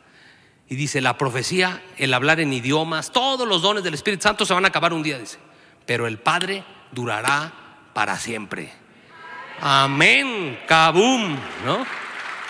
Y 0.70 0.76
dice, 0.76 1.02
la 1.02 1.18
profecía, 1.18 1.82
el 1.98 2.14
hablar 2.14 2.40
en 2.40 2.54
idiomas, 2.54 3.12
todos 3.12 3.48
los 3.48 3.64
dones 3.64 3.84
del 3.84 3.96
Espíritu 3.96 4.24
Santo 4.24 4.46
se 4.46 4.54
van 4.54 4.66
a 4.66 4.68
acabar 4.68 4.94
un 4.94 5.02
día, 5.02 5.18
dice. 5.18 5.40
Pero 5.88 6.06
el 6.06 6.20
Padre 6.20 6.64
durará 6.92 7.52
para 7.94 8.18
siempre. 8.18 8.72
Amén, 9.60 10.60
kabum, 10.68 11.36
¿no? 11.66 11.86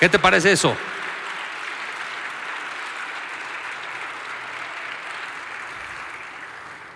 ¿Qué 0.01 0.09
te 0.09 0.20
parece 0.20 0.51
eso? 0.51 0.76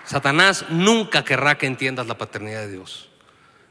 Satanás 0.03 0.65
nunca 0.69 1.23
querrá 1.23 1.57
que 1.57 1.65
entiendas 1.65 2.05
la 2.05 2.17
paternidad 2.17 2.59
de 2.61 2.71
Dios. 2.73 3.09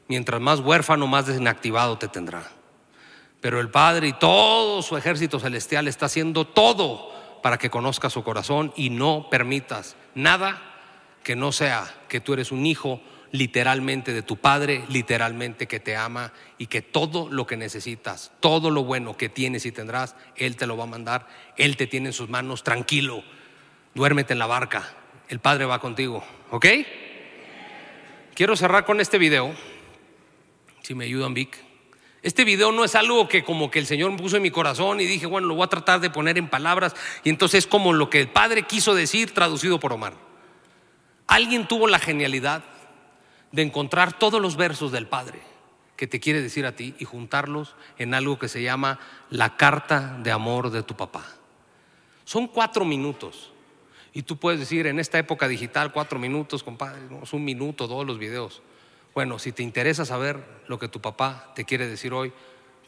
Mientras 0.09 0.41
más 0.41 0.61
huérfano, 0.61 1.07
más 1.07 1.27
desactivado 1.27 1.99
te 1.99 2.09
tendrá. 2.09 2.51
Pero 3.43 3.61
el 3.61 3.71
Padre 3.71 4.09
y 4.09 4.13
todo 4.15 4.83
su 4.83 4.97
ejército 4.97 5.39
celestial 5.39 5.87
está 5.87 6.07
haciendo 6.07 6.47
todo 6.47 7.12
para 7.43 7.59
que 7.59 7.71
conozcas 7.71 8.13
su 8.13 8.23
corazón 8.23 8.73
y 8.77 8.91
no 8.91 9.29
permitas 9.31 9.97
nada 10.15 10.63
que 11.23 11.37
no 11.37 11.53
sea 11.53 11.93
que 12.09 12.21
tú 12.21 12.33
eres 12.33 12.53
un 12.53 12.67
hijo 12.67 13.01
literalmente 13.33 14.13
de 14.13 14.23
tu 14.23 14.37
Padre, 14.37 14.85
literalmente 14.89 15.67
que 15.67 15.81
te 15.81 15.97
ama 15.97 16.33
y 16.59 16.67
que 16.67 16.83
todo 16.83 17.29
lo 17.31 17.47
que 17.47 17.57
necesitas, 17.57 18.31
todo 18.41 18.71
lo 18.71 18.85
bueno 18.85 19.17
que 19.17 19.29
tienes 19.29 19.65
y 19.65 19.73
tendrás, 19.73 20.15
Él 20.37 20.57
te 20.57 20.67
lo 20.67 20.77
va 20.77 20.85
a 20.85 20.89
mandar, 20.89 21.27
Él 21.57 21.77
te 21.77 21.87
tiene 21.87 22.11
en 22.11 22.13
sus 22.13 22.29
manos, 22.29 22.63
tranquilo, 22.63 23.25
duérmete 23.95 24.35
en 24.35 24.39
la 24.39 24.47
barca, 24.47 24.95
el 25.29 25.41
Padre 25.41 25.65
va 25.65 25.81
contigo, 25.81 26.23
¿ok? 26.51 26.67
Quiero 28.35 28.55
cerrar 28.55 28.85
con 28.85 29.01
este 29.01 29.19
video, 29.19 29.55
si 30.83 30.95
me 30.95 31.07
ayudan 31.07 31.33
Vic. 31.33 31.72
Este 32.23 32.45
video 32.45 32.71
no 32.71 32.85
es 32.85 32.95
algo 32.95 33.29
que 33.29 33.43
como 33.43 33.71
que 33.71 33.81
el 33.81 33.87
Señor 33.87 34.13
me 34.13 34.19
puso 34.19 34.37
en 34.37 34.43
mi 34.43 34.53
corazón 34.53 35.01
y 35.01 35.07
dije, 35.07 35.27
bueno, 35.27 35.49
lo 35.49 35.55
voy 35.55 35.65
a 35.65 35.69
tratar 35.69 36.01
de 36.01 36.09
poner 36.09 36.39
en 36.39 36.49
palabras 36.49 36.95
y 37.25 37.31
entonces 37.31 37.65
es 37.65 37.67
como 37.67 37.93
lo 37.93 38.11
que 38.11 38.21
el 38.21 38.29
Padre 38.29 38.63
quiso 38.63 38.95
decir 38.95 39.35
traducido 39.35 39.81
por 39.81 39.93
Omar. 39.93 40.15
Alguien 41.27 41.67
tuvo 41.67 41.89
la 41.89 41.99
genialidad 41.99 42.63
de 43.51 43.63
encontrar 43.63 44.19
todos 44.19 44.41
los 44.41 44.57
versos 44.57 44.93
del 44.93 45.09
Padre 45.09 45.41
que 45.97 46.07
te 46.07 46.21
quiere 46.21 46.41
decir 46.43 46.65
a 46.65 46.77
ti 46.77 46.95
y 46.99 47.05
juntarlos 47.05 47.75
en 47.99 48.15
algo 48.15 48.39
que 48.39 48.49
se 48.49 48.63
llama 48.63 49.01
la 49.31 49.57
carta 49.57 50.19
de 50.23 50.31
amor 50.31 50.71
de 50.71 50.83
tu 50.83 50.97
papá. 50.97 51.25
Son 52.25 52.47
cuatro 52.47 52.85
minutos. 52.85 53.51
Y 54.15 54.23
tú 54.23 54.37
puedes 54.37 54.61
decir, 54.61 54.87
en 54.87 55.01
esta 55.01 55.19
época 55.19 55.49
digital, 55.49 55.93
cuatro 55.93 56.19
minutos, 56.19 56.63
compadre, 56.63 57.01
es 57.23 57.33
un 57.33 57.45
minuto, 57.45 57.89
todos 57.89 58.07
los 58.07 58.19
videos. 58.19 58.63
Bueno, 59.15 59.39
si 59.39 59.53
te 59.53 59.63
interesa 59.63 60.07
saber 60.07 60.43
lo 60.69 60.79
que 60.79 60.89
tu 60.89 61.01
papá 61.01 61.53
te 61.55 61.65
quiere 61.65 61.87
decir 61.87 62.15
hoy, 62.15 62.33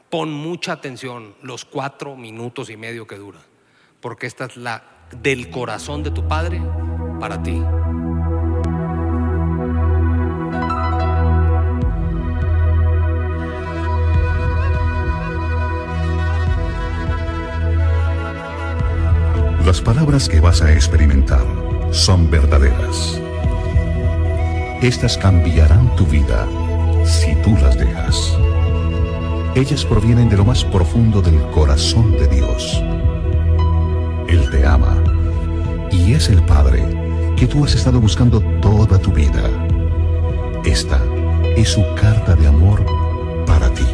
pon 0.08 0.32
mucha 0.32 0.72
atención 0.72 1.34
los 1.42 1.64
cuatro 1.64 2.16
minutos 2.16 2.70
y 2.70 2.76
medio 2.78 3.06
que 3.06 3.16
dura, 3.16 3.40
porque 4.00 4.26
esta 4.26 4.46
es 4.46 4.56
la 4.56 4.82
del 5.20 5.50
corazón 5.50 6.02
de 6.02 6.10
tu 6.10 6.26
padre 6.26 6.62
para 7.20 7.42
ti. 7.42 7.62
Las 19.66 19.80
palabras 19.80 20.28
que 20.28 20.40
vas 20.40 20.62
a 20.62 20.72
experimentar 20.72 21.44
son 21.90 22.30
verdaderas. 22.30 23.23
Estas 24.82 25.16
cambiarán 25.16 25.94
tu 25.96 26.06
vida 26.06 26.46
si 27.04 27.34
tú 27.36 27.56
las 27.62 27.78
dejas. 27.78 28.36
Ellas 29.54 29.84
provienen 29.84 30.28
de 30.28 30.36
lo 30.36 30.44
más 30.44 30.64
profundo 30.64 31.22
del 31.22 31.40
corazón 31.50 32.12
de 32.12 32.28
Dios. 32.28 32.82
Él 34.28 34.48
te 34.50 34.66
ama 34.66 34.96
y 35.90 36.12
es 36.12 36.28
el 36.28 36.42
Padre 36.42 36.82
que 37.36 37.46
tú 37.46 37.64
has 37.64 37.74
estado 37.74 38.00
buscando 38.00 38.40
toda 38.60 38.98
tu 38.98 39.12
vida. 39.12 39.42
Esta 40.64 41.00
es 41.56 41.68
su 41.68 41.82
carta 41.94 42.34
de 42.34 42.46
amor 42.46 42.84
para 43.46 43.70
ti. 43.70 43.84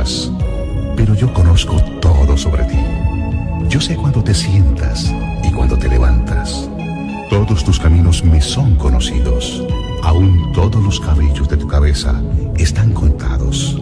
pero 0.00 0.19
Todos 7.50 7.64
tus 7.64 7.80
caminos 7.80 8.24
me 8.24 8.40
son 8.40 8.76
conocidos. 8.76 9.64
Aún 10.04 10.52
todos 10.52 10.80
los 10.84 11.00
cabellos 11.00 11.48
de 11.48 11.56
tu 11.56 11.66
cabeza 11.66 12.22
están 12.56 12.92
contados, 12.92 13.76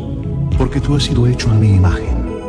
porque 0.57 0.81
tú 0.81 0.97
has 0.97 1.03
sido 1.03 1.27
hecho 1.27 1.51
a 1.51 1.53
mi 1.53 1.75
imagen. 1.75 2.41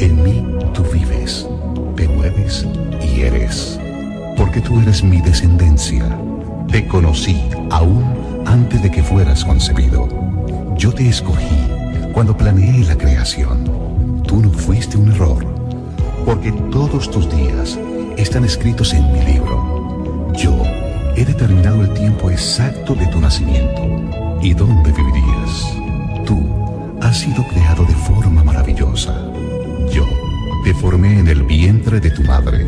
En 0.00 0.22
mí 0.24 0.42
tú 0.72 0.82
vives, 0.90 1.46
te 1.94 2.08
mueves 2.08 2.66
y 3.02 3.20
eres, 3.20 3.78
porque 4.38 4.62
tú 4.62 4.80
eres 4.80 5.04
mi 5.04 5.20
descendencia. 5.20 6.18
Te 6.72 6.88
conocí 6.88 7.38
aún 7.70 8.02
antes 8.46 8.82
de 8.82 8.90
que 8.90 9.02
fueras 9.02 9.44
concebido. 9.44 10.08
Yo 10.78 10.90
te 10.90 11.06
escogí 11.06 11.68
cuando 12.14 12.34
planeé 12.34 12.82
la 12.86 12.96
creación, 12.96 14.22
tú 14.26 14.40
no 14.40 14.48
fuiste 14.48 14.96
un 14.96 15.12
error, 15.12 15.44
porque 16.24 16.50
todos 16.72 17.10
tus 17.10 17.30
días 17.30 17.78
están 18.16 18.46
escritos 18.46 18.94
en 18.94 19.12
mi 19.12 19.20
libro. 19.20 19.75
Yo 20.36 20.62
he 21.16 21.24
determinado 21.24 21.82
el 21.82 21.92
tiempo 21.94 22.30
exacto 22.30 22.94
de 22.94 23.06
tu 23.06 23.20
nacimiento 23.20 24.38
y 24.42 24.54
dónde 24.54 24.92
vivirías. 24.92 25.72
Tú 26.24 26.96
has 27.00 27.18
sido 27.18 27.46
creado 27.48 27.84
de 27.84 27.94
forma 27.94 28.44
maravillosa. 28.44 29.14
Yo 29.90 30.06
te 30.64 30.74
formé 30.74 31.18
en 31.18 31.28
el 31.28 31.42
vientre 31.42 32.00
de 32.00 32.10
tu 32.10 32.22
madre. 32.22 32.66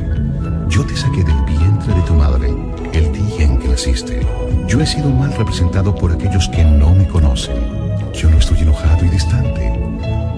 Yo 0.68 0.84
te 0.84 0.96
saqué 0.96 1.24
del 1.24 1.42
vientre 1.44 1.94
de 1.94 2.02
tu 2.02 2.14
madre 2.14 2.54
el 2.92 3.12
día 3.12 3.44
en 3.44 3.58
que 3.58 3.68
naciste. 3.68 4.26
Yo 4.66 4.80
he 4.80 4.86
sido 4.86 5.10
mal 5.10 5.32
representado 5.34 5.94
por 5.94 6.12
aquellos 6.12 6.48
que 6.48 6.64
no 6.64 6.94
me 6.94 7.06
conocen 7.06 7.78
yo 8.20 8.28
no 8.30 8.38
estoy 8.38 8.58
enojado 8.58 9.04
y 9.04 9.08
distante. 9.10 9.72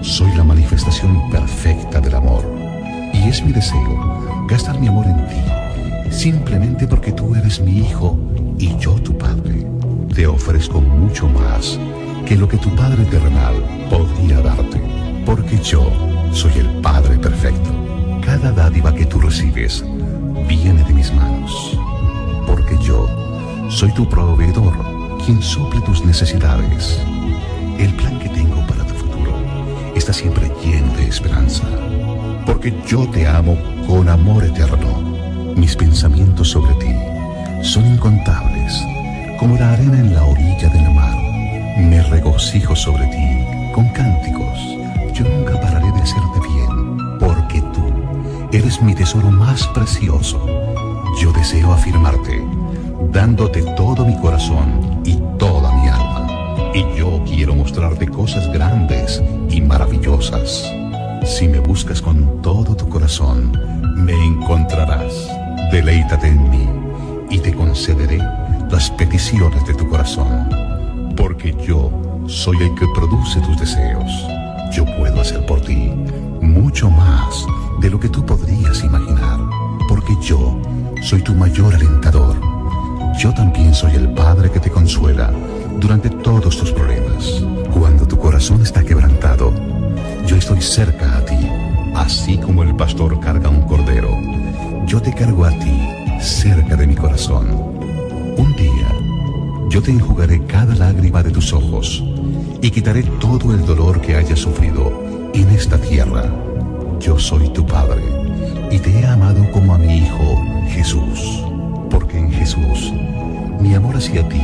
Soy 0.01 0.31
la 0.35 0.43
manifestación 0.43 1.31
perfecta 1.31 1.99
del 1.99 2.13
amor. 2.13 2.43
Y 3.11 3.27
es 3.27 3.43
mi 3.43 3.51
deseo 3.51 4.45
gastar 4.47 4.79
mi 4.79 4.87
amor 4.87 5.07
en 5.07 5.27
ti, 5.27 5.41
simplemente 6.11 6.87
porque 6.87 7.11
tú 7.11 7.33
eres 7.33 7.59
mi 7.59 7.79
hijo 7.79 8.19
y 8.59 8.77
yo 8.77 8.93
tu 8.95 9.17
padre. 9.17 9.65
Te 10.13 10.27
ofrezco 10.27 10.81
mucho 10.81 11.27
más 11.27 11.79
que 12.25 12.35
lo 12.35 12.47
que 12.47 12.57
tu 12.57 12.69
padre 12.75 13.03
terrenal 13.05 13.55
podría 13.89 14.41
darte, 14.41 14.79
porque 15.25 15.57
yo 15.57 15.89
soy 16.31 16.51
el 16.57 16.67
Padre 16.81 17.17
perfecto. 17.17 17.69
Cada 18.23 18.51
dádiva 18.51 18.93
que 18.93 19.05
tú 19.05 19.19
recibes 19.19 19.83
viene 20.47 20.83
de 20.83 20.93
mis 20.93 21.13
manos, 21.13 21.77
porque 22.45 22.77
yo 22.83 23.07
soy 23.69 23.91
tu 23.93 24.07
proveedor, 24.07 24.73
quien 25.25 25.41
suple 25.41 25.81
tus 25.81 26.05
necesidades 26.05 27.01
el 27.83 27.93
plan 27.95 28.19
que 28.19 28.29
tengo 28.29 28.65
para 28.67 28.85
tu 28.85 28.93
futuro 28.93 29.33
está 29.95 30.13
siempre 30.13 30.51
lleno 30.63 30.93
de 30.97 31.07
esperanza, 31.07 31.63
porque 32.45 32.73
yo 32.85 33.07
te 33.09 33.27
amo 33.27 33.57
con 33.87 34.07
amor 34.07 34.43
eterno. 34.43 35.10
Mis 35.55 35.75
pensamientos 35.75 36.49
sobre 36.49 36.73
ti 36.75 36.93
son 37.61 37.85
incontables, 37.85 38.85
como 39.39 39.57
la 39.57 39.73
arena 39.73 39.99
en 39.99 40.13
la 40.13 40.23
orilla 40.25 40.69
del 40.69 40.89
mar. 40.91 41.15
Me 41.77 42.01
regocijo 42.03 42.75
sobre 42.75 43.05
ti 43.07 43.73
con 43.73 43.89
cánticos. 43.89 44.59
Yo 45.13 45.23
nunca 45.23 45.59
pararé 45.59 45.91
de 45.91 46.01
hacerte 46.01 46.39
bien, 46.39 46.97
porque 47.19 47.61
tú 47.73 48.47
eres 48.51 48.81
mi 48.81 48.95
tesoro 48.95 49.31
más 49.31 49.67
precioso. 49.67 50.45
Yo 51.21 51.31
deseo 51.33 51.71
afirmarte, 51.73 52.43
dándote 53.11 53.61
todo 53.75 54.05
mi 54.05 54.17
corazón 54.19 55.01
y 55.05 55.17
toda 55.37 55.71
mi 55.73 55.87
alma 55.87 56.21
y 56.73 56.97
yo 56.97 57.21
quiero 57.25 57.55
mostrarte 57.55 58.07
cosas 58.07 58.51
grandes 58.51 59.21
y 59.49 59.61
maravillosas. 59.61 60.71
Si 61.23 61.47
me 61.47 61.59
buscas 61.59 62.01
con 62.01 62.41
todo 62.41 62.75
tu 62.75 62.87
corazón, 62.87 63.51
me 63.97 64.13
encontrarás. 64.13 65.40
Deleítate 65.71 66.27
en 66.27 66.49
mí 66.49 66.67
y 67.29 67.39
te 67.39 67.53
concederé 67.53 68.17
las 68.69 68.91
peticiones 68.91 69.65
de 69.65 69.73
tu 69.73 69.87
corazón. 69.87 70.49
Porque 71.15 71.55
yo 71.65 71.89
soy 72.27 72.57
el 72.57 72.75
que 72.75 72.85
produce 72.93 73.39
tus 73.39 73.57
deseos. 73.57 74.27
Yo 74.73 74.85
puedo 74.97 75.21
hacer 75.21 75.45
por 75.45 75.61
ti 75.61 75.93
mucho 76.41 76.89
más 76.89 77.45
de 77.79 77.89
lo 77.89 78.01
que 78.01 78.09
tú 78.09 78.25
podrías 78.25 78.83
imaginar. 78.83 79.39
Porque 79.87 80.13
yo 80.21 80.59
soy 81.03 81.21
tu 81.21 81.33
mayor 81.33 81.73
alentador. 81.73 82.35
Yo 83.17 83.33
también 83.33 83.73
soy 83.73 83.95
el 83.95 84.13
Padre 84.13 84.51
que 84.51 84.59
te 84.59 84.69
consuela 84.69 85.31
durante 85.79 86.09
todos 86.09 86.57
tus 86.57 86.73
problemas. 86.73 87.45
Cuando 87.73 88.05
tu 88.05 88.17
corazón 88.17 88.61
está 88.61 88.83
quebrantado, 88.83 89.53
yo 90.27 90.35
estoy 90.35 90.61
cerca 90.61 91.17
a 91.17 91.23
ti, 91.23 91.47
así 91.95 92.37
como 92.37 92.61
el 92.63 92.75
pastor 92.75 93.17
carga 93.21 93.47
un 93.49 93.61
cordero. 93.61 94.40
Yo 94.91 95.01
te 95.01 95.13
cargo 95.13 95.45
a 95.45 95.51
ti, 95.51 95.87
cerca 96.19 96.75
de 96.75 96.85
mi 96.85 96.95
corazón. 96.95 97.47
Un 98.35 98.53
día, 98.57 98.89
yo 99.69 99.81
te 99.81 99.89
enjugaré 99.89 100.45
cada 100.45 100.75
lágrima 100.75 101.23
de 101.23 101.31
tus 101.31 101.53
ojos 101.53 102.03
y 102.61 102.69
quitaré 102.71 103.03
todo 103.03 103.53
el 103.53 103.65
dolor 103.65 104.01
que 104.01 104.17
hayas 104.17 104.39
sufrido 104.39 104.91
en 105.33 105.47
esta 105.51 105.77
tierra. 105.77 106.25
Yo 106.99 107.17
soy 107.17 107.47
tu 107.53 107.65
Padre 107.65 108.03
y 108.69 108.79
te 108.79 108.89
he 108.99 109.05
amado 109.05 109.49
como 109.53 109.75
a 109.75 109.77
mi 109.77 109.99
Hijo 109.99 110.35
Jesús, 110.67 111.41
porque 111.89 112.17
en 112.17 112.29
Jesús 112.29 112.91
mi 113.61 113.73
amor 113.73 113.95
hacia 113.95 114.27
ti 114.27 114.41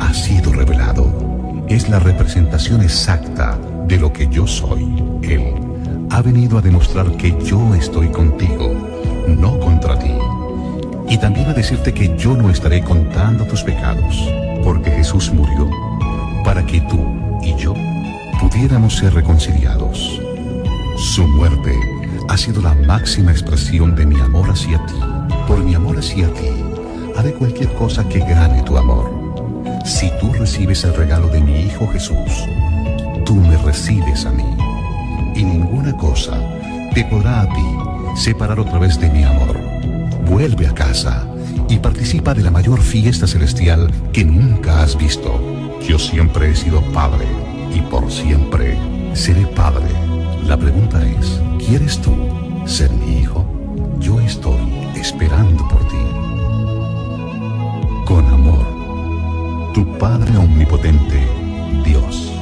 ha 0.00 0.14
sido 0.14 0.50
revelado. 0.54 1.66
Es 1.68 1.90
la 1.90 1.98
representación 1.98 2.80
exacta 2.80 3.58
de 3.86 3.98
lo 3.98 4.10
que 4.14 4.26
yo 4.28 4.46
soy. 4.46 5.04
Él 5.20 5.56
ha 6.08 6.22
venido 6.22 6.56
a 6.56 6.62
demostrar 6.62 7.18
que 7.18 7.36
yo 7.44 7.74
estoy 7.74 8.08
contigo, 8.08 8.72
no 9.36 9.58
contra 9.58 9.98
ti. 9.98 10.12
Y 11.08 11.18
también 11.18 11.48
a 11.48 11.54
decirte 11.54 11.92
que 11.92 12.16
yo 12.16 12.36
no 12.36 12.50
estaré 12.50 12.82
contando 12.82 13.44
tus 13.44 13.62
pecados, 13.62 14.28
porque 14.62 14.90
Jesús 14.90 15.32
murió 15.32 15.68
para 16.44 16.64
que 16.64 16.80
tú 16.82 17.04
y 17.42 17.54
yo 17.56 17.74
pudiéramos 18.40 18.96
ser 18.96 19.14
reconciliados. 19.14 20.20
Su 20.96 21.26
muerte 21.26 21.74
ha 22.28 22.36
sido 22.36 22.62
la 22.62 22.74
máxima 22.74 23.32
expresión 23.32 23.96
de 23.96 24.06
mi 24.06 24.20
amor 24.20 24.50
hacia 24.50 24.84
ti. 24.86 24.94
Por 25.48 25.64
mi 25.64 25.74
amor 25.74 25.98
hacia 25.98 26.32
ti, 26.32 26.48
haré 27.16 27.32
cualquier 27.32 27.72
cosa 27.74 28.08
que 28.08 28.20
gane 28.20 28.62
tu 28.62 28.76
amor. 28.76 29.10
Si 29.84 30.10
tú 30.20 30.32
recibes 30.32 30.84
el 30.84 30.94
regalo 30.94 31.28
de 31.28 31.40
mi 31.40 31.60
Hijo 31.62 31.88
Jesús, 31.88 32.46
tú 33.24 33.34
me 33.34 33.56
recibes 33.56 34.26
a 34.26 34.30
mí. 34.30 34.44
Y 35.34 35.42
ninguna 35.42 35.96
cosa 35.96 36.38
te 36.94 37.04
podrá 37.04 37.42
a 37.42 37.48
ti 37.48 37.89
separar 38.20 38.60
otra 38.60 38.78
vez 38.78 39.00
de 39.00 39.08
mi 39.08 39.24
amor. 39.24 39.58
Vuelve 40.26 40.66
a 40.66 40.74
casa 40.74 41.26
y 41.70 41.78
participa 41.78 42.34
de 42.34 42.42
la 42.42 42.50
mayor 42.50 42.82
fiesta 42.82 43.26
celestial 43.26 43.90
que 44.12 44.26
nunca 44.26 44.82
has 44.82 44.96
visto. 44.96 45.40
Yo 45.88 45.98
siempre 45.98 46.50
he 46.50 46.54
sido 46.54 46.82
padre 46.92 47.26
y 47.74 47.80
por 47.80 48.12
siempre 48.12 48.76
seré 49.14 49.46
padre. 49.46 49.88
La 50.46 50.58
pregunta 50.58 51.00
es, 51.02 51.40
¿quieres 51.66 51.98
tú 52.02 52.14
ser 52.66 52.90
mi 52.90 53.20
hijo? 53.20 53.46
Yo 53.98 54.20
estoy 54.20 54.90
esperando 54.96 55.66
por 55.66 55.88
ti. 55.88 55.96
Con 58.04 58.26
amor, 58.26 59.72
tu 59.72 59.96
Padre 59.98 60.36
Omnipotente, 60.36 61.26
Dios. 61.84 62.32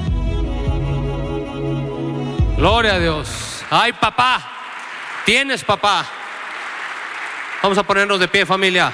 Gloria 2.56 2.94
a 2.94 2.98
Dios. 2.98 3.28
Ay, 3.70 3.92
papá. 3.92 4.57
Tienes 5.28 5.62
papá. 5.62 6.06
Vamos 7.62 7.76
a 7.76 7.82
ponernos 7.82 8.18
de 8.18 8.28
pie, 8.28 8.46
familia. 8.46 8.90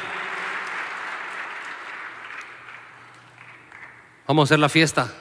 Vamos 4.26 4.43
a 4.43 4.47
hacer 4.49 4.59
la 4.59 4.68
fiesta. 4.68 5.14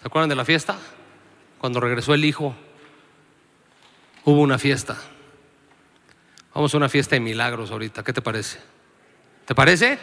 ¿Se 0.00 0.08
acuerdan 0.08 0.28
de 0.28 0.34
la 0.34 0.44
fiesta? 0.44 0.76
Cuando 1.58 1.78
regresó 1.78 2.12
el 2.12 2.24
hijo, 2.24 2.56
hubo 4.24 4.40
una 4.40 4.58
fiesta. 4.58 4.96
Vamos 6.52 6.74
a 6.74 6.76
una 6.76 6.88
fiesta 6.88 7.14
de 7.14 7.20
milagros 7.20 7.70
ahorita. 7.70 8.02
¿Qué 8.02 8.12
te 8.12 8.20
parece? 8.20 8.58
¿Te 9.44 9.54
parece? 9.54 9.96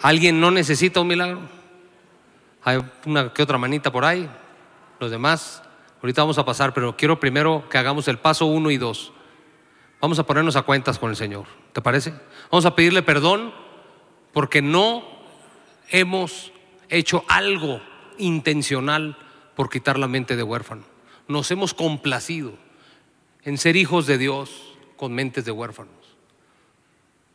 ¿Alguien 0.00 0.40
no 0.40 0.50
necesita 0.50 1.02
un 1.02 1.08
milagro? 1.08 1.42
Hay 2.64 2.82
una 3.04 3.34
que 3.34 3.42
otra 3.42 3.58
manita 3.58 3.92
por 3.92 4.06
ahí. 4.06 4.30
Los 4.98 5.10
demás, 5.10 5.62
ahorita 6.00 6.22
vamos 6.22 6.38
a 6.38 6.44
pasar, 6.46 6.72
pero 6.72 6.96
quiero 6.96 7.20
primero 7.20 7.68
que 7.68 7.76
hagamos 7.76 8.08
el 8.08 8.16
paso 8.16 8.46
uno 8.46 8.70
y 8.70 8.78
dos. 8.78 9.12
Vamos 10.02 10.18
a 10.18 10.26
ponernos 10.26 10.56
a 10.56 10.62
cuentas 10.62 10.98
con 10.98 11.10
el 11.10 11.16
Señor. 11.16 11.46
¿Te 11.72 11.80
parece? 11.80 12.12
Vamos 12.50 12.66
a 12.66 12.74
pedirle 12.74 13.04
perdón 13.04 13.54
porque 14.32 14.60
no 14.60 15.04
hemos 15.90 16.52
hecho 16.88 17.24
algo 17.28 17.80
intencional 18.18 19.16
por 19.54 19.70
quitar 19.70 20.00
la 20.00 20.08
mente 20.08 20.34
de 20.34 20.42
huérfano. 20.42 20.82
Nos 21.28 21.52
hemos 21.52 21.72
complacido 21.72 22.52
en 23.44 23.58
ser 23.58 23.76
hijos 23.76 24.08
de 24.08 24.18
Dios 24.18 24.74
con 24.96 25.12
mentes 25.12 25.44
de 25.44 25.52
huérfanos. 25.52 26.16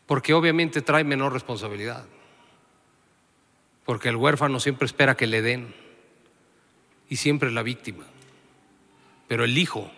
Porque 0.06 0.34
obviamente 0.34 0.82
trae 0.82 1.06
menor 1.06 1.32
responsabilidad. 1.32 2.06
Porque 3.86 4.10
el 4.10 4.18
huérfano 4.18 4.60
siempre 4.60 4.88
espera 4.88 5.16
que 5.16 5.28
le 5.28 5.42
den 5.42 5.74
y 7.08 7.16
siempre 7.16 7.48
es 7.48 7.56
la 7.56 7.64
víctima. 7.64 8.04
Pero 9.30 9.46
el 9.46 9.58
hijo, 9.58 9.90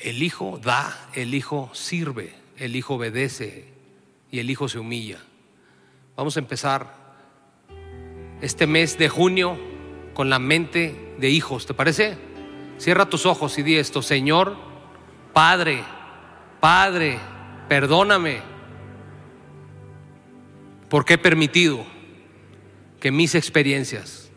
el 0.00 0.22
hijo 0.22 0.58
da, 0.62 1.08
el 1.14 1.34
hijo 1.34 1.70
sirve, 1.72 2.34
el 2.56 2.76
hijo 2.76 2.94
obedece 2.94 3.66
y 4.30 4.38
el 4.38 4.50
hijo 4.50 4.68
se 4.68 4.78
humilla. 4.78 5.18
Vamos 6.16 6.36
a 6.36 6.40
empezar 6.40 6.94
este 8.40 8.66
mes 8.66 8.98
de 8.98 9.08
junio 9.08 9.58
con 10.14 10.30
la 10.30 10.38
mente 10.38 11.14
de 11.18 11.30
hijos, 11.30 11.66
¿te 11.66 11.74
parece? 11.74 12.16
Cierra 12.78 13.08
tus 13.08 13.26
ojos 13.26 13.58
y 13.58 13.62
di 13.62 13.76
esto, 13.76 14.02
Señor, 14.02 14.56
Padre, 15.32 15.82
Padre, 16.60 17.18
perdóname 17.68 18.40
porque 20.88 21.14
he 21.14 21.18
permitido 21.18 21.84
que 23.00 23.10
mis 23.10 23.34
experiencias 23.34 24.30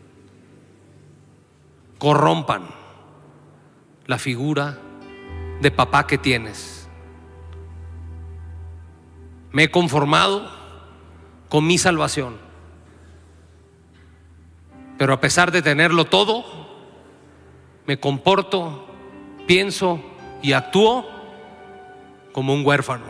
corrompan 1.98 2.68
la 4.06 4.18
figura 4.18 4.78
de 5.62 5.70
papá 5.70 6.08
que 6.08 6.18
tienes. 6.18 6.88
Me 9.52 9.64
he 9.64 9.70
conformado 9.70 10.50
con 11.48 11.66
mi 11.66 11.78
salvación, 11.78 12.36
pero 14.98 15.12
a 15.12 15.20
pesar 15.20 15.52
de 15.52 15.62
tenerlo 15.62 16.04
todo, 16.04 16.44
me 17.86 18.00
comporto, 18.00 18.86
pienso 19.46 20.00
y 20.42 20.52
actúo 20.52 21.06
como 22.32 22.54
un 22.54 22.66
huérfano, 22.66 23.04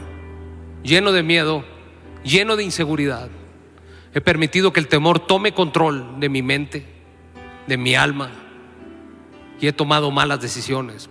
lleno 0.82 1.12
de 1.12 1.22
miedo, 1.22 1.64
lleno 2.22 2.56
de 2.56 2.64
inseguridad. 2.64 3.30
He 4.12 4.20
permitido 4.20 4.74
que 4.74 4.80
el 4.80 4.88
temor 4.88 5.20
tome 5.20 5.54
control 5.54 6.20
de 6.20 6.28
mi 6.28 6.42
mente, 6.42 6.84
de 7.66 7.78
mi 7.78 7.94
alma, 7.94 8.30
y 9.58 9.68
he 9.68 9.72
tomado 9.72 10.10
malas 10.10 10.40
decisiones. 10.42 11.08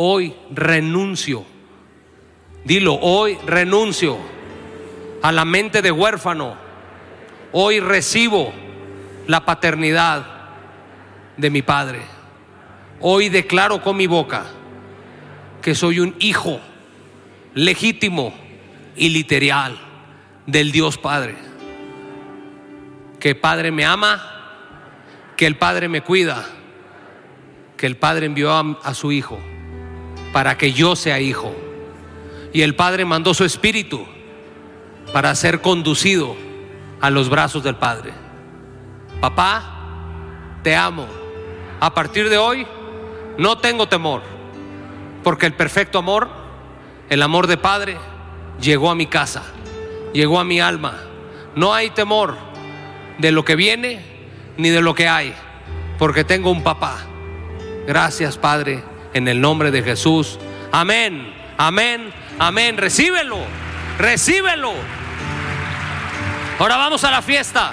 Hoy 0.00 0.32
renuncio, 0.52 1.44
dilo, 2.64 2.94
hoy 3.00 3.36
renuncio 3.44 4.16
a 5.22 5.32
la 5.32 5.44
mente 5.44 5.82
de 5.82 5.90
huérfano. 5.90 6.54
Hoy 7.50 7.80
recibo 7.80 8.52
la 9.26 9.44
paternidad 9.44 10.24
de 11.36 11.50
mi 11.50 11.62
Padre. 11.62 11.98
Hoy 13.00 13.28
declaro 13.28 13.82
con 13.82 13.96
mi 13.96 14.06
boca 14.06 14.46
que 15.62 15.74
soy 15.74 15.98
un 15.98 16.14
hijo 16.20 16.60
legítimo 17.54 18.32
y 18.94 19.08
literal 19.08 19.80
del 20.46 20.70
Dios 20.70 20.96
Padre. 20.96 21.34
Que 23.18 23.30
el 23.30 23.36
Padre 23.38 23.72
me 23.72 23.84
ama, 23.84 24.22
que 25.36 25.44
el 25.44 25.56
Padre 25.56 25.88
me 25.88 26.02
cuida, 26.02 26.46
que 27.76 27.86
el 27.86 27.96
Padre 27.96 28.26
envió 28.26 28.52
a, 28.52 28.78
a, 28.84 28.94
su 28.94 29.10
Hijo 29.10 29.40
para 30.32 30.56
que 30.58 30.72
yo 30.72 30.96
sea 30.96 31.20
hijo. 31.20 31.54
Y 32.52 32.62
el 32.62 32.74
Padre 32.74 33.04
mandó 33.04 33.34
su 33.34 33.44
Espíritu 33.44 34.06
para 35.12 35.34
ser 35.34 35.60
conducido 35.60 36.36
a 37.00 37.10
los 37.10 37.28
brazos 37.28 37.62
del 37.62 37.76
Padre. 37.76 38.12
Papá, 39.20 40.60
te 40.62 40.76
amo. 40.76 41.06
A 41.80 41.94
partir 41.94 42.28
de 42.28 42.38
hoy 42.38 42.66
no 43.36 43.58
tengo 43.58 43.86
temor, 43.88 44.22
porque 45.22 45.46
el 45.46 45.54
perfecto 45.54 45.98
amor, 45.98 46.28
el 47.08 47.22
amor 47.22 47.46
de 47.46 47.56
Padre, 47.56 47.96
llegó 48.60 48.90
a 48.90 48.94
mi 48.94 49.06
casa, 49.06 49.44
llegó 50.12 50.40
a 50.40 50.44
mi 50.44 50.60
alma. 50.60 50.98
No 51.54 51.72
hay 51.72 51.90
temor 51.90 52.36
de 53.18 53.32
lo 53.32 53.44
que 53.44 53.56
viene 53.56 54.04
ni 54.56 54.70
de 54.70 54.80
lo 54.80 54.94
que 54.94 55.08
hay, 55.08 55.34
porque 55.98 56.24
tengo 56.24 56.50
un 56.50 56.62
papá. 56.62 56.98
Gracias, 57.86 58.36
Padre 58.36 58.82
en 59.14 59.28
el 59.28 59.40
nombre 59.40 59.70
de 59.70 59.82
Jesús. 59.82 60.38
Amén, 60.72 61.32
amén, 61.56 62.12
amén. 62.38 62.76
Recíbelo, 62.76 63.38
recíbelo. 63.98 64.72
Ahora 66.58 66.76
vamos 66.76 67.04
a 67.04 67.10
la 67.10 67.22
fiesta 67.22 67.72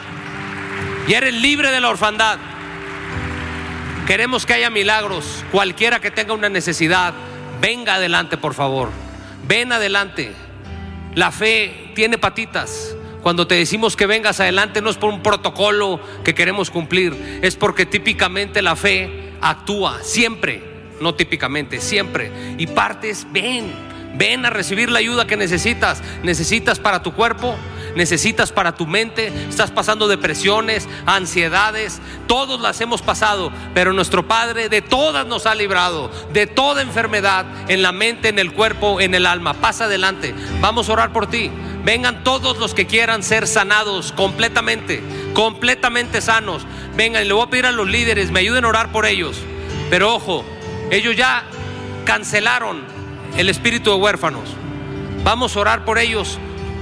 y 1.08 1.14
eres 1.14 1.34
libre 1.34 1.72
de 1.72 1.82
la 1.82 1.90
orfandad. 1.90 2.38
Queremos 4.08 4.46
que 4.46 4.54
haya 4.54 4.70
milagros. 4.70 5.44
Cualquiera 5.52 6.00
que 6.00 6.12
tenga 6.12 6.34
una 6.34 6.50
necesidad, 6.50 7.14
venga 7.60 7.96
adelante, 7.96 8.38
por 8.38 8.54
favor. 8.54 8.90
Ven 9.48 9.72
adelante. 9.72 10.34
La 11.16 11.32
fe 11.32 11.92
tiene 11.96 12.18
patitas. 12.18 12.96
Cuando 13.24 13.48
te 13.48 13.56
decimos 13.56 13.96
que 13.96 14.06
vengas 14.06 14.40
adelante 14.40 14.84
no 14.84 14.92
es 14.92 14.98
por 14.98 15.10
un 15.10 15.24
protocolo 15.24 16.00
que 16.24 16.36
queremos 16.36 16.70
cumplir, 16.70 17.40
es 17.42 17.56
porque 17.56 17.88
típicamente 17.88 18.62
la 18.62 18.76
fe 18.76 19.34
actúa 19.42 20.04
siempre, 20.04 20.62
no 21.02 21.16
típicamente, 21.16 21.82
siempre. 21.82 22.32
Y 22.58 22.68
partes, 22.68 23.28
ven, 23.32 23.74
ven 24.18 24.46
a 24.46 24.50
recibir 24.50 24.90
la 24.90 25.00
ayuda 25.00 25.28
que 25.28 25.38
necesitas. 25.38 26.02
Necesitas 26.24 26.80
para 26.80 27.04
tu 27.04 27.14
cuerpo, 27.14 27.56
necesitas 27.96 28.52
para 28.52 28.76
tu 28.76 28.86
mente, 28.88 29.32
estás 29.50 29.72
pasando 29.72 30.08
depresiones, 30.08 30.88
ansiedades, 31.06 32.02
todos 32.28 32.60
las 32.60 32.80
hemos 32.82 33.02
pasado, 33.02 33.52
pero 33.74 33.94
nuestro 33.94 34.28
Padre 34.28 34.70
de 34.70 34.82
todas 34.82 35.26
nos 35.26 35.46
ha 35.46 35.56
librado, 35.56 36.12
de 36.34 36.48
toda 36.48 36.82
enfermedad 36.82 37.46
en 37.68 37.82
la 37.82 37.92
mente, 37.92 38.30
en 38.30 38.40
el 38.40 38.54
cuerpo, 38.54 39.02
en 39.02 39.16
el 39.16 39.26
alma. 39.26 39.54
Pasa 39.54 39.86
adelante, 39.86 40.34
vamos 40.62 40.90
a 40.90 40.94
orar 40.94 41.14
por 41.14 41.28
ti. 41.28 41.52
Vengan 41.84 42.24
todos 42.24 42.58
los 42.58 42.74
que 42.74 42.88
quieran 42.88 43.22
ser 43.22 43.46
sanados 43.46 44.12
completamente, 44.12 45.04
completamente 45.34 46.20
sanos. 46.20 46.66
Vengan, 46.96 47.24
y 47.24 47.28
le 47.28 47.34
voy 47.34 47.44
a 47.44 47.50
pedir 47.50 47.68
a 47.68 47.72
los 47.72 47.88
líderes, 47.88 48.32
me 48.32 48.40
ayuden 48.40 48.66
a 48.66 48.70
orar 48.70 48.92
por 48.92 49.06
ellos. 49.06 49.38
Pero 49.92 50.16
ojo, 50.16 50.44
ellos 50.92 51.16
ya 51.16 51.44
cancelaron 52.06 52.84
el 53.38 53.50
espíritu 53.50 53.92
de 53.92 53.98
huérfanos. 53.98 54.50
Vamos 55.24 55.56
a 55.56 55.60
orar 55.60 55.86
por 55.86 55.98
ellos 55.98 56.40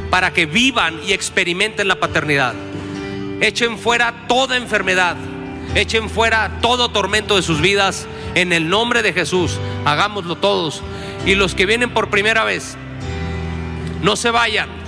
para 0.10 0.32
que 0.32 0.46
vivan 0.46 1.00
y 1.06 1.14
experimenten 1.14 1.88
la 1.88 2.00
paternidad. 2.00 2.54
Echen 3.42 3.78
fuera 3.78 4.14
toda 4.28 4.58
enfermedad, 4.58 5.16
echen 5.76 6.10
fuera 6.10 6.60
todo 6.62 6.90
tormento 6.90 7.36
de 7.36 7.42
sus 7.42 7.62
vidas 7.62 8.08
en 8.36 8.54
el 8.54 8.70
nombre 8.70 9.02
de 9.02 9.14
Jesús. 9.14 9.58
Hagámoslo 9.86 10.36
todos. 10.36 10.82
Y 11.26 11.36
los 11.36 11.56
que 11.56 11.66
vienen 11.66 11.90
por 11.90 12.10
primera 12.10 12.44
vez, 12.44 12.76
no 14.02 14.16
se 14.16 14.30
vayan 14.30 14.84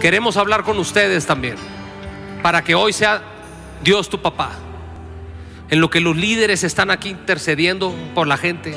Queremos 0.00 0.36
hablar 0.36 0.62
con 0.62 0.78
ustedes 0.78 1.26
también, 1.26 1.56
para 2.42 2.62
que 2.62 2.74
hoy 2.74 2.92
sea 2.92 3.22
Dios 3.82 4.08
tu 4.08 4.20
papá. 4.20 4.50
En 5.68 5.80
lo 5.80 5.90
que 5.90 6.00
los 6.00 6.16
líderes 6.16 6.62
están 6.62 6.90
aquí 6.90 7.10
intercediendo 7.10 7.94
por 8.14 8.26
la 8.26 8.36
gente. 8.36 8.76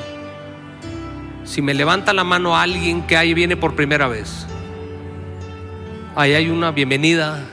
Si 1.43 1.61
me 1.61 1.73
levanta 1.73 2.13
la 2.13 2.23
mano 2.23 2.57
alguien 2.57 3.05
que 3.05 3.17
ahí 3.17 3.33
viene 3.33 3.55
por 3.55 3.75
primera 3.75 4.07
vez, 4.07 4.47
ahí 6.15 6.33
hay 6.33 6.49
una 6.49 6.71
bienvenida. 6.71 7.43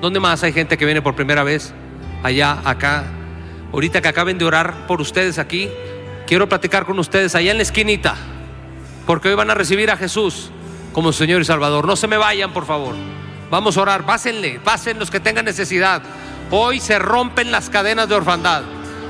¿Dónde 0.00 0.20
más 0.20 0.42
hay 0.42 0.52
gente 0.52 0.76
que 0.76 0.84
viene 0.84 1.00
por 1.00 1.14
primera 1.14 1.42
vez? 1.42 1.72
Allá, 2.22 2.60
acá. 2.64 3.04
Ahorita 3.72 4.02
que 4.02 4.08
acaben 4.08 4.36
de 4.36 4.44
orar 4.44 4.86
por 4.86 5.00
ustedes 5.00 5.38
aquí, 5.38 5.70
quiero 6.26 6.48
platicar 6.48 6.84
con 6.84 6.98
ustedes 6.98 7.34
allá 7.34 7.50
en 7.50 7.56
la 7.56 7.62
esquinita, 7.62 8.16
porque 9.06 9.28
hoy 9.28 9.34
van 9.34 9.50
a 9.50 9.54
recibir 9.54 9.90
a 9.90 9.96
Jesús 9.96 10.50
como 10.92 11.12
Señor 11.12 11.40
y 11.40 11.44
Salvador. 11.46 11.86
No 11.86 11.96
se 11.96 12.06
me 12.06 12.18
vayan, 12.18 12.52
por 12.52 12.66
favor. 12.66 12.94
Vamos 13.50 13.76
a 13.76 13.82
orar, 13.82 14.04
pásenle, 14.04 14.60
pasen 14.60 14.98
los 14.98 15.10
que 15.10 15.20
tengan 15.20 15.46
necesidad. 15.46 16.02
Hoy 16.50 16.80
se 16.80 16.98
rompen 16.98 17.50
las 17.50 17.70
cadenas 17.70 18.08
de 18.08 18.14
orfandad. 18.14 18.62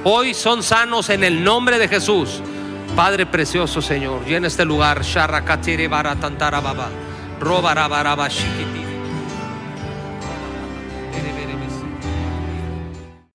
Hoy 0.05 0.35
son 0.35 0.65
sanos 0.65 1.11
en 1.11 1.23
el 1.23 1.45
nombre 1.45 1.79
de 1.79 1.87
Jesús. 1.87 2.43
Padre 2.97 3.25
precioso, 3.25 3.81
Señor, 3.81 4.25
llena 4.27 4.49
este 4.49 4.65
lugar. 4.65 5.05
Roba 7.39 7.73